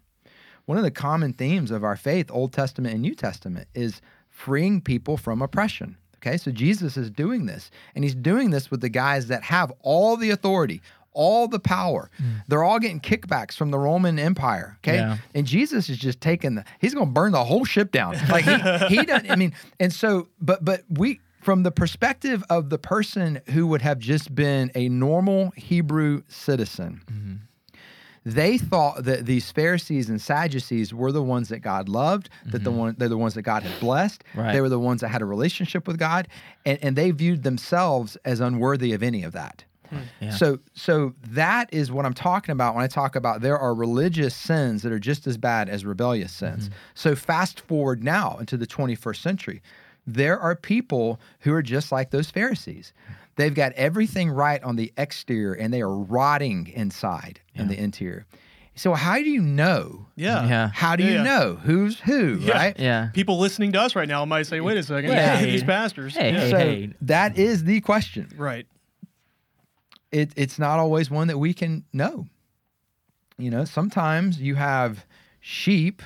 One 0.67 0.79
of 0.79 0.85
the 0.85 0.91
common 0.91 1.33
themes 1.33 1.71
of 1.71 1.83
our 1.85 1.97
faith, 1.97 2.31
Old 2.31 2.53
Testament 2.53 2.93
and 2.93 3.03
New 3.03 3.15
Testament, 3.15 3.69
is 3.75 4.01
freeing 4.29 4.81
people 4.81 5.17
from 5.17 5.41
oppression. 5.43 5.97
Okay, 6.17 6.37
so 6.37 6.51
Jesus 6.51 6.97
is 6.97 7.11
doing 7.11 7.47
this, 7.47 7.71
and 7.95 8.03
he's 8.05 8.15
doing 8.15 8.51
this 8.51 8.71
with 8.71 8.81
the 8.81 8.89
guys 8.89 9.29
that 9.29 9.45
have 9.45 9.73
all 9.83 10.17
the 10.17 10.31
authority, 10.31 10.83
all 11.13 11.47
the 11.47 11.61
power. 11.61 12.11
Mm. 12.21 12.43
They're 12.49 12.65
all 12.65 12.81
getting 12.81 13.01
kickbacks 13.01 13.53
from 13.55 13.71
the 13.71 13.79
Roman 13.79 14.19
Empire. 14.19 14.77
Okay, 14.81 14.97
Yeah. 14.97 15.19
and 15.35 15.47
Jesus 15.47 15.89
is 15.89 15.99
just 15.99 16.21
taking 16.21 16.57
the 16.57 16.65
he's 16.81 16.95
going 16.95 17.07
to 17.07 17.13
burn 17.13 17.31
the 17.33 17.45
whole 17.45 17.65
ship 17.65 17.93
down. 17.93 18.17
Like 18.29 18.45
he, 18.45 18.97
he 18.97 19.03
doesn't 19.07 19.31
I 19.31 19.37
mean 19.37 19.53
and 19.79 19.93
so 19.93 20.29
but 20.41 20.65
but 20.65 20.83
we 20.91 21.21
from 21.43 21.63
the 21.63 21.71
perspective 21.71 22.43
of 22.51 22.71
the 22.71 22.79
person 22.79 23.41
who 23.51 23.69
would 23.69 23.83
have 23.83 24.01
just 24.01 24.35
been 24.35 24.73
a 24.75 24.89
normal 24.89 25.53
Hebrew 25.57 26.23
citizen. 26.29 27.03
Mm. 27.07 27.26
They 28.27 28.59
thought 28.59 29.05
that 29.05 29.25
these 29.25 29.53
Pharisees 29.53 30.09
and 30.09 30.21
Sadducees 30.21 30.93
were 30.93 31.13
the 31.13 31.23
ones 31.23 31.49
that 31.51 31.61
God 31.61 31.89
loved, 31.89 32.29
that 32.47 32.65
the 32.65 32.71
mm-hmm. 32.71 32.79
one 32.79 32.95
they're 32.99 33.09
the 33.09 33.17
ones 33.17 33.35
that 33.35 33.43
God 33.43 33.63
had 33.63 33.79
blessed. 33.79 34.25
Right. 34.35 34.53
They 34.53 34.61
were 34.61 34.69
the 34.69 34.81
ones 34.81 35.01
that 35.03 35.09
had 35.11 35.23
a 35.23 35.25
relationship 35.25 35.87
with 35.87 35.97
God, 35.97 36.27
and, 36.65 36.77
and 36.83 36.97
they 36.97 37.13
viewed 37.13 37.45
themselves 37.45 38.17
as 38.25 38.41
unworthy 38.41 38.93
of 38.93 39.05
any 39.05 39.23
of 39.23 39.31
that. 39.35 39.65
Hmm. 39.91 39.99
Yeah. 40.21 40.31
So 40.31 40.59
so 40.75 41.15
that 41.29 41.73
is 41.73 41.93
what 41.93 42.05
I'm 42.05 42.15
talking 42.15 42.53
about 42.53 42.75
when 42.75 42.83
I 42.83 42.89
talk 42.89 43.15
about 43.15 43.43
there 43.43 43.61
are 43.61 43.73
religious 43.73 44.35
sins 44.35 44.83
that 44.83 44.91
are 44.91 44.99
just 44.99 45.29
as 45.29 45.37
bad 45.37 45.69
as 45.69 45.85
rebellious 45.85 46.33
mm-hmm. 46.33 46.61
sins. 46.61 46.71
So 46.95 47.15
fast 47.15 47.61
forward 47.61 48.03
now 48.03 48.39
into 48.41 48.57
the 48.57 48.67
21st 48.67 49.23
century. 49.23 49.63
There 50.05 50.37
are 50.37 50.57
people 50.57 51.21
who 51.41 51.53
are 51.53 51.63
just 51.63 51.93
like 51.93 52.11
those 52.11 52.29
Pharisees. 52.29 52.93
They've 53.37 53.55
got 53.55 53.73
everything 53.73 54.31
right 54.31 54.63
on 54.63 54.77
the 54.77 54.93
exterior 54.97 55.53
and 55.53 55.73
they 55.73 55.83
are 55.83 55.95
rotting 55.95 56.69
inside 56.69 57.41
in 57.55 57.69
the 57.69 57.79
interior. 57.79 58.27
So 58.75 58.93
how 58.95 59.15
do 59.17 59.31
you 59.31 59.41
know? 59.41 60.07
Yeah. 60.17 60.47
Yeah. 60.47 60.71
How 60.75 60.97
do 60.97 61.03
Yeah, 61.05 61.09
you 61.11 61.17
yeah. 61.17 61.23
know 61.23 61.55
who's 61.63 62.01
who, 62.01 62.39
Yeah. 62.41 62.53
right? 62.53 62.79
Yeah. 62.79 63.09
People 63.15 63.39
listening 63.39 63.73
to 63.73 63.81
us 63.81 63.95
right 63.97 64.09
now 64.09 64.25
might 64.27 64.47
say, 64.47 64.61
"Wait 64.61 64.77
a 64.77 64.83
second, 64.83 65.11
Yeah. 65.13 65.39
who 65.39 65.47
these 65.47 65.65
pastors?" 65.65 66.15
Hey, 66.15 66.33
Yeah. 66.33 66.41
hey, 66.41 66.51
So 66.51 66.57
hey. 66.59 66.91
that 67.03 67.39
is 67.39 67.65
the 67.65 67.81
question. 67.81 68.29
Right. 68.37 68.67
It, 70.13 70.33
it's 70.37 70.59
not 70.59 70.79
always 70.79 71.11
one 71.11 71.29
that 71.29 71.39
we 71.39 71.53
can 71.55 71.85
know. 71.93 72.27
You 73.39 73.51
know, 73.51 73.65
sometimes 73.65 74.41
you 74.41 74.55
have 74.55 75.05
sheep 75.41 76.03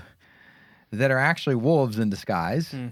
that 0.91 1.11
are 1.11 1.19
actually 1.19 1.57
wolves 1.57 1.99
in 1.99 2.11
disguise. 2.11 2.71
Hmm. 2.73 2.89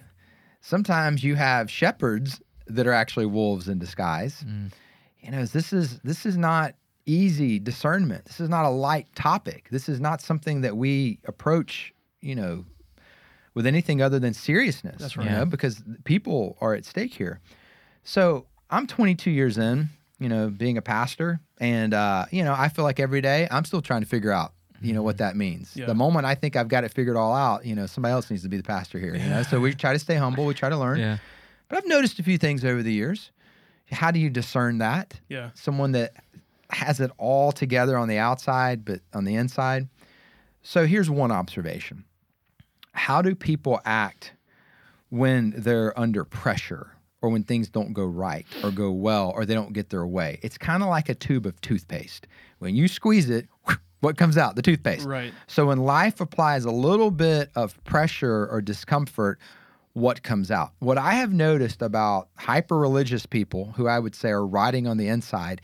Sometimes 0.60 1.24
you 1.24 1.34
have 1.36 1.70
shepherds 1.70 2.40
that 2.68 2.86
are 2.86 2.92
actually 2.92 3.26
wolves 3.26 3.68
in 3.68 3.78
disguise. 3.78 4.44
Mm. 4.46 4.72
You 5.20 5.30
know, 5.32 5.44
this 5.44 5.72
is 5.72 5.98
this 6.00 6.24
is 6.26 6.36
not 6.36 6.74
easy 7.06 7.58
discernment. 7.58 8.24
This 8.26 8.40
is 8.40 8.48
not 8.48 8.64
a 8.64 8.68
light 8.68 9.06
topic. 9.14 9.68
This 9.70 9.88
is 9.88 10.00
not 10.00 10.20
something 10.20 10.60
that 10.60 10.76
we 10.76 11.18
approach, 11.26 11.92
you 12.20 12.34
know, 12.34 12.64
with 13.54 13.66
anything 13.66 14.02
other 14.02 14.18
than 14.18 14.34
seriousness. 14.34 14.96
That's 15.00 15.16
You 15.16 15.22
right. 15.22 15.30
know, 15.32 15.44
because 15.46 15.82
people 16.04 16.56
are 16.60 16.74
at 16.74 16.84
stake 16.84 17.14
here. 17.14 17.40
So 18.04 18.46
I'm 18.70 18.86
22 18.86 19.30
years 19.30 19.58
in, 19.58 19.88
you 20.18 20.28
know, 20.28 20.50
being 20.50 20.76
a 20.78 20.82
pastor, 20.82 21.40
and 21.58 21.94
uh, 21.94 22.26
you 22.30 22.44
know, 22.44 22.54
I 22.56 22.68
feel 22.68 22.84
like 22.84 23.00
every 23.00 23.20
day 23.20 23.48
I'm 23.50 23.64
still 23.64 23.82
trying 23.82 24.02
to 24.02 24.06
figure 24.08 24.30
out, 24.30 24.52
you 24.80 24.92
know, 24.92 25.02
what 25.02 25.18
that 25.18 25.34
means. 25.34 25.72
Yeah. 25.74 25.86
The 25.86 25.94
moment 25.94 26.26
I 26.26 26.34
think 26.34 26.56
I've 26.56 26.68
got 26.68 26.84
it 26.84 26.92
figured 26.92 27.16
all 27.16 27.34
out, 27.34 27.64
you 27.64 27.74
know, 27.74 27.86
somebody 27.86 28.12
else 28.12 28.30
needs 28.30 28.42
to 28.42 28.48
be 28.48 28.56
the 28.58 28.62
pastor 28.62 28.98
here. 28.98 29.14
You 29.16 29.28
know, 29.28 29.42
so 29.42 29.58
we 29.60 29.74
try 29.74 29.92
to 29.94 29.98
stay 29.98 30.14
humble, 30.16 30.44
we 30.44 30.54
try 30.54 30.68
to 30.68 30.76
learn. 30.76 30.98
Yeah. 30.98 31.18
But 31.68 31.78
I've 31.78 31.86
noticed 31.86 32.18
a 32.18 32.22
few 32.22 32.38
things 32.38 32.64
over 32.64 32.82
the 32.82 32.92
years. 32.92 33.30
How 33.90 34.10
do 34.10 34.18
you 34.18 34.30
discern 34.30 34.78
that? 34.78 35.20
Yeah. 35.28 35.50
Someone 35.54 35.92
that 35.92 36.12
has 36.70 37.00
it 37.00 37.10
all 37.18 37.52
together 37.52 37.96
on 37.96 38.08
the 38.08 38.18
outside, 38.18 38.84
but 38.84 39.00
on 39.14 39.24
the 39.24 39.34
inside. 39.34 39.88
So 40.62 40.86
here's 40.86 41.08
one 41.08 41.30
observation 41.30 42.04
How 42.92 43.22
do 43.22 43.34
people 43.34 43.80
act 43.84 44.32
when 45.10 45.54
they're 45.56 45.98
under 45.98 46.24
pressure 46.24 46.92
or 47.22 47.30
when 47.30 47.42
things 47.42 47.68
don't 47.68 47.92
go 47.92 48.04
right 48.04 48.46
or 48.62 48.70
go 48.70 48.92
well 48.92 49.32
or 49.34 49.46
they 49.46 49.54
don't 49.54 49.72
get 49.72 49.90
their 49.90 50.06
way? 50.06 50.38
It's 50.42 50.58
kind 50.58 50.82
of 50.82 50.88
like 50.88 51.08
a 51.08 51.14
tube 51.14 51.46
of 51.46 51.60
toothpaste. 51.60 52.26
When 52.58 52.76
you 52.76 52.88
squeeze 52.88 53.30
it, 53.30 53.46
what 54.00 54.16
comes 54.16 54.36
out? 54.36 54.56
The 54.56 54.62
toothpaste. 54.62 55.06
Right. 55.06 55.32
So 55.46 55.66
when 55.66 55.78
life 55.78 56.20
applies 56.20 56.64
a 56.64 56.70
little 56.70 57.10
bit 57.10 57.50
of 57.56 57.82
pressure 57.84 58.46
or 58.46 58.60
discomfort, 58.60 59.38
what 59.98 60.22
comes 60.22 60.50
out? 60.50 60.72
What 60.78 60.98
I 60.98 61.14
have 61.14 61.32
noticed 61.32 61.82
about 61.82 62.28
hyper 62.36 62.78
religious 62.78 63.26
people 63.26 63.72
who 63.76 63.86
I 63.88 63.98
would 63.98 64.14
say 64.14 64.30
are 64.30 64.46
riding 64.46 64.86
on 64.86 64.96
the 64.96 65.08
inside 65.08 65.60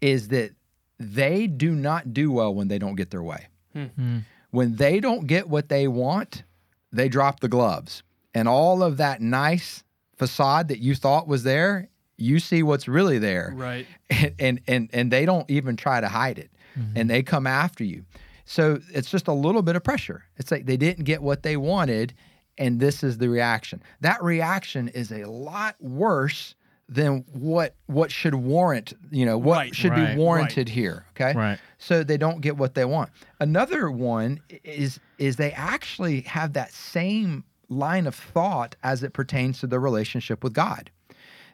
is 0.00 0.28
that 0.28 0.52
they 0.98 1.46
do 1.46 1.72
not 1.74 2.12
do 2.14 2.30
well 2.30 2.54
when 2.54 2.68
they 2.68 2.78
don't 2.78 2.94
get 2.94 3.10
their 3.10 3.22
way. 3.22 3.48
Hmm. 3.72 4.18
When 4.50 4.76
they 4.76 5.00
don't 5.00 5.26
get 5.26 5.48
what 5.48 5.68
they 5.68 5.88
want, 5.88 6.44
they 6.92 7.08
drop 7.08 7.40
the 7.40 7.48
gloves. 7.48 8.02
And 8.34 8.48
all 8.48 8.82
of 8.82 8.96
that 8.98 9.20
nice 9.20 9.82
facade 10.16 10.68
that 10.68 10.78
you 10.78 10.94
thought 10.94 11.26
was 11.26 11.42
there, 11.42 11.88
you 12.16 12.38
see 12.38 12.62
what's 12.62 12.86
really 12.86 13.18
there 13.18 13.52
Right. 13.56 13.86
and 14.08 14.32
and 14.38 14.60
and, 14.68 14.90
and 14.92 15.10
they 15.10 15.26
don't 15.26 15.50
even 15.50 15.76
try 15.76 16.00
to 16.00 16.08
hide 16.08 16.38
it 16.38 16.50
and 16.96 17.08
they 17.10 17.22
come 17.22 17.46
after 17.46 17.82
you 17.84 18.04
so 18.44 18.80
it's 18.92 19.08
just 19.10 19.28
a 19.28 19.32
little 19.32 19.62
bit 19.62 19.74
of 19.76 19.82
pressure 19.84 20.24
it's 20.36 20.50
like 20.50 20.66
they 20.66 20.76
didn't 20.76 21.04
get 21.04 21.22
what 21.22 21.42
they 21.44 21.56
wanted 21.56 22.12
and 22.58 22.80
this 22.80 23.02
is 23.02 23.18
the 23.18 23.28
reaction 23.28 23.82
that 24.00 24.22
reaction 24.22 24.88
is 24.88 25.10
a 25.12 25.24
lot 25.24 25.76
worse 25.80 26.54
than 26.88 27.24
what 27.32 27.74
what 27.86 28.10
should 28.10 28.34
warrant 28.34 28.92
you 29.10 29.24
know 29.24 29.38
what 29.38 29.56
Right, 29.56 29.74
should 29.74 29.92
right, 29.92 30.14
be 30.14 30.18
warranted 30.18 30.68
here 30.68 31.06
okay 31.10 31.32
Right. 31.36 31.58
so 31.78 32.04
they 32.04 32.16
don't 32.16 32.40
get 32.40 32.56
what 32.56 32.74
they 32.74 32.84
want 32.84 33.10
another 33.40 33.90
one 33.90 34.40
is 34.62 35.00
is 35.18 35.36
they 35.36 35.52
actually 35.52 36.22
have 36.22 36.52
that 36.54 36.72
same 36.72 37.44
line 37.70 38.06
of 38.06 38.14
thought 38.14 38.76
as 38.82 39.02
it 39.02 39.12
pertains 39.14 39.60
to 39.60 39.66
their 39.66 39.80
relationship 39.80 40.44
with 40.44 40.52
god 40.52 40.90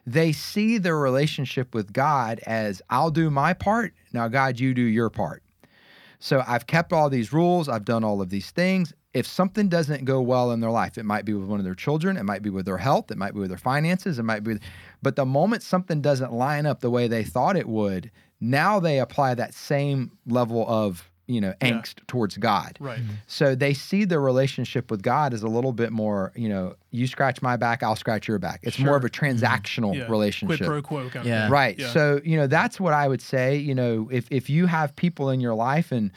they 0.05 0.31
see 0.31 0.77
their 0.79 0.97
relationship 0.97 1.75
with 1.75 1.93
God 1.93 2.39
as 2.47 2.81
I'll 2.89 3.11
do 3.11 3.29
my 3.29 3.53
part, 3.53 3.93
now 4.11 4.27
God 4.27 4.59
you 4.59 4.73
do 4.73 4.81
your 4.81 5.11
part. 5.11 5.43
So 6.19 6.43
I've 6.47 6.67
kept 6.67 6.91
all 6.91 7.09
these 7.09 7.31
rules, 7.31 7.69
I've 7.69 7.85
done 7.85 8.03
all 8.03 8.21
of 8.21 8.29
these 8.29 8.51
things. 8.51 8.93
If 9.13 9.27
something 9.27 9.67
doesn't 9.67 10.05
go 10.05 10.21
well 10.21 10.51
in 10.51 10.61
their 10.61 10.71
life, 10.71 10.97
it 10.97 11.03
might 11.03 11.25
be 11.25 11.33
with 11.33 11.47
one 11.49 11.59
of 11.59 11.65
their 11.65 11.75
children, 11.75 12.15
it 12.15 12.23
might 12.23 12.41
be 12.41 12.49
with 12.49 12.65
their 12.65 12.77
health, 12.77 13.11
it 13.11 13.17
might 13.17 13.33
be 13.33 13.39
with 13.41 13.49
their 13.49 13.57
finances, 13.57 14.19
it 14.19 14.23
might 14.23 14.43
be 14.43 14.53
with, 14.53 14.61
but 15.01 15.15
the 15.17 15.25
moment 15.25 15.63
something 15.63 16.01
doesn't 16.01 16.31
line 16.31 16.65
up 16.65 16.79
the 16.79 16.89
way 16.89 17.07
they 17.07 17.23
thought 17.23 17.57
it 17.57 17.67
would, 17.67 18.09
now 18.39 18.79
they 18.79 18.99
apply 18.99 19.35
that 19.35 19.53
same 19.53 20.11
level 20.25 20.65
of, 20.67 21.09
you 21.27 21.41
know, 21.41 21.53
Yeah. 21.61 21.71
angst 21.71 21.95
towards 22.07 22.37
God. 22.37 22.77
Right. 22.79 22.99
Mm-hmm. 22.99 23.11
So 23.27 23.53
they 23.53 23.73
see 23.73 24.05
their 24.05 24.21
relationship 24.21 24.89
with 24.89 25.01
God 25.01 25.33
as 25.33 25.43
a 25.43 25.47
little 25.47 25.73
bit 25.73 25.91
more, 25.91 26.31
you 26.35 26.47
know, 26.49 26.75
you 26.91 27.05
scratch 27.05 27.41
my 27.41 27.57
back, 27.57 27.83
I'll 27.83 27.95
scratch 27.97 28.27
your 28.29 28.39
back. 28.39 28.61
It's 28.63 28.79
more 28.79 28.95
of 28.95 29.03
a 29.03 29.09
mm-hmm. 29.09 29.25
transactional 29.25 29.95
Yeah. 29.95 30.07
relationship. 30.09 30.57
Quid 30.59 30.67
pro 30.67 30.81
quo 30.81 31.09
kind 31.09 31.25
Yeah. 31.25 31.35
of 31.35 31.43
thing. 31.47 31.51
Right. 31.51 31.79
Yeah. 31.79 31.89
So, 31.91 32.21
you 32.23 32.37
know, 32.37 32.47
that's 32.47 32.79
what 32.79 32.93
I 32.93 33.07
would 33.09 33.21
say, 33.21 33.57
you 33.57 33.75
know, 33.75 34.07
if 34.11 34.25
if 34.31 34.49
you 34.49 34.67
have 34.67 34.95
people 34.95 35.29
in 35.29 35.41
your 35.41 35.53
life 35.53 35.91
and 35.91 36.11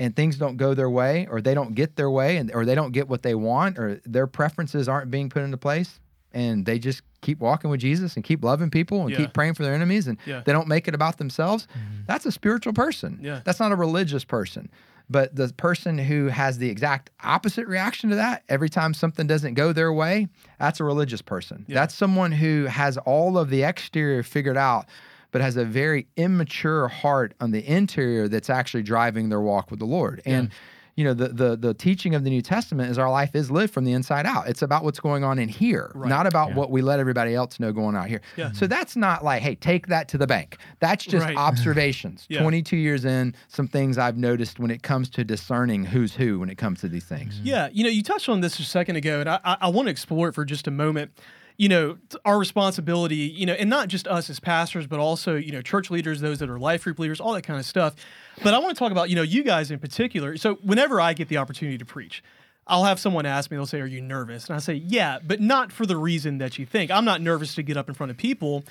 and 0.00 0.16
things 0.16 0.36
don't 0.36 0.56
go 0.56 0.74
their 0.74 0.90
way 0.90 1.28
or 1.30 1.40
they 1.40 1.54
don't 1.54 1.74
get 1.74 1.94
their 1.94 2.10
way 2.10 2.38
and 2.38 2.50
or 2.52 2.64
they 2.64 2.74
don't 2.74 2.90
get 2.90 3.06
what 3.06 3.22
they 3.22 3.34
want 3.36 3.78
or 3.78 4.00
their 4.04 4.26
preferences 4.26 4.88
aren't 4.88 5.10
being 5.10 5.28
put 5.28 5.42
into 5.42 5.56
place 5.58 6.00
and 6.32 6.64
they 6.64 6.78
just 6.78 7.02
keep 7.20 7.38
walking 7.38 7.70
with 7.70 7.80
Jesus 7.80 8.14
and 8.16 8.24
keep 8.24 8.42
loving 8.42 8.70
people 8.70 9.02
and 9.02 9.10
Yeah. 9.10 9.18
keep 9.18 9.34
praying 9.34 9.54
for 9.54 9.62
their 9.62 9.74
enemies 9.74 10.06
and 10.08 10.16
Yeah. 10.24 10.42
they 10.44 10.52
don't 10.52 10.68
make 10.68 10.88
it 10.88 10.94
about 10.94 11.18
themselves, 11.18 11.66
mm-hmm. 11.66 12.02
that's 12.06 12.24
a 12.24 12.32
spiritual 12.32 12.72
person. 12.72 13.18
Yeah. 13.20 13.40
That's 13.44 13.60
not 13.60 13.72
a 13.72 13.76
religious 13.76 14.24
person. 14.24 14.70
But 15.10 15.34
the 15.34 15.48
person 15.48 15.98
who 15.98 16.28
has 16.28 16.58
the 16.58 16.70
exact 16.70 17.10
opposite 17.22 17.66
reaction 17.66 18.10
to 18.10 18.16
that 18.16 18.44
every 18.48 18.68
time 18.70 18.94
something 18.94 19.26
doesn't 19.26 19.54
go 19.54 19.72
their 19.72 19.92
way, 19.92 20.28
that's 20.58 20.78
a 20.80 20.84
religious 20.84 21.20
person. 21.20 21.64
Yeah. 21.68 21.74
That's 21.74 21.94
someone 21.94 22.30
who 22.32 22.66
has 22.66 22.96
all 22.98 23.36
of 23.36 23.50
the 23.50 23.64
exterior 23.64 24.22
figured 24.22 24.56
out, 24.56 24.86
but 25.32 25.40
has 25.40 25.56
a 25.56 25.64
very 25.64 26.06
immature 26.16 26.88
heart 26.88 27.34
on 27.40 27.50
the 27.50 27.66
interior 27.66 28.28
that's 28.28 28.50
actually 28.50 28.82
driving 28.82 29.28
their 29.28 29.40
walk 29.40 29.70
with 29.70 29.78
the 29.80 29.86
Lord. 29.86 30.22
And 30.24 30.50
you 30.96 31.04
know, 31.04 31.14
the 31.14 31.28
the 31.28 31.56
the 31.56 31.72
teaching 31.72 32.14
of 32.14 32.24
the 32.24 32.30
New 32.30 32.42
Testament 32.42 32.90
is 32.90 32.98
our 32.98 33.08
life 33.10 33.34
is 33.34 33.50
lived 33.50 33.72
from 33.72 33.84
the 33.84 33.92
inside 33.92 34.26
out. 34.26 34.48
It's 34.48 34.60
about 34.60 34.84
what's 34.84 35.00
going 35.00 35.24
on 35.24 35.38
in 35.38 35.48
here, 35.48 35.90
Right. 35.94 36.10
not 36.10 36.26
about 36.26 36.50
Yeah. 36.50 36.56
what 36.56 36.70
we 36.70 36.82
let 36.82 37.00
everybody 37.00 37.34
else 37.34 37.58
know 37.58 37.72
going 37.72 37.96
on 37.96 38.06
here. 38.08 38.20
Yeah. 38.36 38.52
So 38.52 38.66
that's 38.66 38.96
not 38.96 39.24
like, 39.24 39.40
hey, 39.40 39.54
take 39.54 39.86
that 39.86 40.08
to 40.08 40.18
the 40.18 40.26
bank. 40.26 40.58
That's 40.80 41.04
just 41.06 41.24
Right. 41.24 41.36
observations. 41.48 42.26
Yeah. 42.28 42.42
22 42.42 42.76
years 42.76 43.04
in, 43.06 43.34
some 43.48 43.66
things 43.66 43.96
I've 43.96 44.18
noticed 44.18 44.58
when 44.58 44.70
it 44.70 44.82
comes 44.82 45.08
to 45.10 45.24
discerning 45.24 45.84
who's 45.86 46.14
who 46.16 46.40
when 46.40 46.50
it 46.50 46.58
comes 46.58 46.80
to 46.80 46.88
these 46.88 47.04
things. 47.04 47.40
Yeah, 47.42 47.68
you 47.72 47.82
know, 47.84 47.90
you 47.90 48.02
touched 48.02 48.28
on 48.28 48.40
this 48.40 48.58
a 48.58 48.64
second 48.64 48.96
ago, 48.96 49.20
and 49.20 49.28
I, 49.30 49.38
I, 49.42 49.56
I 49.62 49.68
want 49.68 49.86
to 49.86 49.90
explore 49.90 50.28
it 50.28 50.34
for 50.34 50.44
just 50.44 50.66
a 50.66 50.70
moment. 50.72 51.12
You 51.60 51.68
know, 51.68 51.98
our 52.24 52.38
responsibility, 52.38 53.16
you 53.16 53.44
know, 53.44 53.52
and 53.52 53.68
not 53.68 53.88
just 53.88 54.08
us 54.08 54.30
as 54.30 54.40
pastors, 54.40 54.86
but 54.86 54.98
also, 54.98 55.36
you 55.36 55.52
know, 55.52 55.60
church 55.60 55.90
leaders, 55.90 56.20
those 56.20 56.38
that 56.38 56.48
are 56.48 56.58
life 56.58 56.84
group 56.84 56.98
leaders, 56.98 57.20
all 57.20 57.34
that 57.34 57.42
kind 57.42 57.60
of 57.60 57.66
stuff. 57.66 57.94
But 58.42 58.54
I 58.54 58.58
want 58.58 58.74
to 58.74 58.78
talk 58.78 58.92
about, 58.92 59.10
you 59.10 59.16
know, 59.16 59.22
you 59.22 59.42
guys 59.42 59.70
in 59.70 59.78
particular. 59.78 60.38
So 60.38 60.54
whenever 60.62 61.00
I 61.00 61.12
get 61.12 61.28
the 61.28 61.36
opportunity 61.36 61.76
to 61.76 61.84
preach, 61.84 62.22
I'll 62.66 62.84
have 62.84 63.00
someone 63.00 63.26
ask 63.26 63.50
me, 63.50 63.56
they'll 63.56 63.66
say, 63.66 63.80
Are 63.80 63.86
you 63.86 64.00
nervous? 64.00 64.46
And 64.46 64.56
I 64.56 64.60
say, 64.60 64.74
Yeah, 64.74 65.18
but 65.22 65.40
not 65.40 65.72
for 65.72 65.84
the 65.84 65.96
reason 65.96 66.38
that 66.38 66.58
you 66.58 66.64
think. 66.64 66.90
I'm 66.90 67.04
not 67.04 67.20
nervous 67.20 67.54
to 67.56 67.62
get 67.62 67.76
up 67.76 67.88
in 67.88 67.94
front 67.94 68.10
of 68.10 68.16
people. 68.16 68.64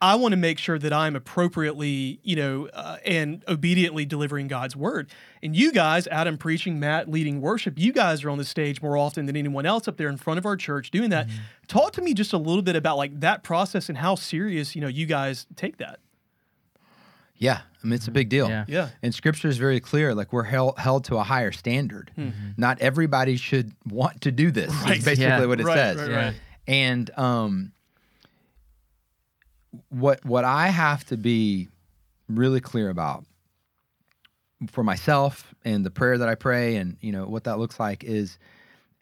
I 0.00 0.14
want 0.16 0.32
to 0.32 0.36
make 0.36 0.58
sure 0.58 0.78
that 0.78 0.92
I'm 0.92 1.16
appropriately, 1.16 2.20
you 2.22 2.36
know, 2.36 2.68
uh, 2.74 2.98
and 3.04 3.42
obediently 3.48 4.04
delivering 4.04 4.46
God's 4.46 4.76
word. 4.76 5.10
And 5.42 5.56
you 5.56 5.72
guys, 5.72 6.06
Adam 6.08 6.36
preaching, 6.36 6.78
Matt 6.78 7.08
leading 7.08 7.40
worship, 7.40 7.78
you 7.78 7.92
guys 7.92 8.22
are 8.24 8.30
on 8.30 8.36
the 8.38 8.44
stage 8.44 8.82
more 8.82 8.96
often 8.96 9.24
than 9.26 9.36
anyone 9.36 9.64
else 9.64 9.88
up 9.88 9.96
there 9.96 10.08
in 10.08 10.16
front 10.18 10.38
of 10.38 10.44
our 10.46 10.56
church 10.56 10.90
doing 10.90 11.10
that. 11.10 11.28
Talk 11.66 11.92
to 11.92 12.02
me 12.02 12.12
just 12.14 12.32
a 12.32 12.38
little 12.38 12.62
bit 12.62 12.76
about 12.76 12.98
like 12.98 13.18
that 13.20 13.42
process 13.42 13.88
and 13.88 13.96
how 13.98 14.16
serious, 14.16 14.74
you 14.74 14.82
know, 14.82 14.88
you 14.88 15.06
guys 15.06 15.46
take 15.56 15.78
that. 15.78 15.98
Yeah, 17.38 17.60
I 17.82 17.86
mean 17.86 17.92
it's 17.94 18.08
a 18.08 18.10
big 18.12 18.28
deal. 18.30 18.48
Yeah. 18.48 18.64
Yeah. 18.66 18.88
And 19.02 19.14
scripture 19.14 19.48
is 19.48 19.58
very 19.58 19.78
clear 19.78 20.14
like 20.14 20.32
we're 20.32 20.42
held, 20.44 20.78
held 20.78 21.04
to 21.06 21.16
a 21.16 21.22
higher 21.22 21.52
standard. 21.52 22.10
Not 22.56 22.80
everybody 22.80 23.36
should 23.36 23.72
want 23.86 24.22
to 24.22 24.32
do 24.32 24.50
this. 24.50 24.72
Right. 24.84 24.98
Is 24.98 25.04
basically 25.04 25.24
Yeah. 25.26 25.44
what 25.44 25.60
it 25.60 25.64
Right, 25.66 25.74
says. 25.76 25.96
right, 25.98 26.10
Yeah. 26.10 26.16
right. 26.16 26.34
And 26.66 27.10
um 27.18 27.72
what 29.88 30.24
what 30.24 30.44
I 30.44 30.68
have 30.68 31.04
to 31.06 31.16
be 31.16 31.68
really 32.28 32.60
clear 32.60 32.88
about 32.88 33.24
for 34.70 34.82
myself 34.82 35.54
and 35.64 35.84
the 35.84 35.90
prayer 35.90 36.18
that 36.18 36.28
I 36.28 36.34
pray 36.34 36.76
and 36.76 36.96
you 37.00 37.12
know 37.12 37.26
what 37.26 37.44
that 37.44 37.58
looks 37.58 37.78
like 37.78 38.04
is 38.04 38.38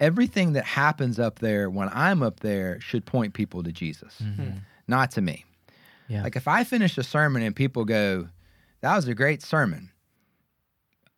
everything 0.00 0.54
that 0.54 0.64
happens 0.64 1.18
up 1.18 1.38
there 1.38 1.70
when 1.70 1.88
I'm 1.92 2.22
up 2.22 2.40
there 2.40 2.80
should 2.80 3.06
point 3.06 3.34
people 3.34 3.62
to 3.62 3.72
Jesus, 3.72 4.20
mm-hmm. 4.22 4.42
hmm. 4.42 4.58
not 4.88 5.10
to 5.12 5.20
me. 5.20 5.44
Yeah. 6.08 6.22
Like 6.22 6.36
if 6.36 6.48
I 6.48 6.64
finish 6.64 6.98
a 6.98 7.02
sermon 7.02 7.42
and 7.42 7.56
people 7.56 7.84
go, 7.84 8.28
"That 8.80 8.96
was 8.96 9.08
a 9.08 9.14
great 9.14 9.42
sermon," 9.42 9.90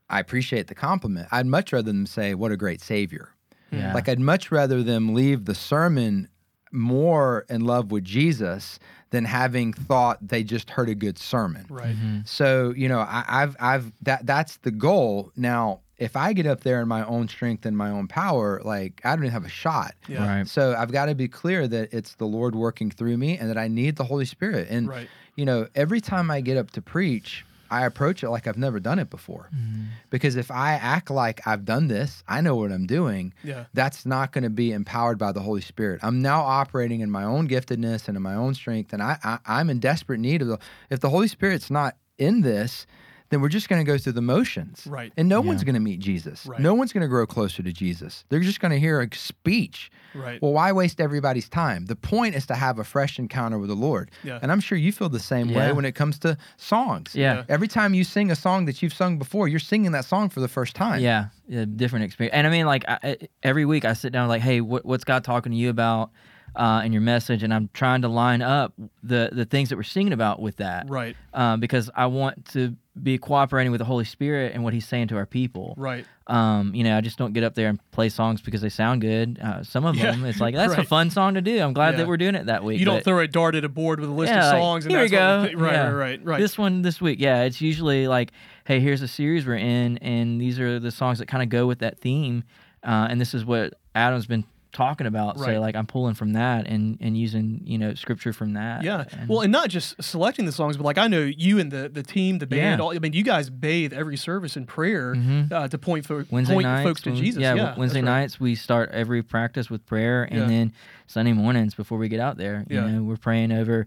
I 0.09 0.21
appreciate 0.21 0.69
the 0.69 0.75
compliment. 0.75 1.29
I'd 1.33 1.47
much 1.47 1.73
rather 1.73 1.90
them 1.90 2.07
say, 2.07 2.35
"What 2.35 2.53
a 2.53 2.57
great 2.57 2.81
savior." 2.81 3.31
Yeah. 3.73 3.92
Like 3.92 4.09
I'd 4.09 4.21
much 4.21 4.53
rather 4.53 4.83
them 4.83 5.14
leave 5.14 5.45
the 5.45 5.55
sermon 5.55 6.29
more 6.77 7.47
in 7.49 7.65
love 7.65 7.91
with 7.91 8.05
Jesus 8.05 8.79
than 9.11 9.25
having 9.25 9.73
thought 9.73 10.19
they 10.27 10.43
just 10.43 10.71
heard 10.71 10.89
a 10.89 10.95
good 10.95 11.19
sermon. 11.19 11.67
Right. 11.69 11.95
Mm-hmm. 11.97 12.19
So 12.25 12.73
you 12.77 12.89
know, 12.89 13.01
I, 13.01 13.25
I've 13.27 13.57
I've 13.59 13.93
that 14.03 14.27
that's 14.27 14.59
the 14.59 14.71
goal. 14.71 15.33
Now, 15.37 15.81
if 15.99 16.17
I 16.17 16.33
get 16.33 16.47
up 16.47 16.61
there 16.61 16.83
in 16.83 16.89
my 16.89 17.05
own 17.07 17.29
strength 17.29 17.65
and 17.65 17.77
my 17.77 17.91
own 17.91 18.09
power, 18.09 18.61
like 18.65 19.01
I 19.05 19.11
don't 19.11 19.25
even 19.25 19.33
have 19.33 19.45
a 19.45 19.49
shot. 19.49 19.95
Yeah. 20.09 20.27
Right. 20.39 20.47
So 20.49 20.75
I've 20.77 20.93
got 20.93 21.07
to 21.07 21.15
be 21.15 21.29
clear 21.29 21.67
that 21.69 21.93
it's 21.93 22.15
the 22.17 22.27
Lord 22.27 22.55
working 22.55 22.91
through 22.91 23.17
me 23.17 23.39
and 23.39 23.49
that 23.49 23.59
I 23.59 23.69
need 23.69 23.97
the 23.97 24.05
Holy 24.05 24.27
Spirit. 24.27 24.69
And 24.69 24.89
Right. 24.89 25.09
you 25.37 25.45
know, 25.45 25.69
every 25.75 26.01
time 26.01 26.31
I 26.31 26.41
get 26.41 26.57
up 26.57 26.71
to 26.73 26.83
preach, 26.83 27.45
I 27.71 27.85
approach 27.85 28.23
it 28.23 28.31
like 28.31 28.47
I've 28.47 28.57
never 28.59 28.81
done 28.81 28.99
it 28.99 29.11
before. 29.11 29.49
Mm-hmm. 29.55 29.85
Because 30.11 30.37
if 30.37 30.51
I 30.51 30.73
act 30.75 31.11
like 31.11 31.47
I've 31.47 31.64
done 31.64 31.89
this, 31.89 32.23
I 32.29 32.41
know 32.41 32.57
what 32.57 32.73
I'm 32.73 32.87
doing, 32.87 33.35
Yeah. 33.43 33.64
that's 33.75 34.07
not 34.07 34.33
going 34.33 34.45
to 34.45 34.51
be 34.51 34.73
empowered 34.73 35.19
by 35.19 35.33
the 35.33 35.41
Holy 35.41 35.61
Spirit. 35.61 36.01
I'm 36.03 36.21
now 36.23 36.41
operating 36.43 37.01
in 37.01 37.11
my 37.11 37.25
own 37.25 37.49
giftedness 37.49 38.09
and 38.09 38.17
in 38.17 38.23
my 38.23 38.35
own 38.35 38.55
strength, 38.55 38.93
and 38.93 39.03
I, 39.03 39.19
I 39.25 39.39
I'm 39.47 39.71
in 39.71 39.79
desperate 39.81 40.21
need 40.21 40.43
of 40.43 40.49
the. 40.49 40.59
If 40.91 41.01
the 41.01 41.11
Holy 41.11 41.29
Spirit's 41.29 41.71
not 41.71 41.97
in 42.19 42.43
this, 42.43 42.87
then 43.31 43.41
we're 43.41 43.49
just 43.49 43.68
going 43.68 43.85
to 43.85 43.91
go 43.93 43.99
through 43.99 44.12
the 44.12 44.22
motions, 44.22 44.87
Right. 44.87 45.12
And 45.16 45.29
no 45.29 45.41
Yeah. 45.43 45.49
one's 45.49 45.64
going 45.64 45.74
to 45.74 45.81
meet 45.81 46.01
Jesus. 46.01 46.47
Right. 46.47 46.61
No 46.61 46.74
one's 46.74 46.93
going 46.93 47.03
to 47.03 47.09
grow 47.09 47.27
closer 47.27 47.62
to 47.62 47.72
Jesus. 47.72 48.24
They're 48.29 48.41
just 48.41 48.61
going 48.61 48.72
to 48.72 48.79
hear 48.79 49.01
a 49.01 49.09
speech. 49.14 49.91
Right. 50.14 50.41
Well, 50.41 50.53
why 50.53 50.72
waste 50.72 51.01
everybody's 51.01 51.49
time? 51.49 51.87
The 51.87 51.97
point 51.97 52.35
is 52.37 52.47
to 52.47 52.55
have 52.55 52.79
a 52.79 52.85
fresh 52.85 53.18
encounter 53.18 53.59
with 53.59 53.68
the 53.68 53.74
Lord. 53.77 54.11
Yeah. 54.24 54.39
And 54.41 54.51
I'm 54.53 54.61
sure 54.61 54.79
you 54.79 54.93
feel 54.93 55.09
the 55.09 55.18
same 55.20 55.53
way 55.53 55.72
when 55.72 55.85
it 55.85 55.93
comes 55.95 56.18
to 56.20 56.39
songs. 56.57 57.14
Yeah. 57.14 57.45
Every 57.49 57.68
time 57.68 57.93
you 57.95 58.05
sing 58.05 58.31
a 58.31 58.37
song 58.37 58.64
that 58.66 58.83
you've 58.83 58.95
sung 58.95 59.18
before, 59.18 59.49
you're 59.49 59.59
singing 59.61 59.93
that 59.93 60.05
song 60.05 60.29
for 60.31 60.41
the 60.41 60.49
first 60.49 60.74
time. 60.74 61.01
Yeah, 61.01 61.27
yeah, 61.49 61.64
different 61.64 62.05
experience. 62.05 62.35
And 62.35 62.47
I 62.47 62.51
mean, 62.51 62.66
like 62.66 62.85
I, 62.89 62.99
I- 63.03 63.16
every 63.43 63.64
week 63.64 63.85
I 63.85 63.93
sit 63.93 64.12
down 64.12 64.29
like, 64.29 64.43
hey, 64.43 64.61
what, 64.61 64.85
what's 64.87 65.05
God 65.05 65.24
talking 65.24 65.53
to 65.53 65.59
you 65.59 65.68
about 65.70 66.11
uh, 66.57 66.82
in 66.84 66.92
your 66.92 67.02
message? 67.02 67.42
And 67.42 67.52
I'm 67.54 67.68
trying 67.74 68.02
to 68.02 68.09
line 68.09 68.42
up 68.42 68.72
the 69.02 69.28
the 69.32 69.44
things 69.44 69.68
that 69.68 69.76
we're 69.76 69.82
singing 69.84 70.12
about 70.12 70.40
with 70.40 70.57
that, 70.57 70.88
Right. 70.88 71.16
um, 71.34 71.61
because 71.61 71.90
I 71.94 72.07
want 72.07 72.46
to 72.52 72.74
be 73.02 73.18
cooperating 73.18 73.70
with 73.70 73.78
the 73.78 73.84
Holy 73.84 74.07
Spirit 74.07 74.54
and 74.54 74.64
what 74.64 74.72
He's 74.72 74.86
saying 74.88 75.09
to 75.09 75.16
our 75.16 75.26
people. 75.26 75.74
Right. 75.76 76.07
Um, 76.28 76.74
you 76.74 76.82
know, 76.82 76.96
I 76.96 77.02
just 77.02 77.18
don't 77.18 77.34
get 77.34 77.44
up 77.44 77.54
there 77.54 77.68
and 77.68 77.78
play 77.92 78.09
songs 78.09 78.40
because 78.40 78.62
they 78.62 78.70
sound 78.70 79.02
good. 79.02 79.38
Uh, 79.40 79.62
some 79.62 79.84
of 79.84 79.96
Yeah. 79.96 80.12
them, 80.12 80.24
it's 80.24 80.40
like 80.40 80.54
that's 80.57 80.72
a 80.74 80.82
fun 80.82 81.11
song 81.11 81.34
to 81.34 81.42
do. 81.42 81.61
I'm 81.61 81.74
glad 81.74 81.90
Yeah. 81.92 81.98
that 81.98 82.09
we're 82.09 82.16
doing 82.16 82.34
it 82.34 82.46
that 82.46 82.64
week. 82.64 82.78
You 82.80 82.86
don't 82.86 83.04
throw 83.04 83.18
a 83.20 83.28
dart 83.28 83.54
at 83.54 83.64
a 83.64 83.68
board 83.68 84.00
with 84.00 84.09
a 84.09 84.12
list 84.12 84.32
Yeah, 84.32 84.46
of 84.46 84.52
like, 84.54 84.61
songs 84.62 84.84
and 84.86 84.92
here 84.94 85.02
we 85.02 85.09
go. 85.11 85.42
we 85.42 85.54
Right, 85.54 85.76
right, 85.76 85.92
right, 85.92 86.24
right. 86.24 86.40
This 86.40 86.57
one 86.57 86.80
this 86.82 87.00
week, 87.02 87.20
yeah, 87.20 87.42
it's 87.42 87.61
usually 87.61 88.09
like, 88.09 88.32
hey, 88.64 88.80
here's 88.80 89.02
a 89.02 89.09
series 89.09 89.46
we're 89.46 89.57
in, 89.57 89.98
and 89.98 90.40
these 90.40 90.59
are 90.59 90.80
the 90.80 90.90
songs 90.90 91.18
that 91.18 91.28
kind 91.28 91.42
of 91.42 91.50
go 91.50 91.66
with 91.66 91.80
that 91.80 91.98
theme, 91.98 92.44
uh, 92.82 93.07
and 93.11 93.20
this 93.20 93.34
is 93.34 93.44
what 93.44 93.74
Adam's 93.94 94.26
been 94.26 94.44
talking 94.77 95.07
about. 95.07 95.39
Right. 95.39 95.55
So 95.55 95.61
like, 95.61 95.74
I'm 95.74 95.87
pulling 95.87 96.14
from 96.14 96.35
that 96.35 96.66
and 96.68 96.99
and 97.01 97.16
using 97.16 97.62
you 97.64 97.79
know 97.79 97.95
scripture 97.95 98.33
from 98.33 98.53
that. 98.53 98.83
Yeah. 98.85 99.05
And- 99.11 99.29
Well, 99.29 99.41
and 99.41 99.51
not 99.51 99.68
just 99.70 100.01
selecting 100.03 100.45
the 100.45 100.53
songs, 100.53 100.77
but 100.77 100.85
like 100.85 100.99
I 100.99 101.09
know 101.09 101.22
you 101.22 101.59
and 101.59 101.72
the 101.72 101.89
the 101.89 102.03
team, 102.03 102.39
the 102.39 102.47
band. 102.47 102.79
Yeah. 102.79 102.85
All, 102.85 102.95
I 102.95 102.99
mean, 102.99 103.12
you 103.14 103.22
guys 103.24 103.51
bathe 103.51 103.93
every 103.93 104.16
service 104.16 104.57
in 104.57 104.66
prayer 104.66 105.14
Mhm. 105.14 105.51
uh, 105.51 105.68
to 105.68 105.79
point, 105.79 106.07
fo- 106.07 106.24
Wednesday 106.31 106.55
point 106.55 106.66
nights, 106.66 106.87
folks 106.89 107.01
to 107.03 107.12
Jesus. 107.12 107.41
Yeah, 107.41 107.55
Yeah, 107.55 107.74
Wednesday 107.79 108.01
right. 108.01 108.20
nights 108.20 108.39
we 108.39 108.55
start 108.55 108.91
every 108.93 109.22
practice 109.22 109.70
with 109.70 109.85
prayer, 109.87 110.24
and 110.24 110.41
Yeah. 110.43 110.47
then 110.47 110.72
Sunday 111.07 111.33
mornings 111.33 111.74
before 111.74 111.99
we 111.99 112.09
get 112.09 112.20
out 112.20 112.37
there, 112.37 112.64
you 112.68 112.77
Yeah. 112.77 112.87
know, 112.91 113.03
we're 113.03 113.16
praying 113.16 113.53
over 113.53 113.87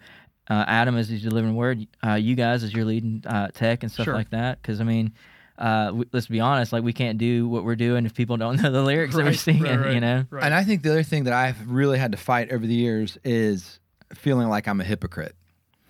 uh, 0.52 0.66
Adam 0.68 0.98
as 0.98 1.08
he's 1.08 1.22
delivering 1.22 1.54
word, 1.54 1.86
uh, 2.04 2.14
you 2.16 2.34
guys 2.34 2.64
as 2.64 2.74
you're 2.74 2.84
leading 2.84 3.22
uh, 3.28 3.50
tech 3.54 3.84
and 3.84 3.92
stuff 3.92 4.06
Sure. 4.06 4.16
like 4.16 4.32
that. 4.32 4.60
Because 4.60 4.82
I 4.82 4.84
mean, 4.84 5.12
uh, 5.60 5.86
w- 5.88 6.06
let's 6.14 6.28
be 6.28 6.40
honest, 6.40 6.72
like 6.74 6.84
we 6.84 6.94
can't 6.94 7.18
do 7.18 7.48
what 7.48 7.64
we're 7.64 7.76
doing 7.76 8.06
if 8.06 8.16
people 8.16 8.38
don't 8.38 8.56
know 8.64 8.72
the 8.72 8.82
lyrics 8.82 9.14
that 9.16 9.26
we're 9.26 9.34
singing. 9.34 9.64
right, 9.64 9.80
right, 9.80 9.94
You 9.94 10.00
know, 10.02 10.26
right. 10.30 10.44
And 10.44 10.54
I 10.54 10.64
think 10.64 10.82
the 10.84 10.90
other 10.90 11.04
thing 11.04 11.26
that 11.26 11.34
I've 11.34 11.70
really 11.70 12.00
had 12.00 12.12
to 12.14 12.18
fight 12.18 12.52
over 12.52 12.66
the 12.66 12.74
years 12.74 13.18
is 13.24 13.80
feeling 14.14 14.48
like 14.48 14.68
I'm 14.68 14.82
a 14.82 14.84
hypocrite. 14.86 15.36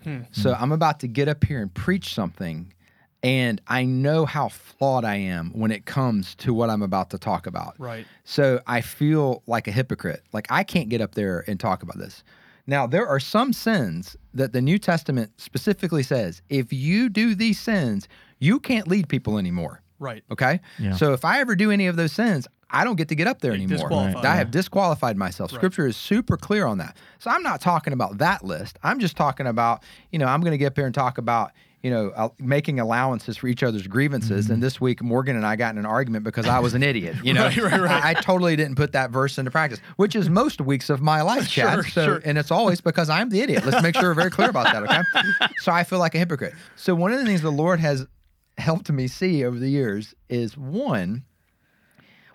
Hmm. 0.02 0.22
So 0.32 0.54
I'm 0.58 0.72
about 0.72 1.00
to 1.00 1.08
get 1.08 1.28
up 1.28 1.44
here 1.44 1.62
and 1.62 1.72
preach 1.72 2.14
something, 2.14 2.72
and 3.22 3.60
I 3.68 3.84
know 3.84 4.24
how 4.26 4.48
flawed 4.48 5.04
I 5.04 5.16
am 5.16 5.50
when 5.50 5.70
it 5.70 5.84
comes 5.84 6.34
to 6.36 6.52
what 6.54 6.68
I'm 6.70 6.82
about 6.82 7.10
to 7.10 7.18
talk 7.18 7.46
about. 7.46 7.74
Right. 7.78 8.06
So 8.24 8.60
I 8.66 8.80
feel 8.80 9.42
like 9.46 9.68
a 9.68 9.72
hypocrite. 9.72 10.22
Like 10.32 10.46
I 10.50 10.64
can't 10.64 10.88
get 10.88 11.00
up 11.00 11.14
there 11.14 11.44
and 11.46 11.60
talk 11.60 11.82
about 11.82 11.98
this. 11.98 12.24
Now, 12.66 12.86
there 12.86 13.06
are 13.06 13.20
some 13.20 13.52
sins 13.52 14.16
that 14.32 14.52
the 14.52 14.60
New 14.60 14.78
Testament 14.78 15.32
specifically 15.38 16.02
says 16.02 16.40
if 16.48 16.72
you 16.72 17.08
do 17.08 17.34
these 17.34 17.58
sins, 17.58 18.08
you 18.40 18.58
can't 18.58 18.88
lead 18.88 19.08
people 19.08 19.38
anymore. 19.38 19.82
Right. 20.00 20.24
Okay. 20.32 20.60
Yeah. 20.78 20.96
So 20.96 21.12
if 21.12 21.24
I 21.24 21.40
ever 21.40 21.54
do 21.54 21.70
any 21.70 21.86
of 21.86 21.94
those 21.96 22.12
sins, 22.12 22.48
I 22.70 22.84
don't 22.84 22.96
get 22.96 23.08
to 23.08 23.14
get 23.14 23.26
up 23.26 23.40
there 23.40 23.52
You're 23.52 23.62
anymore. 23.64 23.88
disqualified. 23.88 24.24
I 24.24 24.36
have 24.36 24.50
disqualified 24.50 25.16
myself. 25.16 25.52
Right. 25.52 25.58
Scripture 25.58 25.86
is 25.86 25.96
super 25.96 26.36
clear 26.36 26.66
on 26.66 26.78
that. 26.78 26.96
So 27.18 27.30
I'm 27.30 27.42
not 27.42 27.60
talking 27.60 27.92
about 27.92 28.18
that 28.18 28.44
list. 28.44 28.78
I'm 28.82 28.98
just 28.98 29.16
talking 29.16 29.46
about, 29.46 29.82
you 30.10 30.18
know, 30.18 30.26
I'm 30.26 30.40
going 30.40 30.52
to 30.52 30.58
get 30.58 30.66
up 30.68 30.76
here 30.76 30.86
and 30.86 30.94
talk 30.94 31.18
about, 31.18 31.50
you 31.82 31.90
know, 31.90 32.10
uh, 32.14 32.28
making 32.38 32.78
allowances 32.78 33.36
for 33.36 33.48
each 33.48 33.62
other's 33.62 33.86
grievances. 33.86 34.44
Mm-hmm. 34.44 34.54
And 34.54 34.62
this 34.62 34.80
week, 34.80 35.02
Morgan 35.02 35.34
and 35.36 35.44
I 35.44 35.56
got 35.56 35.72
in 35.72 35.78
an 35.78 35.86
argument 35.86 36.24
because 36.24 36.46
I 36.46 36.60
was 36.60 36.74
an 36.74 36.82
idiot. 36.82 37.16
You 37.22 37.34
know, 37.34 37.44
Right, 37.46 37.56
right, 37.56 37.80
right. 37.80 38.04
I, 38.04 38.10
I 38.10 38.14
totally 38.14 38.54
didn't 38.54 38.76
put 38.76 38.92
that 38.92 39.10
verse 39.10 39.36
into 39.36 39.50
practice, 39.50 39.80
which 39.96 40.14
is 40.14 40.30
most 40.30 40.60
weeks 40.60 40.90
of 40.90 41.02
my 41.02 41.22
life, 41.22 41.48
Chad. 41.50 41.74
Sure, 41.74 41.82
so, 41.84 42.04
sure. 42.04 42.22
and 42.24 42.38
it's 42.38 42.50
always 42.50 42.80
because 42.80 43.10
I'm 43.10 43.30
the 43.30 43.40
idiot. 43.40 43.66
Let's 43.66 43.82
make 43.82 43.96
sure 43.96 44.10
we're 44.10 44.14
very 44.14 44.30
clear 44.30 44.48
about 44.50 44.72
that. 44.72 44.82
Okay. 44.84 45.52
so 45.58 45.72
I 45.72 45.84
feel 45.84 45.98
like 45.98 46.14
a 46.14 46.18
hypocrite. 46.18 46.54
So 46.76 46.94
one 46.94 47.12
of 47.12 47.18
the 47.18 47.24
things 47.26 47.42
the 47.42 47.50
Lord 47.50 47.80
has 47.80 48.06
helped 48.60 48.90
me 48.90 49.06
see 49.06 49.44
over 49.44 49.58
the 49.58 49.68
years 49.68 50.14
is 50.28 50.56
one, 50.56 51.24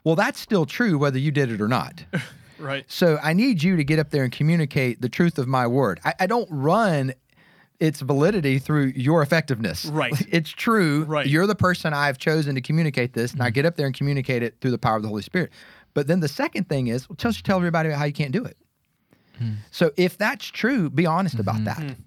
well, 0.04 0.16
that's 0.16 0.40
still 0.40 0.66
true 0.66 0.98
whether 0.98 1.18
you 1.18 1.32
did 1.32 1.52
it 1.52 1.62
or 1.62 1.68
not. 1.68 2.04
Right. 2.58 2.86
So 2.88 3.20
I 3.22 3.34
need 3.34 3.62
you 3.64 3.76
to 3.76 3.84
get 3.84 4.00
up 4.00 4.12
there 4.12 4.24
and 4.24 4.32
communicate 4.32 5.02
the 5.02 5.10
truth 5.10 5.38
of 5.38 5.46
my 5.46 5.68
word. 5.68 6.00
I, 6.06 6.14
I 6.22 6.26
don't 6.28 6.48
run 6.50 7.14
its 7.80 8.00
validity 8.00 8.60
through 8.60 8.94
your 8.96 9.22
effectiveness. 9.22 9.86
Right. 9.86 10.14
It's 10.32 10.50
true. 10.50 11.04
Right. 11.04 11.28
You're 11.28 11.48
the 11.48 11.56
person 11.56 11.94
I've 11.94 12.18
chosen 12.18 12.56
to 12.56 12.62
communicate 12.62 13.14
this, 13.14 13.34
and 13.34 13.42
I 13.42 13.48
mm-hmm. 13.48 13.56
get 13.56 13.66
up 13.66 13.76
there 13.76 13.86
and 13.86 13.96
communicate 13.96 14.44
it 14.44 14.56
through 14.62 14.72
the 14.72 14.78
power 14.78 14.96
of 14.96 15.02
the 15.02 15.10
Holy 15.10 15.22
Spirit. 15.22 15.52
But 15.94 16.08
then 16.08 16.20
the 16.20 16.28
second 16.28 16.70
thing 16.70 16.88
is, 16.88 17.10
well, 17.10 17.16
just 17.18 17.46
tell 17.46 17.58
everybody 17.58 17.90
about 17.90 18.00
how 18.00 18.06
you 18.06 18.14
can't 18.14 18.32
do 18.32 18.44
it. 18.44 18.58
Hmm. 19.38 19.54
So 19.72 19.92
if 19.98 20.18
that's 20.18 20.46
true, 20.46 20.90
be 20.90 21.06
honest 21.06 21.40
about 21.40 21.56
mm-hmm. 21.56 21.66
that. 21.66 21.78
Hmm. 21.78 22.02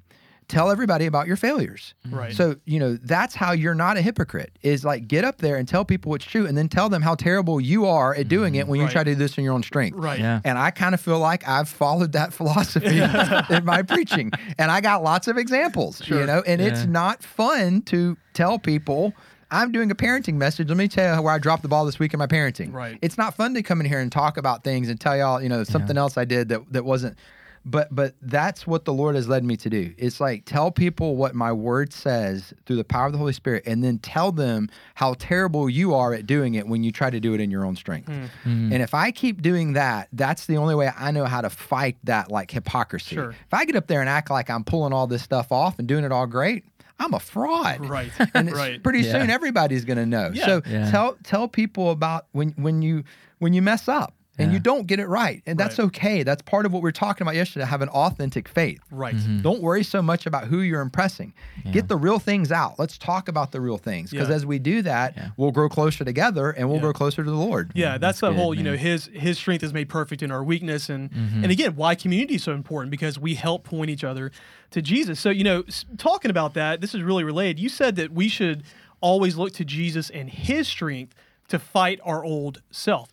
Tell 0.49 0.71
everybody 0.71 1.07
about 1.07 1.27
your 1.27 1.37
failures. 1.37 1.95
Mm-hmm. 2.07 2.17
Right. 2.17 2.33
So, 2.33 2.57
you 2.65 2.81
know, 2.81 2.97
that's 2.97 3.35
how 3.35 3.53
you're 3.53 3.75
not 3.75 3.97
a 3.97 4.03
hypocrite 4.03 4.59
is 4.63 4.85
like 4.85 5.07
get 5.07 5.25
up 5.25 5.39
there 5.39 5.57
and 5.57 5.69
tell 5.69 5.85
people 5.85 6.11
what's 6.11 6.25
true 6.25 6.47
and 6.47 6.57
then 6.57 6.69
tell 6.69 6.89
them 6.89 7.03
how 7.03 7.15
terrible 7.15 7.61
you 7.61 7.87
are 7.87 8.15
at 8.15 8.29
doing 8.29 8.55
it 8.55 8.63
mm-hmm. 8.63 8.71
when 8.71 8.81
you 8.81 8.89
try 8.89 9.05
to 9.05 9.11
do 9.11 9.15
this 9.15 9.37
in 9.37 9.45
your 9.45 9.53
own 9.53 9.63
strength. 9.63 9.97
Right. 9.97 10.19
Yeah. 10.19 10.41
And 10.45 10.59
I 10.59 10.71
kind 10.71 10.95
of 10.95 11.01
feel 11.01 11.19
like 11.19 11.47
I've 11.47 11.69
followed 11.69 12.13
that 12.13 12.33
philosophy 12.39 12.99
in 12.99 13.65
my 13.65 13.83
preaching. 13.83 14.33
And 14.59 14.71
I 14.71 14.81
got 14.81 15.03
lots 15.03 15.29
of 15.29 15.37
examples, 15.37 16.03
sure. 16.03 16.21
you 16.21 16.27
know, 16.27 16.43
and 16.47 16.61
it's 16.61 16.87
not 16.87 17.23
fun 17.23 17.83
to 17.83 18.17
tell 18.33 18.59
people 18.59 19.13
I'm 19.51 19.73
doing 19.73 19.91
a 19.91 19.95
parenting 19.95 20.35
message. 20.35 20.69
Let 20.69 20.77
me 20.77 20.89
tell 20.89 21.17
you 21.17 21.23
where 21.23 21.33
I 21.33 21.39
dropped 21.39 21.63
the 21.63 21.69
ball 21.69 21.87
this 21.87 21.99
week 21.99 22.13
in 22.13 22.19
my 22.19 22.27
parenting. 22.27 22.73
Right. 22.73 22.99
It's 23.01 23.17
not 23.17 23.35
fun 23.35 23.55
to 23.55 23.63
come 23.63 23.81
in 23.81 23.87
here 23.87 24.01
and 24.01 24.13
talk 24.13 24.37
about 24.37 24.63
things 24.63 24.89
and 24.89 25.01
tell 25.01 25.17
y'all, 25.17 25.43
you 25.43 25.49
know, 25.49 25.65
something 25.65 25.97
else 25.97 26.19
I 26.19 26.25
did 26.25 26.49
that 26.51 26.73
that 26.73 26.85
wasn't 26.85 27.19
but 27.65 27.89
but 27.95 28.15
that's 28.23 28.67
what 28.67 28.85
the 28.85 28.93
Lord 28.93 29.15
has 29.15 29.29
led 29.29 29.45
me 29.45 29.57
to 29.59 29.71
do. 29.71 29.93
It's 29.99 30.21
like 30.21 30.45
tell 30.45 30.71
people 30.71 31.17
what 31.17 31.35
my 31.35 31.53
word 31.53 31.93
says 31.93 32.53
through 32.67 32.77
the 32.77 32.85
power 32.85 33.07
of 33.07 33.13
the 33.13 33.19
Holy 33.19 33.33
Spirit 33.33 33.65
and 33.67 33.83
then 33.85 33.99
tell 33.99 34.33
them 34.33 34.69
how 34.95 35.15
terrible 35.19 35.69
you 35.69 35.95
are 35.95 36.15
at 36.15 36.27
doing 36.27 36.55
it 36.55 36.67
when 36.67 36.83
you 36.85 36.93
try 36.93 37.11
to 37.11 37.21
do 37.21 37.35
it 37.35 37.41
in 37.41 37.51
your 37.51 37.65
own 37.65 37.77
strength. 37.77 38.09
Mm-hmm. 38.09 38.73
And 38.73 38.83
if 38.83 38.95
I 38.95 39.11
keep 39.11 39.43
doing 39.43 39.75
that, 39.75 40.09
that's 40.13 40.47
the 40.47 40.57
only 40.57 40.75
way 40.75 40.91
I 40.97 41.11
know 41.11 41.25
how 41.27 41.41
to 41.41 41.51
fight 41.51 41.97
that 42.05 42.31
like 42.31 42.51
hypocrisy. 42.51 43.17
Sure. 43.17 43.31
If 43.31 43.53
I 43.53 43.65
get 43.65 43.77
up 43.77 43.87
there 43.87 44.01
and 44.01 44.09
act 44.09 44.31
like 44.31 44.49
I'm 44.51 44.65
pulling 44.65 44.93
all 44.93 45.07
this 45.07 45.23
stuff 45.23 45.53
off 45.53 45.79
and 45.79 45.87
doing 45.87 46.05
it 46.05 46.13
all 46.13 46.27
great, 46.27 46.65
I'm 47.01 47.15
a 47.15 47.21
fraud. 47.21 47.87
Right. 47.87 48.11
And 48.35 48.49
it's 48.49 48.57
right. 48.59 48.83
pretty 48.83 49.01
Yeah. 49.03 49.13
soon 49.13 49.31
everybody's 49.31 49.85
going 49.85 49.99
to 49.99 50.07
know. 50.07 50.31
Yeah. 50.35 50.47
So 50.47 50.63
Yeah. 50.67 50.91
tell 50.91 51.17
tell 51.23 51.47
people 51.49 51.91
about 51.91 52.27
when 52.33 52.51
when 52.57 52.83
you 52.83 53.05
when 53.39 53.53
you 53.53 53.63
mess 53.63 53.87
up 53.89 54.15
and 54.39 54.49
Yeah. 54.51 54.55
you 54.55 54.61
don't 54.61 54.87
get 54.87 55.01
it 55.01 55.07
right. 55.09 55.43
And 55.47 55.59
that's 55.59 55.79
Right. 55.79 55.87
okay. 55.87 56.23
That's 56.23 56.43
part 56.43 56.65
of 56.67 56.73
what 56.73 56.83
we 56.83 56.89
are 56.89 56.93
talking 56.93 57.23
about 57.25 57.35
yesterday, 57.35 57.65
have 57.67 57.83
an 57.83 57.89
authentic 57.89 58.49
faith. 58.49 58.81
Right. 58.91 59.17
Mm-hmm. 59.17 59.43
Don't 59.43 59.61
worry 59.61 59.83
so 59.83 60.01
much 60.01 60.27
about 60.27 60.45
who 60.47 60.61
you're 60.61 60.81
impressing. 60.81 61.33
Get 61.73 61.89
the 61.89 61.97
real 61.97 62.19
things 62.19 62.51
out. 62.53 62.79
Let's 62.79 62.97
talk 62.97 63.29
about 63.29 63.53
the 63.53 63.61
real 63.61 63.79
things. 63.79 64.11
Because 64.11 64.29
Yeah. 64.29 64.35
as 64.37 64.47
we 64.47 64.59
do 64.59 64.83
that, 64.83 65.15
Yeah. 65.17 65.29
we'll 65.37 65.51
grow 65.51 65.69
closer 65.69 66.05
together 66.05 66.51
and 66.51 66.69
we'll 66.69 66.77
Yeah. 66.77 66.83
grow 66.83 66.93
closer 66.93 67.23
to 67.25 67.31
the 67.31 67.37
Lord. 67.37 67.71
Yeah, 67.75 67.99
that's, 67.99 68.21
the 68.21 68.29
good, 68.31 68.37
whole, 68.37 68.55
you 68.55 68.63
know, 68.63 68.77
his 68.77 69.11
his 69.13 69.37
strength 69.39 69.63
is 69.65 69.73
made 69.75 69.89
perfect 69.89 70.23
in 70.23 70.31
our 70.31 70.43
weakness 70.45 70.89
and 70.89 71.11
Mm-hmm. 71.11 71.43
and 71.43 71.53
again, 71.53 71.75
why 71.77 71.95
community 71.95 72.37
is 72.37 72.43
so 72.45 72.53
important 72.53 72.91
because 72.91 73.19
we 73.19 73.35
help 73.35 73.65
point 73.65 73.91
each 73.91 74.05
other 74.05 74.31
to 74.71 74.81
Jesus. 74.83 75.19
So, 75.19 75.31
you 75.31 75.45
know, 75.45 75.65
talking 75.97 76.31
about 76.31 76.55
that, 76.55 76.81
this 76.81 76.95
is 76.95 77.03
really 77.03 77.25
related. 77.25 77.59
You 77.59 77.69
said 77.69 77.97
that 77.97 78.13
we 78.13 78.29
should 78.29 78.63
always 79.01 79.37
look 79.37 79.53
to 79.55 79.65
Jesus 79.65 80.11
and 80.11 80.29
his 80.29 80.67
strength 80.69 81.15
to 81.49 81.59
fight 81.59 82.01
our 82.05 82.25
old 82.25 82.61
self. 82.71 83.11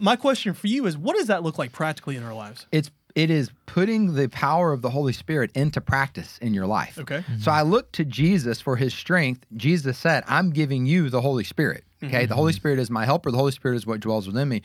My 0.00 0.16
question 0.16 0.54
for 0.54 0.66
you 0.66 0.86
is 0.86 0.96
what 0.96 1.16
does 1.16 1.28
that 1.28 1.42
look 1.42 1.58
like 1.58 1.72
practically 1.72 2.16
in 2.16 2.24
our 2.24 2.34
lives? 2.34 2.66
It's 2.72 2.90
it 3.14 3.30
is 3.30 3.50
putting 3.66 4.14
the 4.14 4.28
power 4.28 4.72
of 4.72 4.82
the 4.82 4.90
Holy 4.90 5.12
Spirit 5.12 5.50
into 5.54 5.80
practice 5.80 6.38
in 6.38 6.54
your 6.54 6.66
life. 6.66 6.98
Okay. 6.98 7.24
So 7.40 7.50
I 7.50 7.62
look 7.62 7.90
to 7.92 8.04
Jesus 8.04 8.60
for 8.60 8.76
his 8.76 8.94
strength. 8.94 9.44
Jesus 9.56 9.98
said, 9.98 10.24
I'm 10.26 10.50
giving 10.50 10.86
you 10.86 11.10
the 11.10 11.20
Holy 11.20 11.44
Spirit. 11.44 11.84
Okay. 12.02 12.22
Mm-hmm. 12.22 12.28
The 12.28 12.34
Holy 12.34 12.52
Spirit 12.52 12.78
is 12.78 12.90
my 12.90 13.04
helper. 13.04 13.30
The 13.30 13.36
Holy 13.36 13.52
Spirit 13.52 13.76
is 13.76 13.86
what 13.86 14.00
dwells 14.00 14.26
within 14.26 14.48
me. 14.48 14.62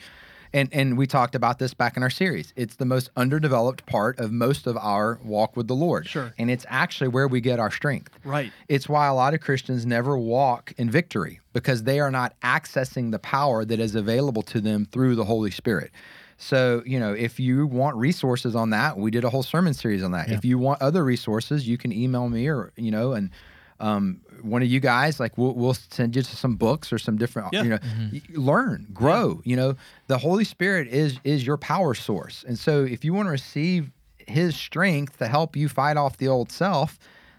And 0.56 0.70
and 0.72 0.96
we 0.96 1.06
talked 1.06 1.34
about 1.34 1.58
this 1.58 1.74
back 1.74 1.98
in 1.98 2.02
our 2.02 2.08
series. 2.08 2.54
It's 2.56 2.76
the 2.76 2.86
most 2.86 3.10
underdeveloped 3.14 3.84
part 3.84 4.18
of 4.18 4.32
most 4.32 4.66
of 4.66 4.78
our 4.78 5.20
walk 5.22 5.54
with 5.54 5.68
the 5.68 5.74
Lord. 5.74 6.08
Sure. 6.08 6.32
And 6.38 6.50
it's 6.50 6.64
actually 6.70 7.08
where 7.08 7.28
we 7.28 7.42
get 7.42 7.60
our 7.60 7.70
strength. 7.70 8.18
Right. 8.24 8.50
It's 8.66 8.88
why 8.88 9.06
a 9.06 9.14
lot 9.14 9.34
of 9.34 9.40
Christians 9.40 9.84
never 9.84 10.16
walk 10.16 10.72
in 10.78 10.90
victory 10.90 11.40
because 11.52 11.82
they 11.82 12.00
are 12.00 12.10
not 12.10 12.40
accessing 12.40 13.10
the 13.10 13.18
power 13.18 13.66
that 13.66 13.78
is 13.78 13.94
available 13.94 14.42
to 14.44 14.62
them 14.62 14.86
through 14.86 15.14
the 15.14 15.24
Holy 15.24 15.50
Spirit. 15.50 15.90
So, 16.38 16.82
you 16.86 16.98
know, 16.98 17.12
if 17.12 17.38
you 17.38 17.66
want 17.66 17.96
resources 17.96 18.56
on 18.56 18.70
that, 18.70 18.96
we 18.96 19.10
did 19.10 19.24
a 19.24 19.30
whole 19.30 19.42
sermon 19.42 19.74
series 19.74 20.02
on 20.02 20.12
that. 20.12 20.30
If 20.30 20.44
you 20.44 20.58
want 20.58 20.80
other 20.80 21.04
resources, 21.04 21.68
you 21.68 21.76
can 21.76 21.92
email 21.92 22.28
me 22.30 22.48
or, 22.48 22.72
you 22.76 22.90
know, 22.90 23.12
and 23.12 23.30
um, 23.80 24.20
one 24.42 24.62
of 24.62 24.68
you 24.68 24.80
guys, 24.80 25.18
like 25.20 25.36
we'll, 25.38 25.54
we'll 25.54 25.74
send 25.74 26.14
you 26.16 26.22
to 26.22 26.36
some 26.36 26.56
books 26.56 26.92
or 26.92 26.98
some 26.98 27.16
different, 27.18 27.48
Yeah. 27.52 27.62
you 27.62 27.68
know, 27.70 27.78
y- 28.12 28.22
learn, 28.34 28.86
grow. 28.92 29.40
You 29.44 29.56
know, 29.56 29.74
the 30.06 30.18
Holy 30.18 30.44
Spirit 30.44 30.88
is 30.88 31.18
is 31.24 31.46
your 31.46 31.56
power 31.56 31.94
source, 31.94 32.44
and 32.46 32.58
so 32.58 32.84
if 32.84 33.04
you 33.04 33.12
want 33.14 33.26
to 33.26 33.30
receive 33.32 33.90
His 34.26 34.56
strength 34.56 35.18
to 35.18 35.28
help 35.28 35.56
you 35.56 35.68
fight 35.68 35.96
off 35.96 36.16
the 36.18 36.28
old 36.28 36.50
self, 36.52 36.98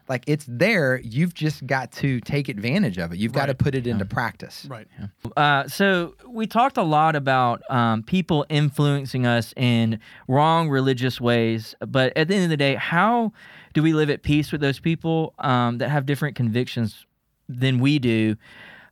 like 0.10 0.24
it's 0.26 0.46
there. 0.48 1.00
You've 1.04 1.34
just 1.34 1.68
got 1.68 1.92
to 1.94 2.22
take 2.22 2.48
advantage 2.48 2.98
of 2.98 3.12
it. 3.12 3.18
You've 3.18 3.34
got 3.34 3.48
to 3.48 3.54
put 3.56 3.76
it 3.76 3.86
into 3.86 4.06
practice. 4.06 4.66
Right. 4.70 4.88
Uh, 5.36 5.68
so 5.68 6.16
we 6.30 6.48
talked 6.48 6.78
a 6.78 6.84
lot 6.84 7.16
about 7.18 7.62
um, 7.70 8.04
people 8.04 8.46
influencing 8.48 9.26
us 9.26 9.54
in 9.58 10.00
wrong 10.30 10.70
religious 10.70 11.20
ways, 11.20 11.76
but 11.86 12.16
at 12.16 12.30
the 12.30 12.36
end 12.36 12.46
of 12.46 12.50
the 12.50 12.56
day, 12.58 12.76
how 12.76 13.34
do 13.78 13.84
we 13.84 13.94
live 13.94 14.10
at 14.10 14.24
peace 14.24 14.52
with 14.52 14.60
those 14.60 14.80
people 14.80 15.36
um, 15.38 15.78
that 15.78 15.90
have 15.90 16.08
different 16.08 16.36
convictions 16.36 17.06
than 17.48 17.78
we 17.78 18.00
do, 18.00 18.36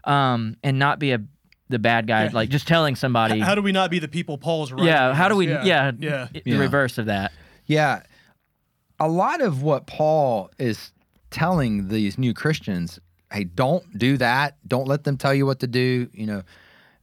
um, 0.04 0.56
and 0.64 0.78
not 0.78 1.00
be 1.00 1.12
a 1.12 1.20
the 1.70 1.80
bad 1.80 2.06
guy, 2.06 2.26
Yeah. 2.26 2.30
like 2.34 2.50
just 2.50 2.68
telling 2.68 2.96
somebody, 2.96 3.40
How 3.40 3.56
do 3.56 3.64
we 3.64 3.72
not 3.72 3.90
be 3.90 3.98
the 3.98 4.08
people 4.08 4.38
Paul's 4.38 4.72
writing? 4.72 4.86
yeah, 4.86 5.16
how 5.16 5.28
do 5.28 5.36
we, 5.36 5.48
against? 5.48 5.66
yeah, 5.66 5.92
Yeah. 5.98 6.28
the 6.32 6.42
Yeah. 6.46 6.58
reverse 6.60 7.00
of 7.00 7.08
that, 7.08 7.32
Yeah. 7.66 8.04
A 9.00 9.08
lot 9.10 9.42
of 9.42 9.64
what 9.64 9.88
Paul 9.88 10.52
is 10.60 10.92
telling 11.32 11.88
these 11.88 12.20
new 12.20 12.36
Christians, 12.36 13.00
hey, 13.32 13.46
don't 13.46 13.98
do 13.98 14.18
that. 14.18 14.58
Don't 14.68 14.88
let 14.88 15.04
them 15.06 15.18
tell 15.18 15.34
you 15.34 15.48
what 15.48 15.60
to 15.62 15.68
do. 15.68 16.08
You 16.14 16.28
know, 16.28 16.44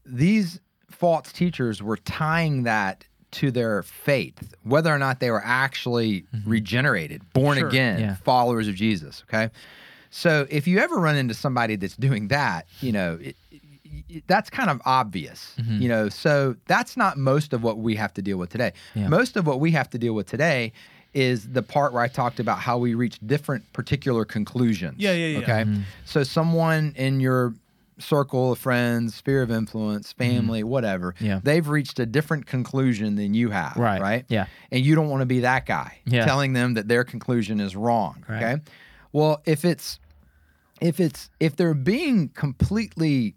these 0.07 0.61
false 0.89 1.33
teachers 1.33 1.83
were 1.83 1.97
tying 1.97 2.63
that 2.63 3.05
to 3.33 3.51
their 3.51 3.83
faith, 3.83 4.55
whether 4.63 4.95
or 4.95 4.99
not 4.99 5.21
they 5.21 5.31
were 5.31 5.43
actually 5.45 6.23
mm-hmm. 6.35 6.49
regenerated, 6.51 7.23
born 7.33 7.59
Sure. 7.59 7.69
again, 7.69 8.01
Yeah. 8.01 8.15
followers 8.17 8.69
of 8.69 8.75
Jesus. 8.75 9.25
Okay. 9.29 9.51
So 10.11 10.47
if 10.51 10.67
you 10.67 10.79
ever 10.79 10.97
run 10.97 11.17
into 11.17 11.35
somebody 11.35 11.77
that's 11.77 11.97
doing 11.97 12.29
that, 12.29 12.67
you 12.81 12.93
know, 12.93 13.19
it, 13.21 13.37
it- 13.51 13.63
that's 14.27 14.51
kind 14.51 14.69
of 14.69 14.81
obvious, 14.85 15.55
mm-hmm. 15.59 15.81
you 15.81 15.89
know. 15.89 16.09
So 16.11 16.57
that's 16.67 16.97
not 16.97 17.17
most 17.17 17.53
of 17.55 17.63
what 17.63 17.79
we 17.79 17.95
have 17.97 18.13
to 18.15 18.23
deal 18.23 18.37
with 18.37 18.51
today. 18.51 18.73
Yeah. 18.95 19.09
Most 19.09 19.37
of 19.37 19.47
what 19.47 19.59
we 19.61 19.71
have 19.73 19.89
to 19.91 19.99
deal 19.99 20.13
with 20.15 20.27
today 20.27 20.73
is 21.15 21.49
the 21.51 21.63
part 21.63 21.93
where 21.93 22.03
I 22.03 22.09
talked 22.09 22.41
about 22.41 22.59
how 22.59 22.79
we 22.79 22.95
reach 22.95 23.19
different 23.27 23.71
particular 23.73 24.25
conclusions. 24.25 24.97
Yeah, 24.99 25.13
yeah, 25.13 25.27
yeah. 25.27 25.39
Okay. 25.39 25.53
Mm-hmm. 25.65 25.83
So 26.05 26.23
someone 26.23 26.95
in 26.97 27.21
your 27.21 27.55
circle 27.99 28.53
of 28.53 28.59
friends, 28.59 29.15
sphere 29.15 29.43
of 29.43 29.51
influence, 29.51 30.13
family, 30.13 30.65
whatever, 30.65 31.15
Yeah. 31.21 31.41
they've 31.43 31.69
reached 31.69 31.99
a 32.01 32.07
different 32.07 32.47
conclusion 32.47 33.17
than 33.17 33.35
you 33.35 33.51
have. 33.51 33.77
Right. 33.77 34.01
Right. 34.01 34.25
Yeah. 34.29 34.47
And 34.71 34.85
you 34.85 34.95
don't 34.95 35.09
want 35.09 35.21
to 35.21 35.27
be 35.27 35.41
that 35.41 35.67
guy 35.67 35.99
Yeah. 36.07 36.25
telling 36.25 36.53
them 36.55 36.75
that 36.75 36.89
their 36.89 37.05
conclusion 37.05 37.61
is 37.61 37.77
wrong. 37.77 38.25
Right. 38.29 38.43
Okay. 38.43 38.63
Well, 39.13 39.43
if 39.45 39.65
it's 39.65 39.99
if 40.81 40.99
it's 40.99 41.31
if 41.39 41.55
they're 41.55 41.75
being 41.75 42.29
completely 42.31 43.37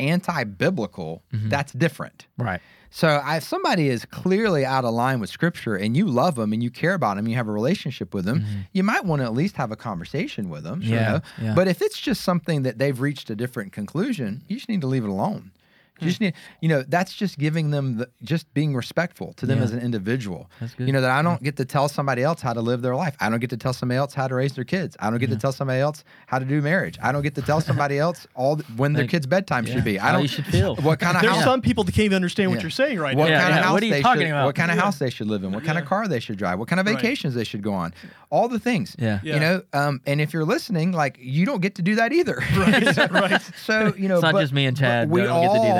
anti-biblical, 0.00 1.22
Mm-hmm. 1.32 1.48
that's 1.48 1.72
different. 1.72 2.26
right? 2.38 2.60
So 2.90 3.20
if 3.26 3.42
somebody 3.42 3.88
is 3.88 4.04
clearly 4.04 4.64
out 4.64 4.84
of 4.84 4.94
line 4.94 5.20
with 5.20 5.30
scripture 5.30 5.76
and 5.76 5.96
you 5.96 6.06
love 6.06 6.36
them 6.36 6.52
and 6.52 6.62
you 6.62 6.70
care 6.70 6.94
about 6.94 7.16
them, 7.16 7.28
you 7.28 7.36
have 7.36 7.48
a 7.48 7.52
relationship 7.52 8.14
with 8.14 8.24
them, 8.24 8.44
you 8.72 8.82
might 8.82 9.04
want 9.04 9.20
to 9.20 9.26
at 9.26 9.34
least 9.34 9.56
have 9.56 9.70
a 9.70 9.76
conversation 9.76 10.48
with 10.48 10.64
them. 10.64 10.80
you 10.82 10.88
Mm-hmm. 10.88 10.92
Yeah, 10.94 11.20
yeah. 11.40 11.54
But 11.54 11.68
if 11.68 11.82
it's 11.82 11.98
just 11.98 12.22
something 12.22 12.62
that 12.62 12.78
they've 12.78 12.98
reached 12.98 13.30
a 13.30 13.36
different 13.36 13.72
conclusion, 13.72 14.42
you 14.48 14.56
just 14.56 14.68
need 14.68 14.80
to 14.80 14.86
leave 14.86 15.04
it 15.04 15.10
alone. 15.10 15.52
You 16.00 16.04
Hmm. 16.04 16.08
just 16.08 16.20
need, 16.20 16.34
you 16.60 16.68
know, 16.68 16.82
that's 16.86 17.12
just 17.14 17.38
giving 17.38 17.70
them 17.70 17.98
the, 17.98 18.08
just 18.22 18.52
being 18.54 18.74
respectful 18.74 19.32
to 19.34 19.46
them 19.46 19.58
Yeah. 19.58 19.64
as 19.64 19.72
an 19.72 19.80
individual. 19.80 20.50
That's 20.60 20.74
good. 20.74 20.86
You 20.86 20.92
know 20.92 21.00
that 21.00 21.10
I 21.10 21.22
don't 21.22 21.42
get 21.42 21.56
to 21.56 21.64
tell 21.64 21.88
somebody 21.88 22.22
else 22.22 22.40
how 22.40 22.52
to 22.52 22.60
live 22.60 22.82
their 22.82 22.94
life. 22.96 23.16
I 23.20 23.28
don't 23.30 23.40
get 23.40 23.50
to 23.50 23.56
tell 23.56 23.72
somebody 23.72 23.98
else 23.98 24.14
how 24.14 24.28
to 24.28 24.34
raise 24.34 24.52
their 24.52 24.64
kids. 24.64 24.96
I 25.00 25.10
don't 25.10 25.18
get 25.18 25.30
to 25.30 25.36
tell 25.36 25.52
somebody 25.52 25.80
else 25.80 26.04
how 26.26 26.38
to 26.38 26.44
do 26.44 26.62
marriage. 26.62 26.98
I 27.02 27.12
don't 27.12 27.22
get 27.22 27.34
to 27.36 27.42
tell 27.42 27.60
somebody 27.60 27.98
else 28.06 28.26
all 28.34 28.56
the, 28.56 28.64
when 28.76 28.92
their 28.92 29.06
kids' 29.06 29.26
bedtime 29.26 29.66
yeah, 29.66 29.74
should 29.74 29.84
be. 29.84 29.98
I 29.98 30.06
don't. 30.06 30.14
How 30.14 30.20
you 30.22 30.28
should 30.28 30.46
feel. 30.46 30.76
What 30.88 31.00
kind 31.00 31.16
of 31.16 31.22
There's 31.22 31.34
house? 31.34 31.44
some 31.44 31.60
people 31.60 31.84
that 31.84 31.92
can't 31.92 32.04
even 32.06 32.16
understand 32.16 32.50
what 32.50 32.62
you're 32.62 32.70
saying 32.70 32.98
right 32.98 33.16
what 33.16 33.24
now. 33.26 33.30
Yeah, 33.30 33.40
kind 33.40 33.52
of 33.52 33.56
yeah. 33.56 33.62
house 33.64 33.72
What 33.72 33.82
are 33.82 33.86
you 33.86 33.92
they 33.92 34.02
talking 34.02 34.22
should, 34.22 34.30
about? 34.30 34.46
What 34.46 34.54
kind 34.54 34.70
of 34.70 34.76
Yeah. 34.76 34.82
house 34.84 34.98
they 34.98 35.10
should 35.10 35.26
live 35.26 35.44
in? 35.44 35.52
What 35.52 35.64
kind 35.64 35.78
of 35.78 35.84
car 35.84 36.08
they 36.08 36.20
should 36.20 36.38
drive? 36.38 36.58
What 36.58 36.68
kind 36.68 36.80
of 36.80 36.86
Right. 36.86 36.96
vacations 36.96 37.34
they 37.34 37.44
should 37.44 37.62
go 37.62 37.72
on? 37.74 37.92
All 38.30 38.48
the 38.48 38.58
things. 38.58 38.94
Yeah. 38.98 39.18
Yeah. 39.22 39.34
You 39.34 39.40
know, 39.40 39.62
um, 39.72 40.00
and 40.06 40.20
if 40.20 40.32
you're 40.32 40.44
listening, 40.44 40.92
like 40.92 41.18
you 41.20 41.44
don't 41.46 41.60
get 41.60 41.74
to 41.76 41.82
do 41.82 41.94
that 41.96 42.12
either. 42.12 42.42
Right, 42.56 42.96
right. 43.10 43.40
So 43.66 43.94
you 43.98 44.08
know, 44.08 44.14
It's 44.16 44.22
not 44.22 44.32
but- 44.34 44.40
just 44.42 44.52
me 44.52 44.66
and 44.66 44.76
Chad 44.76 45.10
We 45.10 45.22
that 45.22 45.28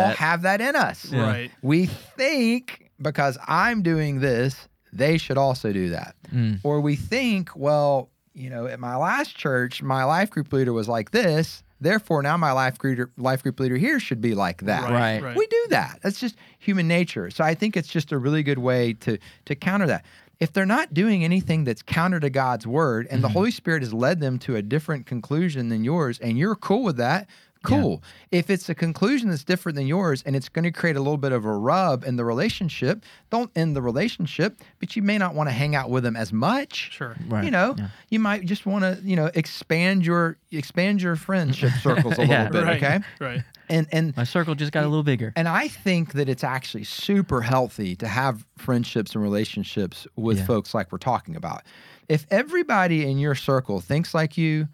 don't 0.08 0.18
get 0.18 0.22
all 0.22 0.36
to 0.36 0.38
do 0.38 0.42
that. 0.42 0.42
have 0.42 0.42
that 0.42 0.60
in 0.60 0.76
us. 0.76 1.12
Yeah. 1.12 1.22
Right. 1.22 1.50
We 1.62 1.86
think 1.86 2.90
because 3.00 3.38
I'm 3.46 3.82
doing 3.82 4.20
this, 4.20 4.68
they 4.92 5.18
should 5.18 5.38
also 5.38 5.72
do 5.72 5.90
that. 5.90 6.14
Mm. 6.32 6.60
Or 6.62 6.80
we 6.80 6.96
think, 6.96 7.50
well, 7.54 8.10
you 8.34 8.50
know, 8.50 8.66
at 8.66 8.78
my 8.80 8.96
last 8.96 9.36
church, 9.36 9.82
my 9.82 10.04
life 10.04 10.30
group 10.30 10.52
leader 10.52 10.72
was 10.72 10.88
like 10.88 11.10
this. 11.10 11.62
Therefore, 11.80 12.22
now 12.22 12.36
my 12.36 12.50
life 12.52 12.76
group 12.78 13.10
life 13.16 13.42
group 13.42 13.60
leader 13.60 13.76
here 13.76 14.00
should 14.00 14.20
be 14.20 14.34
like 14.34 14.62
that. 14.62 14.90
Right. 14.90 15.22
Right. 15.22 15.36
We 15.36 15.46
do 15.46 15.66
that. 15.70 16.00
That's 16.02 16.18
just 16.18 16.36
human 16.58 16.88
nature. 16.88 17.30
So 17.30 17.44
I 17.44 17.54
think 17.54 17.76
it's 17.76 17.88
just 17.88 18.10
a 18.10 18.18
really 18.18 18.42
good 18.42 18.58
way 18.58 18.94
to 18.94 19.18
to 19.44 19.54
counter 19.54 19.86
that. 19.86 20.04
If 20.40 20.52
they're 20.52 20.66
not 20.66 20.94
doing 20.94 21.24
anything 21.24 21.64
that's 21.64 21.82
counter 21.82 22.20
to 22.20 22.30
God's 22.30 22.64
word 22.66 23.06
and 23.10 23.18
Mm-hmm. 23.18 23.22
the 23.22 23.28
Holy 23.28 23.50
Spirit 23.50 23.82
has 23.82 23.92
led 23.92 24.20
them 24.20 24.38
to 24.40 24.54
a 24.56 24.62
different 24.62 25.06
conclusion 25.06 25.68
than 25.68 25.82
yours 25.84 26.18
and 26.20 26.38
you're 26.38 26.54
cool 26.54 26.84
with 26.84 26.96
that, 26.98 27.28
cool. 27.62 28.02
If 28.30 28.50
it's 28.50 28.68
a 28.68 28.74
conclusion 28.74 29.30
that's 29.30 29.44
different 29.44 29.76
than 29.76 29.86
yours 29.86 30.22
and 30.24 30.36
it's 30.36 30.48
going 30.48 30.64
to 30.64 30.70
create 30.70 30.96
a 30.96 31.00
little 31.00 31.16
bit 31.16 31.32
of 31.32 31.44
a 31.44 31.52
rub 31.52 32.04
in 32.04 32.16
the 32.16 32.24
relationship, 32.24 33.04
don't 33.30 33.50
end 33.56 33.74
the 33.76 33.82
relationship, 33.82 34.60
but 34.80 34.96
you 34.96 35.02
may 35.02 35.18
not 35.18 35.34
want 35.34 35.48
to 35.48 35.52
hang 35.52 35.74
out 35.74 35.90
with 35.90 36.04
them 36.04 36.16
as 36.16 36.32
much. 36.32 36.90
Sure. 36.92 37.16
Right. 37.26 37.44
You 37.44 37.50
know, 37.50 37.74
Yeah. 37.78 37.88
you 38.10 38.20
might 38.20 38.44
just 38.46 38.66
want 38.66 38.84
to, 38.84 39.00
you 39.02 39.16
know, 39.16 39.30
expand 39.34 40.04
your 40.06 40.36
expand 40.52 41.02
your 41.02 41.16
friendship 41.16 41.72
circles 41.82 42.18
a 42.18 42.26
Yeah. 42.26 42.44
little 42.44 42.52
bit, 42.52 42.64
right. 42.64 42.82
okay? 42.82 43.00
Right. 43.20 43.42
And 43.70 43.86
and 43.92 44.16
My 44.16 44.24
circle 44.24 44.54
just 44.54 44.72
got 44.72 44.84
a 44.84 44.88
little 44.88 45.02
bigger. 45.02 45.32
and 45.36 45.46
I 45.48 45.68
think 45.68 46.12
that 46.12 46.28
it's 46.28 46.44
actually 46.44 46.84
super 46.84 47.42
healthy 47.42 47.94
to 47.96 48.08
have 48.08 48.46
friendships 48.56 49.14
and 49.14 49.22
relationships 49.22 50.06
with 50.16 50.38
Yeah. 50.38 50.46
folks 50.46 50.72
like 50.74 50.90
we're 50.90 50.98
talking 50.98 51.36
about. 51.36 51.62
If 52.08 52.26
everybody 52.30 53.04
in 53.10 53.18
your 53.18 53.34
circle 53.34 53.80
thinks 53.80 54.14
like 54.14 54.38
you, 54.38 54.68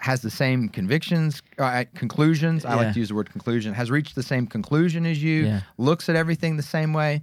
has 0.00 0.20
the 0.20 0.30
same 0.30 0.68
convictions, 0.68 1.42
uh, 1.58 1.84
conclusions, 1.94 2.64
I 2.64 2.74
like 2.74 2.92
to 2.94 2.98
use 3.00 3.08
the 3.08 3.14
word 3.14 3.30
conclusion, 3.30 3.72
has 3.74 3.90
reached 3.90 4.14
the 4.14 4.22
same 4.22 4.46
conclusion 4.46 5.06
as 5.06 5.22
you, 5.22 5.44
Yeah. 5.46 5.60
looks 5.78 6.08
at 6.08 6.16
everything 6.16 6.56
the 6.56 6.62
same 6.62 6.92
way, 6.92 7.22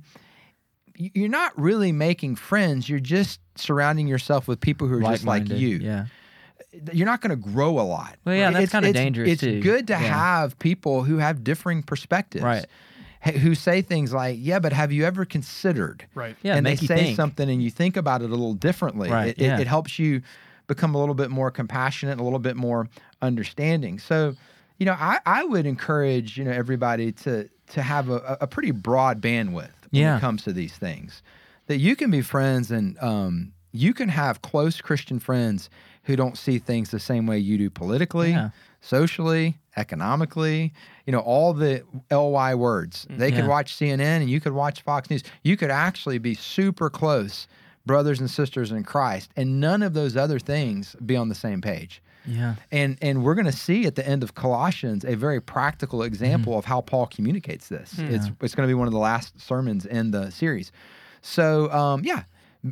you're 0.96 1.30
not 1.30 1.58
really 1.60 1.92
making 1.92 2.36
friends. 2.36 2.88
You're 2.90 3.00
just 3.00 3.40
surrounding 3.56 4.08
yourself 4.08 4.48
with 4.48 4.60
people 4.60 4.88
who 4.88 4.98
are 4.98 5.12
just 5.12 5.26
like 5.26 5.50
you 5.50 5.78
Yeah. 5.78 6.06
you're 6.92 7.06
not 7.06 7.22
going 7.22 7.30
to 7.30 7.36
grow 7.36 7.80
a 7.80 7.86
lot. 7.86 8.16
Well, 8.26 8.36
yeah, 8.36 8.50
that's 8.52 8.64
It's- 8.66 8.72
kinda 8.72 8.94
dangerous, 8.94 9.30
It's 9.30 9.42
too. 9.42 9.62
good 9.62 9.86
to 9.88 9.94
Yeah. 9.94 10.00
have 10.00 10.58
people 10.60 11.04
who 11.04 11.18
have 11.18 11.44
differing 11.44 11.84
perspectives, 11.84 12.44
Right. 12.44 12.66
Who 13.40 13.56
say 13.56 13.82
things 13.82 14.12
like, 14.12 14.38
"Yeah, 14.42 14.60
but 14.60 14.74
have 14.74 14.92
you 14.92 15.06
ever 15.06 15.24
considered?" 15.24 16.04
Right. 16.14 16.36
Yeah, 16.44 16.58
and 16.58 16.66
they 16.66 16.72
you 16.72 16.88
say 16.88 16.96
think. 17.06 17.16
something, 17.16 17.50
and 17.50 17.64
you 17.64 17.70
think 17.70 17.96
about 17.96 18.22
it 18.22 18.26
a 18.26 18.28
little 18.32 18.54
differently. 18.54 19.10
Right, 19.10 19.30
It, 19.30 19.42
it- 19.42 19.60
it 19.62 19.68
helps 19.68 19.98
you 19.98 20.22
become 20.68 20.96
a 20.96 21.00
little 21.00 21.16
bit 21.16 21.30
more 21.30 21.52
compassionate, 21.52 22.20
a 22.20 22.24
little 22.24 22.40
bit 22.40 22.56
more 22.56 22.88
understanding. 23.22 24.00
So, 24.00 24.36
you 24.78 24.86
know, 24.86 24.96
I, 25.00 25.20
I 25.26 25.44
would 25.44 25.66
encourage 25.66 26.38
you 26.38 26.44
know 26.44 26.52
everybody 26.52 27.12
to 27.14 27.50
to 27.68 27.82
have 27.82 28.10
a, 28.10 28.38
a 28.42 28.48
pretty 28.48 28.72
broad 28.72 29.22
bandwidth 29.22 29.72
when 29.90 30.02
Yeah. 30.02 30.18
it 30.18 30.22
comes 30.22 30.44
to 30.44 30.54
these 30.54 30.74
things. 30.74 31.22
That 31.68 31.78
you 31.78 31.96
can 31.96 32.12
be 32.12 32.22
friends 32.22 32.72
and 32.72 32.98
um, 33.02 33.54
you 33.72 33.94
can 33.94 34.10
have 34.10 34.42
close 34.42 34.82
Christian 34.82 35.20
friends 35.20 35.70
who 36.04 36.16
don't 36.18 36.38
see 36.38 36.60
things 36.60 36.92
the 36.92 37.00
same 37.00 37.26
way 37.26 37.40
you 37.40 37.58
do 37.58 37.70
politically, 37.70 38.32
Yeah. 38.32 38.50
socially, 38.82 39.58
economically, 39.78 40.74
you 41.06 41.14
know, 41.14 41.20
all 41.20 41.54
the 41.54 41.84
LY 42.12 42.54
words. 42.56 43.08
They 43.10 43.32
could 43.32 43.40
Mm-hmm. 43.42 43.48
Watch 43.48 43.76
CNN 43.78 44.02
and 44.22 44.30
you 44.30 44.42
could 44.42 44.52
watch 44.54 44.82
Fox 44.82 45.10
News. 45.10 45.24
You 45.44 45.56
could 45.58 45.72
actually 45.72 46.18
be 46.18 46.36
super 46.36 46.90
close 46.90 47.48
brothers 47.86 48.20
and 48.20 48.30
sisters 48.30 48.72
in 48.72 48.84
Christ 48.84 49.32
and 49.36 49.60
none 49.60 49.84
of 49.84 49.94
those 49.94 50.16
other 50.16 50.40
things 50.40 50.96
be 51.06 51.16
on 51.16 51.30
the 51.30 51.36
same 51.36 51.62
page. 51.62 52.02
Yeah. 52.26 52.56
And 52.72 52.98
and 53.02 53.24
we're 53.24 53.36
going 53.36 53.46
to 53.46 53.52
see 53.52 53.86
at 53.86 53.96
the 53.96 54.08
end 54.08 54.24
of 54.24 54.34
Colossians 54.36 55.04
a 55.04 55.16
very 55.16 55.42
practical 55.42 56.04
example 56.04 56.54
hmm. 56.54 56.60
of 56.60 56.66
how 56.66 56.82
Paul 56.82 57.08
communicates 57.08 57.68
this. 57.68 57.94
Hmm. 57.94 58.06
It's 58.06 58.32
it's 58.42 58.56
going 58.56 58.68
to 58.68 58.72
be 58.72 58.78
one 58.78 58.88
of 58.88 58.94
the 58.94 59.00
last 59.00 59.40
sermons 59.40 59.86
in 59.86 60.12
the 60.12 60.30
series. 60.30 60.72
So 61.22 61.70
um, 61.72 62.04
yeah, 62.06 62.24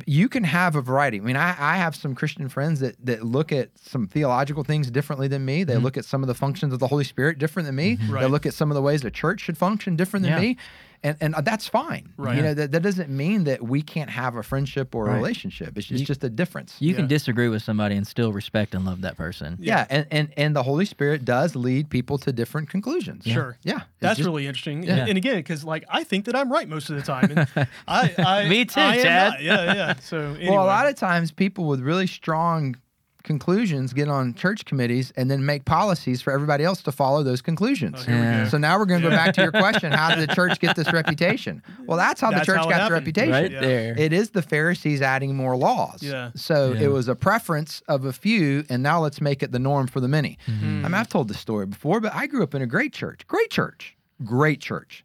you 0.06 0.28
can 0.30 0.44
have 0.44 0.74
a 0.74 0.80
variety. 0.80 1.18
I 1.18 1.20
mean, 1.20 1.36
I, 1.36 1.50
I 1.58 1.76
have 1.76 1.94
some 1.94 2.14
Christian 2.14 2.48
friends 2.48 2.80
that 2.80 2.96
that 3.04 3.24
look 3.24 3.52
at 3.52 3.70
some 3.78 4.06
theological 4.06 4.64
things 4.64 4.90
differently 4.90 5.28
than 5.28 5.44
me. 5.44 5.64
They 5.64 5.76
hmm. 5.76 5.82
look 5.82 5.98
at 5.98 6.06
some 6.06 6.22
of 6.22 6.28
the 6.28 6.34
functions 6.34 6.72
of 6.72 6.78
the 6.78 6.88
Holy 6.88 7.04
Spirit 7.04 7.38
different 7.38 7.66
than 7.66 7.74
me. 7.74 7.96
They 7.96 8.12
Right. 8.12 8.30
look 8.30 8.46
at 8.46 8.54
some 8.54 8.70
of 8.70 8.74
the 8.74 8.82
ways 8.82 9.02
the 9.02 9.10
church 9.10 9.40
should 9.40 9.58
function 9.58 9.96
different 9.96 10.22
than 10.24 10.32
Yeah. 10.32 10.40
me. 10.40 10.56
And 11.02 11.16
and 11.20 11.34
uh, 11.34 11.40
that's 11.40 11.66
fine. 11.68 12.12
Right. 12.16 12.36
You 12.36 12.42
know 12.42 12.54
that, 12.54 12.72
that 12.72 12.82
doesn't 12.82 13.10
mean 13.10 13.44
that 13.44 13.62
we 13.62 13.82
can't 13.82 14.10
have 14.10 14.36
a 14.36 14.42
friendship 14.42 14.94
or 14.94 15.06
a 15.06 15.10
Right. 15.10 15.16
relationship. 15.16 15.76
It's, 15.76 15.90
it's 15.90 16.00
You- 16.00 16.06
just 16.06 16.22
a 16.24 16.30
difference. 16.30 16.76
You 16.78 16.94
can 16.94 17.06
disagree 17.06 17.48
with 17.48 17.62
somebody 17.62 17.96
and 17.96 18.06
still 18.06 18.32
respect 18.32 18.74
and 18.74 18.84
love 18.84 19.00
that 19.02 19.16
person. 19.16 19.56
yeah, 19.60 19.86
and, 19.90 20.06
and 20.10 20.28
and 20.36 20.56
the 20.56 20.62
Holy 20.62 20.84
Spirit 20.84 21.24
does 21.24 21.54
lead 21.56 21.90
people 21.90 22.18
to 22.18 22.32
different 22.32 22.68
conclusions. 22.70 23.24
Sure. 23.24 23.56
Yeah, 23.62 23.80
That's 24.00 24.18
just- 24.18 24.26
really 24.26 24.46
interesting. 24.46 24.82
Yeah. 24.84 24.96
And, 24.96 25.08
and 25.10 25.18
again, 25.18 25.36
because 25.36 25.64
like 25.64 25.84
I 25.90 26.04
think 26.04 26.24
that 26.26 26.36
I'm 26.36 26.50
right 26.52 26.68
most 26.68 26.90
of 26.90 26.96
the 26.96 27.02
time. 27.02 27.32
And 27.36 27.68
I, 27.88 28.14
I, 28.18 28.48
Me 28.48 28.64
too, 28.64 28.80
I 28.80 28.96
am 28.96 29.02
Chad. 29.02 29.30
not. 29.32 29.42
Yeah, 29.42 29.74
yeah. 29.74 29.94
So 30.00 30.18
anyway. 30.20 30.48
Well, 30.50 30.62
a 30.64 30.66
lot 30.66 30.86
of 30.88 30.94
times 30.96 31.30
people 31.32 31.66
with 31.66 31.80
really 31.80 32.06
strong 32.06 32.76
conclusions 33.22 33.92
get 33.92 34.08
on 34.08 34.34
church 34.34 34.64
committees 34.64 35.12
and 35.16 35.30
then 35.30 35.44
make 35.44 35.64
policies 35.64 36.20
for 36.22 36.32
everybody 36.32 36.64
else 36.64 36.82
to 36.82 36.92
follow 36.92 37.22
those 37.22 37.40
conclusions. 37.42 38.04
Oh, 38.06 38.10
Yeah. 38.10 38.48
So 38.48 38.58
now 38.58 38.78
we're 38.78 38.84
going 38.86 39.02
to 39.02 39.08
go 39.08 39.14
back 39.14 39.34
to 39.34 39.42
your 39.42 39.52
question: 39.52 39.92
How 39.92 40.14
did 40.14 40.28
the 40.28 40.34
church 40.34 40.58
get 40.60 40.76
this 40.76 40.92
reputation? 40.92 41.62
Well, 41.86 41.96
that's 41.98 42.20
how 42.20 42.30
That's 42.30 42.42
the 42.46 42.52
church 42.52 42.60
how 42.62 42.68
it 42.68 42.72
got 42.72 42.88
the 42.88 42.94
reputation. 42.94 43.32
Right 43.32 43.50
Yeah. 43.50 43.60
there. 43.60 43.94
It 43.98 44.12
is 44.12 44.30
the 44.30 44.42
Pharisees 44.42 45.02
adding 45.02 45.34
more 45.36 45.56
laws. 45.56 46.02
Yeah. 46.02 46.30
So 46.34 46.72
Yeah. 46.72 46.82
it 46.82 46.88
was 46.92 47.08
a 47.08 47.14
preference 47.14 47.82
of 47.88 48.04
a 48.04 48.12
few, 48.12 48.64
and 48.68 48.82
now 48.82 49.00
let's 49.00 49.20
make 49.20 49.42
it 49.42 49.52
the 49.52 49.58
norm 49.58 49.86
for 49.86 50.00
the 50.00 50.08
many. 50.08 50.38
Mm-hmm. 50.46 50.84
I 50.84 50.88
mean, 50.88 50.94
I've 50.94 51.08
told 51.08 51.28
this 51.28 51.38
story 51.40 51.66
before, 51.66 52.00
but 52.00 52.14
I 52.14 52.26
grew 52.26 52.42
up 52.42 52.54
in 52.54 52.62
a 52.62 52.66
great 52.66 52.92
church. 52.92 53.26
Great 53.26 53.50
church. 53.50 53.96
Great 54.24 54.60
church. 54.60 55.04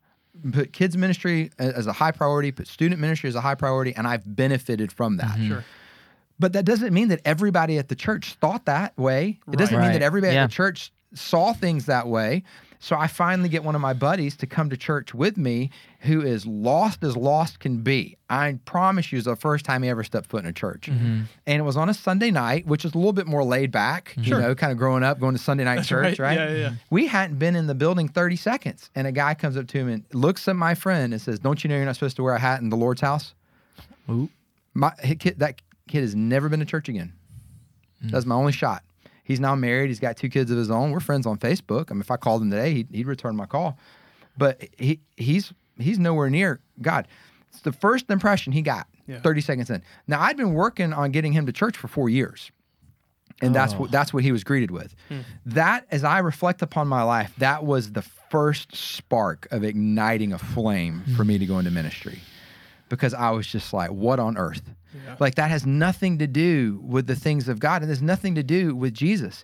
Put 0.51 0.72
kids 0.72 0.95
ministry 0.95 1.49
as 1.57 1.88
a 1.88 1.93
high 1.93 2.11
priority, 2.11 2.51
put 2.51 2.68
student 2.68 3.01
ministry 3.01 3.28
as 3.28 3.34
a 3.34 3.41
high 3.41 3.55
priority, 3.55 3.95
and 3.95 4.05
I've 4.05 4.36
benefited 4.36 4.91
from 4.91 5.18
that. 5.18 5.39
Sure. 5.39 5.63
But 6.40 6.54
that 6.54 6.66
doesn't 6.66 6.94
mean 6.94 7.08
that 7.10 7.22
everybody 7.26 7.78
at 7.78 7.88
the 7.90 7.96
church 7.96 8.36
thought 8.42 8.66
that 8.66 8.98
way. 8.98 9.40
It 9.52 9.58
doesn't 9.58 9.76
Right. 9.76 9.86
mean 9.86 9.94
that 9.94 10.02
everybody 10.04 10.34
Yeah. 10.36 10.44
at 10.44 10.50
the 10.50 10.54
church 10.56 10.92
saw 11.14 11.54
things 11.54 11.86
that 11.88 12.08
way. 12.08 12.44
So 12.80 12.96
I 12.96 13.08
finally 13.08 13.50
get 13.50 13.64
one 13.64 13.74
of 13.74 13.82
my 13.82 13.94
buddies 13.94 14.36
to 14.38 14.46
come 14.46 14.70
to 14.70 14.78
church 14.78 15.12
with 15.12 15.36
me 15.36 15.72
who 16.02 16.22
is 16.22 16.46
lost 16.46 17.04
as 17.04 17.18
lost 17.18 17.60
can 17.60 17.78
be. 17.82 18.18
I 18.30 18.60
promise 18.66 19.12
you, 19.12 19.16
it 19.16 19.20
was 19.20 19.26
the 19.26 19.36
first 19.36 19.66
time 19.66 19.82
he 19.82 19.90
ever 19.90 20.04
stepped 20.04 20.28
foot 20.30 20.44
in 20.44 20.50
a 20.50 20.54
church. 20.54 20.88
Mm-hmm. 20.92 21.22
And 21.48 21.60
it 21.60 21.64
was 21.64 21.76
on 21.76 21.90
a 21.90 21.94
Sunday 21.96 22.30
night, 22.30 22.68
which 22.68 22.86
is 22.86 22.94
a 22.94 22.98
little 22.98 23.14
bit 23.14 23.26
more 23.26 23.44
laid 23.44 23.72
back, 23.72 24.14
you 24.18 24.26
Sure. 24.26 24.40
know, 24.40 24.54
kind 24.54 24.72
of 24.72 24.78
growing 24.78 25.02
up, 25.02 25.20
going 25.20 25.34
to 25.36 25.42
Sunday 25.42 25.64
night 25.64 25.78
That's 25.78 25.88
church, 25.88 26.20
right? 26.20 26.38
Yeah, 26.38 26.50
yeah, 26.52 26.56
yeah. 26.58 26.72
We 26.92 27.08
hadn't 27.08 27.40
been 27.40 27.56
in 27.56 27.66
the 27.66 27.74
building 27.74 28.10
30 28.10 28.36
seconds. 28.36 28.92
And 28.94 29.08
a 29.08 29.12
guy 29.12 29.34
comes 29.34 29.58
up 29.58 29.66
to 29.70 29.80
him 29.80 29.88
and 29.88 30.04
looks 30.14 30.48
at 30.48 30.56
my 30.56 30.76
friend 30.76 31.14
and 31.14 31.20
says, 31.22 31.40
Don't 31.40 31.64
you 31.64 31.70
know 31.70 31.78
you're 31.78 31.86
not 31.86 31.96
supposed 31.96 32.18
to 32.18 32.24
wear 32.24 32.36
a 32.36 32.40
hat 32.40 32.62
in 32.62 32.70
the 32.70 32.78
Lord's 32.78 33.02
house? 33.02 33.34
Ooh. 34.08 34.30
My 34.76 34.92
that 35.38 35.56
kid 35.88 36.02
has 36.02 36.16
never 36.16 36.50
been 36.50 36.60
to 36.60 36.66
church 36.66 36.90
again. 36.90 37.14
Hmm. 38.02 38.10
That's 38.10 38.26
my 38.26 38.36
only 38.36 38.52
shot. 38.52 38.84
He's 39.24 39.40
now 39.40 39.56
married. 39.56 39.88
He's 39.90 40.00
got 40.00 40.16
two 40.18 40.30
kids 40.30 40.52
of 40.52 40.58
his 40.58 40.70
own. 40.72 40.92
We're 40.92 41.00
friends 41.02 41.26
on 41.26 41.38
Facebook. 41.38 41.92
I 41.92 41.94
mean, 41.96 42.02
if 42.02 42.12
I 42.12 42.18
called 42.18 42.42
him 42.42 42.50
today, 42.52 42.74
he'd, 42.74 42.88
he'd 42.92 43.08
return 43.08 43.36
my 43.36 43.46
call. 43.46 43.78
But 44.38 44.64
he 44.78 45.00
he's 45.18 45.52
he's 45.78 46.00
nowhere 46.00 46.30
near 46.30 46.60
God. 46.82 47.08
It's 47.50 47.62
the 47.62 47.72
first 47.72 48.10
impression 48.10 48.54
he 48.54 48.62
got. 48.62 48.88
Yeah. 49.08 49.20
30 49.22 49.42
seconds 49.42 49.70
in. 49.70 49.82
Now 50.08 50.22
I'd 50.22 50.38
been 50.38 50.54
working 50.54 50.94
on 50.94 51.12
getting 51.12 51.34
him 51.34 51.46
to 51.46 51.52
church 51.52 51.76
for 51.78 51.88
four 51.88 52.08
years. 52.10 52.52
And 53.42 53.54
that's 53.54 53.74
Oh. 53.74 53.78
what 53.80 53.92
that's 53.92 54.14
what 54.14 54.24
he 54.24 54.32
was 54.32 54.44
greeted 54.44 54.72
with. 54.72 54.96
Hmm. 55.10 55.20
That, 55.48 55.86
as 55.92 56.04
I 56.04 56.20
reflect 56.20 56.62
upon 56.62 56.88
my 56.88 57.04
life, 57.04 57.34
that 57.38 57.64
was 57.66 57.92
the 57.92 58.02
first 58.02 58.76
spark 58.76 59.48
of 59.52 59.64
igniting 59.64 60.34
a 60.34 60.38
flame 60.40 61.04
for 61.16 61.24
me 61.26 61.38
to 61.38 61.46
go 61.46 61.60
into 61.60 61.72
ministry. 61.72 62.20
Because 62.90 63.14
I 63.14 63.32
was 63.32 63.46
just 63.48 63.74
like, 63.74 63.92
what 63.92 64.20
on 64.20 64.38
earth? 64.38 64.62
Yeah. 65.06 65.16
Like 65.20 65.36
that 65.36 65.50
has 65.50 65.66
nothing 65.66 66.20
to 66.20 66.28
do 66.28 66.80
with 66.84 67.08
the 67.08 67.16
things 67.16 67.48
of 67.48 67.60
God, 67.60 67.82
and 67.82 67.89
there's 67.89 68.02
nothing 68.02 68.36
to 68.36 68.43
do 68.43 68.76
with 68.76 68.93
Jesus. 68.93 69.43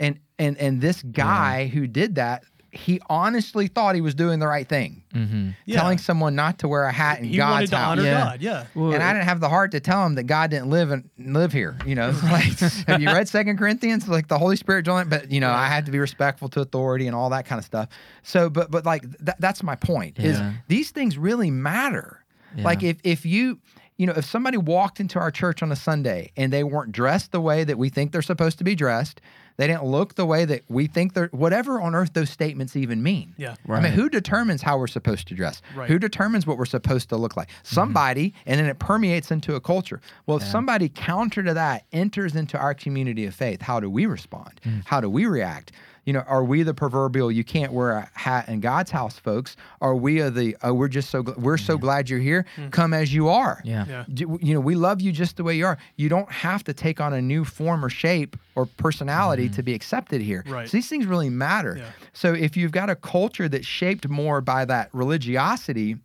And 0.00 0.18
and 0.38 0.56
and 0.58 0.80
this 0.80 1.02
guy 1.02 1.68
who 1.68 1.86
did 1.86 2.16
that, 2.16 2.42
he 2.72 3.00
honestly 3.08 3.68
thought 3.68 3.94
he 3.94 4.00
was 4.00 4.16
doing 4.16 4.40
the 4.40 4.48
right 4.48 4.68
thing, 4.68 5.04
Mm-hmm. 5.14 5.50
Yeah. 5.64 5.78
telling 5.78 5.98
someone 5.98 6.34
not 6.34 6.58
to 6.58 6.66
wear 6.68 6.82
a 6.86 6.92
hat 6.92 7.20
in 7.20 7.26
he 7.26 7.36
God's 7.36 7.52
wanted 7.52 7.70
to 7.70 7.76
house. 7.76 7.90
honor 7.92 8.02
Yeah. 8.02 8.24
God. 8.24 8.40
Yeah. 8.42 8.64
And 8.74 9.00
I 9.00 9.12
didn't 9.12 9.26
have 9.26 9.38
the 9.38 9.48
heart 9.48 9.70
to 9.70 9.78
tell 9.78 10.04
him 10.04 10.16
that 10.16 10.24
God 10.24 10.50
didn't 10.50 10.70
live 10.70 10.90
and 10.90 11.08
live 11.16 11.52
here. 11.52 11.78
You 11.86 11.94
know, 11.94 12.08
like 12.24 12.58
have 12.88 13.00
you 13.00 13.06
read 13.06 13.28
Second 13.28 13.56
Corinthians? 13.58 14.08
Like 14.08 14.26
the 14.26 14.38
Holy 14.38 14.56
Spirit 14.56 14.84
joined, 14.84 15.08
but 15.08 15.30
you 15.30 15.38
know, 15.38 15.50
I 15.52 15.68
had 15.68 15.86
to 15.86 15.92
be 15.92 16.00
respectful 16.00 16.48
to 16.48 16.60
authority 16.62 17.06
and 17.06 17.14
all 17.14 17.30
that 17.30 17.46
kind 17.46 17.60
of 17.60 17.64
stuff. 17.64 17.88
So, 18.24 18.50
but 18.50 18.72
but 18.72 18.84
like 18.84 19.02
th- 19.24 19.36
that's 19.38 19.62
my 19.62 19.76
point. 19.76 20.18
Is 20.18 20.40
these 20.66 20.90
things 20.90 21.16
really 21.16 21.52
matter? 21.52 22.24
Like 22.56 22.82
if 22.82 22.96
if 23.04 23.24
you 23.24 23.60
you 23.96 24.06
know 24.06 24.12
if 24.16 24.24
somebody 24.24 24.56
walked 24.56 25.00
into 25.00 25.18
our 25.18 25.30
church 25.30 25.62
on 25.62 25.70
a 25.70 25.76
Sunday 25.76 26.32
and 26.36 26.52
they 26.52 26.64
weren't 26.64 26.92
dressed 26.92 27.32
the 27.32 27.40
way 27.40 27.64
that 27.64 27.78
we 27.78 27.88
think 27.88 28.12
they're 28.12 28.22
supposed 28.22 28.58
to 28.58 28.64
be 28.64 28.74
dressed, 28.74 29.20
they 29.56 29.66
didn't 29.66 29.84
look 29.84 30.16
the 30.16 30.26
way 30.26 30.44
that 30.44 30.62
we 30.68 30.86
think 30.86 31.14
they're 31.14 31.28
whatever 31.28 31.80
on 31.80 31.94
earth 31.94 32.12
those 32.12 32.30
statements 32.30 32.74
even 32.74 33.02
mean. 33.02 33.34
Yeah. 33.36 33.54
Right. 33.66 33.78
I 33.78 33.82
mean, 33.82 33.92
who 33.92 34.08
determines 34.08 34.62
how 34.62 34.78
we're 34.78 34.88
supposed 34.88 35.28
to 35.28 35.34
dress? 35.34 35.62
Right. 35.76 35.88
Who 35.88 35.98
determines 35.98 36.46
what 36.46 36.58
we're 36.58 36.64
supposed 36.64 37.08
to 37.10 37.16
look 37.16 37.36
like? 37.36 37.48
Mm-hmm. 37.48 37.74
Somebody, 37.74 38.34
and 38.46 38.58
then 38.58 38.66
it 38.66 38.78
permeates 38.78 39.30
into 39.30 39.54
a 39.54 39.60
culture. 39.60 40.00
Well, 40.26 40.38
if 40.38 40.42
somebody 40.44 40.88
counter 40.88 41.42
to 41.42 41.54
that 41.54 41.84
enters 41.92 42.34
into 42.34 42.58
our 42.58 42.74
community 42.74 43.26
of 43.26 43.34
faith, 43.34 43.62
how 43.62 43.78
do 43.78 43.88
we 43.88 44.06
respond? 44.06 44.60
Mm. 44.64 44.84
How 44.86 45.00
do 45.00 45.08
we 45.08 45.26
react? 45.26 45.72
You 46.04 46.12
know, 46.12 46.20
are 46.20 46.44
we 46.44 46.62
the 46.62 46.74
proverbial 46.74 47.30
"you 47.30 47.44
can't 47.44 47.72
wear 47.72 47.92
a 47.92 48.10
hat 48.14 48.48
in 48.48 48.60
God's 48.60 48.90
house" 48.90 49.18
folks? 49.18 49.56
Are 49.80 49.94
we 49.94 50.20
are 50.20 50.30
the 50.30 50.56
oh, 50.62 50.74
we're 50.74 50.88
just 50.88 51.10
so 51.10 51.22
gl- 51.22 51.38
we're 51.38 51.56
so 51.56 51.74
mm-hmm. 51.74 51.82
glad 51.82 52.10
you're 52.10 52.18
here. 52.18 52.44
Mm-hmm. 52.56 52.70
Come 52.70 52.92
as 52.92 53.12
you 53.12 53.28
are. 53.28 53.60
Yeah. 53.64 53.84
Yeah. 53.88 54.04
Do- 54.12 54.38
you 54.40 54.54
know, 54.54 54.60
we 54.60 54.74
love 54.74 55.00
you 55.00 55.12
just 55.12 55.36
the 55.36 55.44
way 55.44 55.56
you 55.56 55.66
are. 55.66 55.78
You 55.96 56.08
don't 56.08 56.30
have 56.30 56.64
to 56.64 56.74
take 56.74 57.00
on 57.00 57.12
a 57.12 57.22
new 57.22 57.44
form 57.44 57.84
or 57.84 57.88
shape 57.88 58.36
or 58.54 58.66
personality 58.66 59.46
mm-hmm. 59.46 59.54
to 59.54 59.62
be 59.62 59.74
accepted 59.74 60.20
here. 60.20 60.44
Right. 60.46 60.68
So 60.68 60.76
these 60.76 60.88
things 60.88 61.06
really 61.06 61.30
matter. 61.30 61.76
Yeah. 61.78 61.90
So 62.12 62.34
if 62.34 62.56
you've 62.56 62.72
got 62.72 62.90
a 62.90 62.96
culture 62.96 63.48
that's 63.48 63.66
shaped 63.66 64.08
more 64.08 64.40
by 64.40 64.64
that 64.66 64.90
religiosity, 64.92 65.96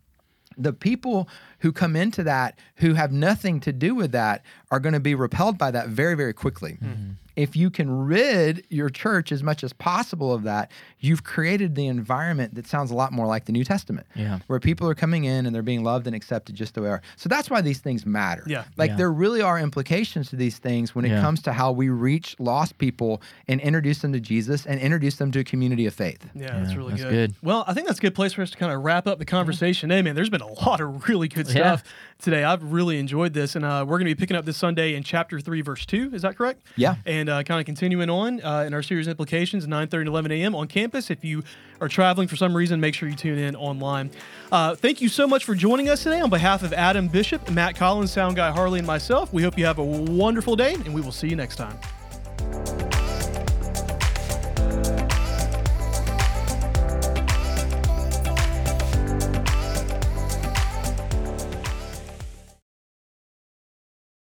the 0.60 0.74
people 0.74 1.28
who 1.60 1.72
come 1.72 1.96
into 1.96 2.24
that 2.24 2.60
who 2.76 2.94
have 2.94 3.12
nothing 3.12 3.60
to 3.62 3.74
do 3.74 3.96
with 3.96 4.12
that 4.12 4.44
are 4.72 4.80
going 4.80 4.94
to 4.94 5.00
be 5.00 5.16
repelled 5.16 5.58
by 5.58 5.72
that 5.72 5.90
very, 5.90 6.16
very 6.16 6.34
quickly. 6.34 6.78
Mm-hmm. 6.82 7.12
If 7.36 7.56
you 7.56 7.70
can 7.70 7.90
rid 8.06 8.66
your 8.70 8.90
church 8.90 9.32
as 9.32 9.42
much 9.44 9.64
as 9.64 9.72
possible 9.72 10.34
of 10.34 10.44
that, 10.44 10.70
you've 11.00 11.24
created 11.24 11.74
the 11.74 11.88
environment 11.88 12.56
that 12.56 12.68
sounds 12.68 12.92
a 12.92 12.96
lot 12.96 13.14
more 13.14 13.26
like 13.28 13.46
the 13.46 13.54
New 13.54 13.64
Testament, 13.64 14.06
Yeah. 14.14 14.40
where 14.48 14.60
people 14.60 14.90
are 14.90 14.96
coming 14.96 15.24
in 15.24 15.46
and 15.46 15.56
they're 15.56 15.62
being 15.62 15.82
loved 15.86 16.06
and 16.06 16.14
accepted 16.16 16.56
just 16.56 16.74
the 16.74 16.82
way 16.82 16.88
they 16.90 16.94
are. 16.96 17.02
So 17.16 17.30
that's 17.30 17.50
why 17.50 17.62
these 17.62 17.80
things 17.80 18.06
matter. 18.06 18.44
Yeah. 18.46 18.66
Like 18.76 18.90
Yeah. 18.92 18.96
there 18.98 19.12
really 19.14 19.42
are 19.42 19.58
implications 19.58 20.30
to 20.32 20.36
these 20.36 20.58
things 20.58 20.94
when 20.94 21.06
it 21.06 21.10
Yeah. 21.12 21.22
comes 21.22 21.42
to 21.44 21.54
how 21.54 21.72
we 21.72 21.88
reach 21.88 22.36
lost 22.40 22.78
people 22.78 23.22
and 23.48 23.62
introduce 23.62 24.00
them 24.00 24.12
to 24.14 24.20
Jesus 24.20 24.66
and 24.66 24.78
introduce 24.82 25.16
them 25.16 25.32
to 25.32 25.40
a 25.40 25.44
community 25.46 25.86
of 25.86 25.94
faith. 25.94 26.28
Yeah, 26.36 26.60
that's 26.60 26.76
really 26.76 26.92
that's 26.92 27.04
good. 27.04 27.12
good. 27.32 27.36
Well, 27.42 27.64
I 27.68 27.74
think 27.74 27.88
that's 27.88 28.00
a 28.00 28.02
good 28.02 28.16
place 28.16 28.34
for 28.34 28.42
us 28.42 28.52
to 28.52 28.58
kind 28.58 28.74
of 28.74 28.84
wrap 28.84 29.08
up 29.08 29.18
the 29.18 29.26
conversation. 29.26 29.92
Hey, 29.92 30.02
man, 30.02 30.14
there's 30.16 30.30
been 30.30 30.42
a 30.42 30.52
lot 30.66 30.82
of 30.82 31.08
really 31.08 31.30
good 31.30 31.48
Yeah. 31.48 31.54
stuff 31.78 31.84
today. 32.22 32.44
I've 32.44 32.64
really 32.74 33.00
enjoyed 33.00 33.32
this, 33.34 33.56
and 33.56 33.64
uh, 33.64 33.86
we're 33.88 33.98
going 33.98 34.10
to 34.10 34.16
be 34.16 34.20
picking 34.20 34.36
up 34.36 34.44
this 34.44 34.58
Sunday 34.60 34.96
in 34.96 35.04
chapter 35.04 35.40
three, 35.40 35.62
verse 35.62 35.86
two. 35.86 36.12
Is 36.14 36.22
that 36.22 36.38
correct? 36.38 36.62
Yeah. 36.76 36.96
And 37.06 37.30
uh, 37.30 37.44
kind 37.44 37.60
of 37.60 37.66
continuing 37.66 38.10
on 38.10 38.42
uh, 38.44 38.66
in 38.68 38.74
our 38.74 38.84
series 38.84 39.08
implications, 39.08 39.66
9:30 39.66 39.90
to 39.90 40.02
11 40.02 40.32
a.m. 40.32 40.56
on 40.56 40.68
campus. 40.68 41.10
If 41.10 41.24
you 41.24 41.44
are 41.82 41.88
traveling 41.88 42.28
for 42.28 42.36
some 42.36 42.56
reason, 42.56 42.80
make 42.80 42.94
sure 42.94 43.10
you 43.10 43.16
tune 43.16 43.40
in 43.40 43.56
online. 43.56 44.12
Uh, 44.52 44.76
thank 44.76 45.02
you 45.02 45.10
so 45.10 45.28
much 45.28 45.46
for 45.46 45.56
joining 45.56 45.90
us 45.90 46.04
today. 46.04 46.22
On 46.22 46.30
behalf 46.30 46.64
of 46.64 46.74
Adam 46.74 47.08
Bishop, 47.08 47.50
Matt 47.50 47.76
Collins, 47.76 48.12
Sound 48.12 48.36
Guy 48.36 48.52
Harley, 48.52 48.80
and 48.80 48.88
myself, 48.88 49.32
we 49.34 49.42
hope 49.42 49.58
you 49.58 49.66
have 49.66 49.80
a 49.80 49.84
wonderful 49.84 50.56
day, 50.56 50.74
and 50.74 50.94
we 50.94 51.02
will 51.02 51.12
see 51.12 51.28
you 51.28 51.36
next 51.36 51.56
time. 51.56 51.80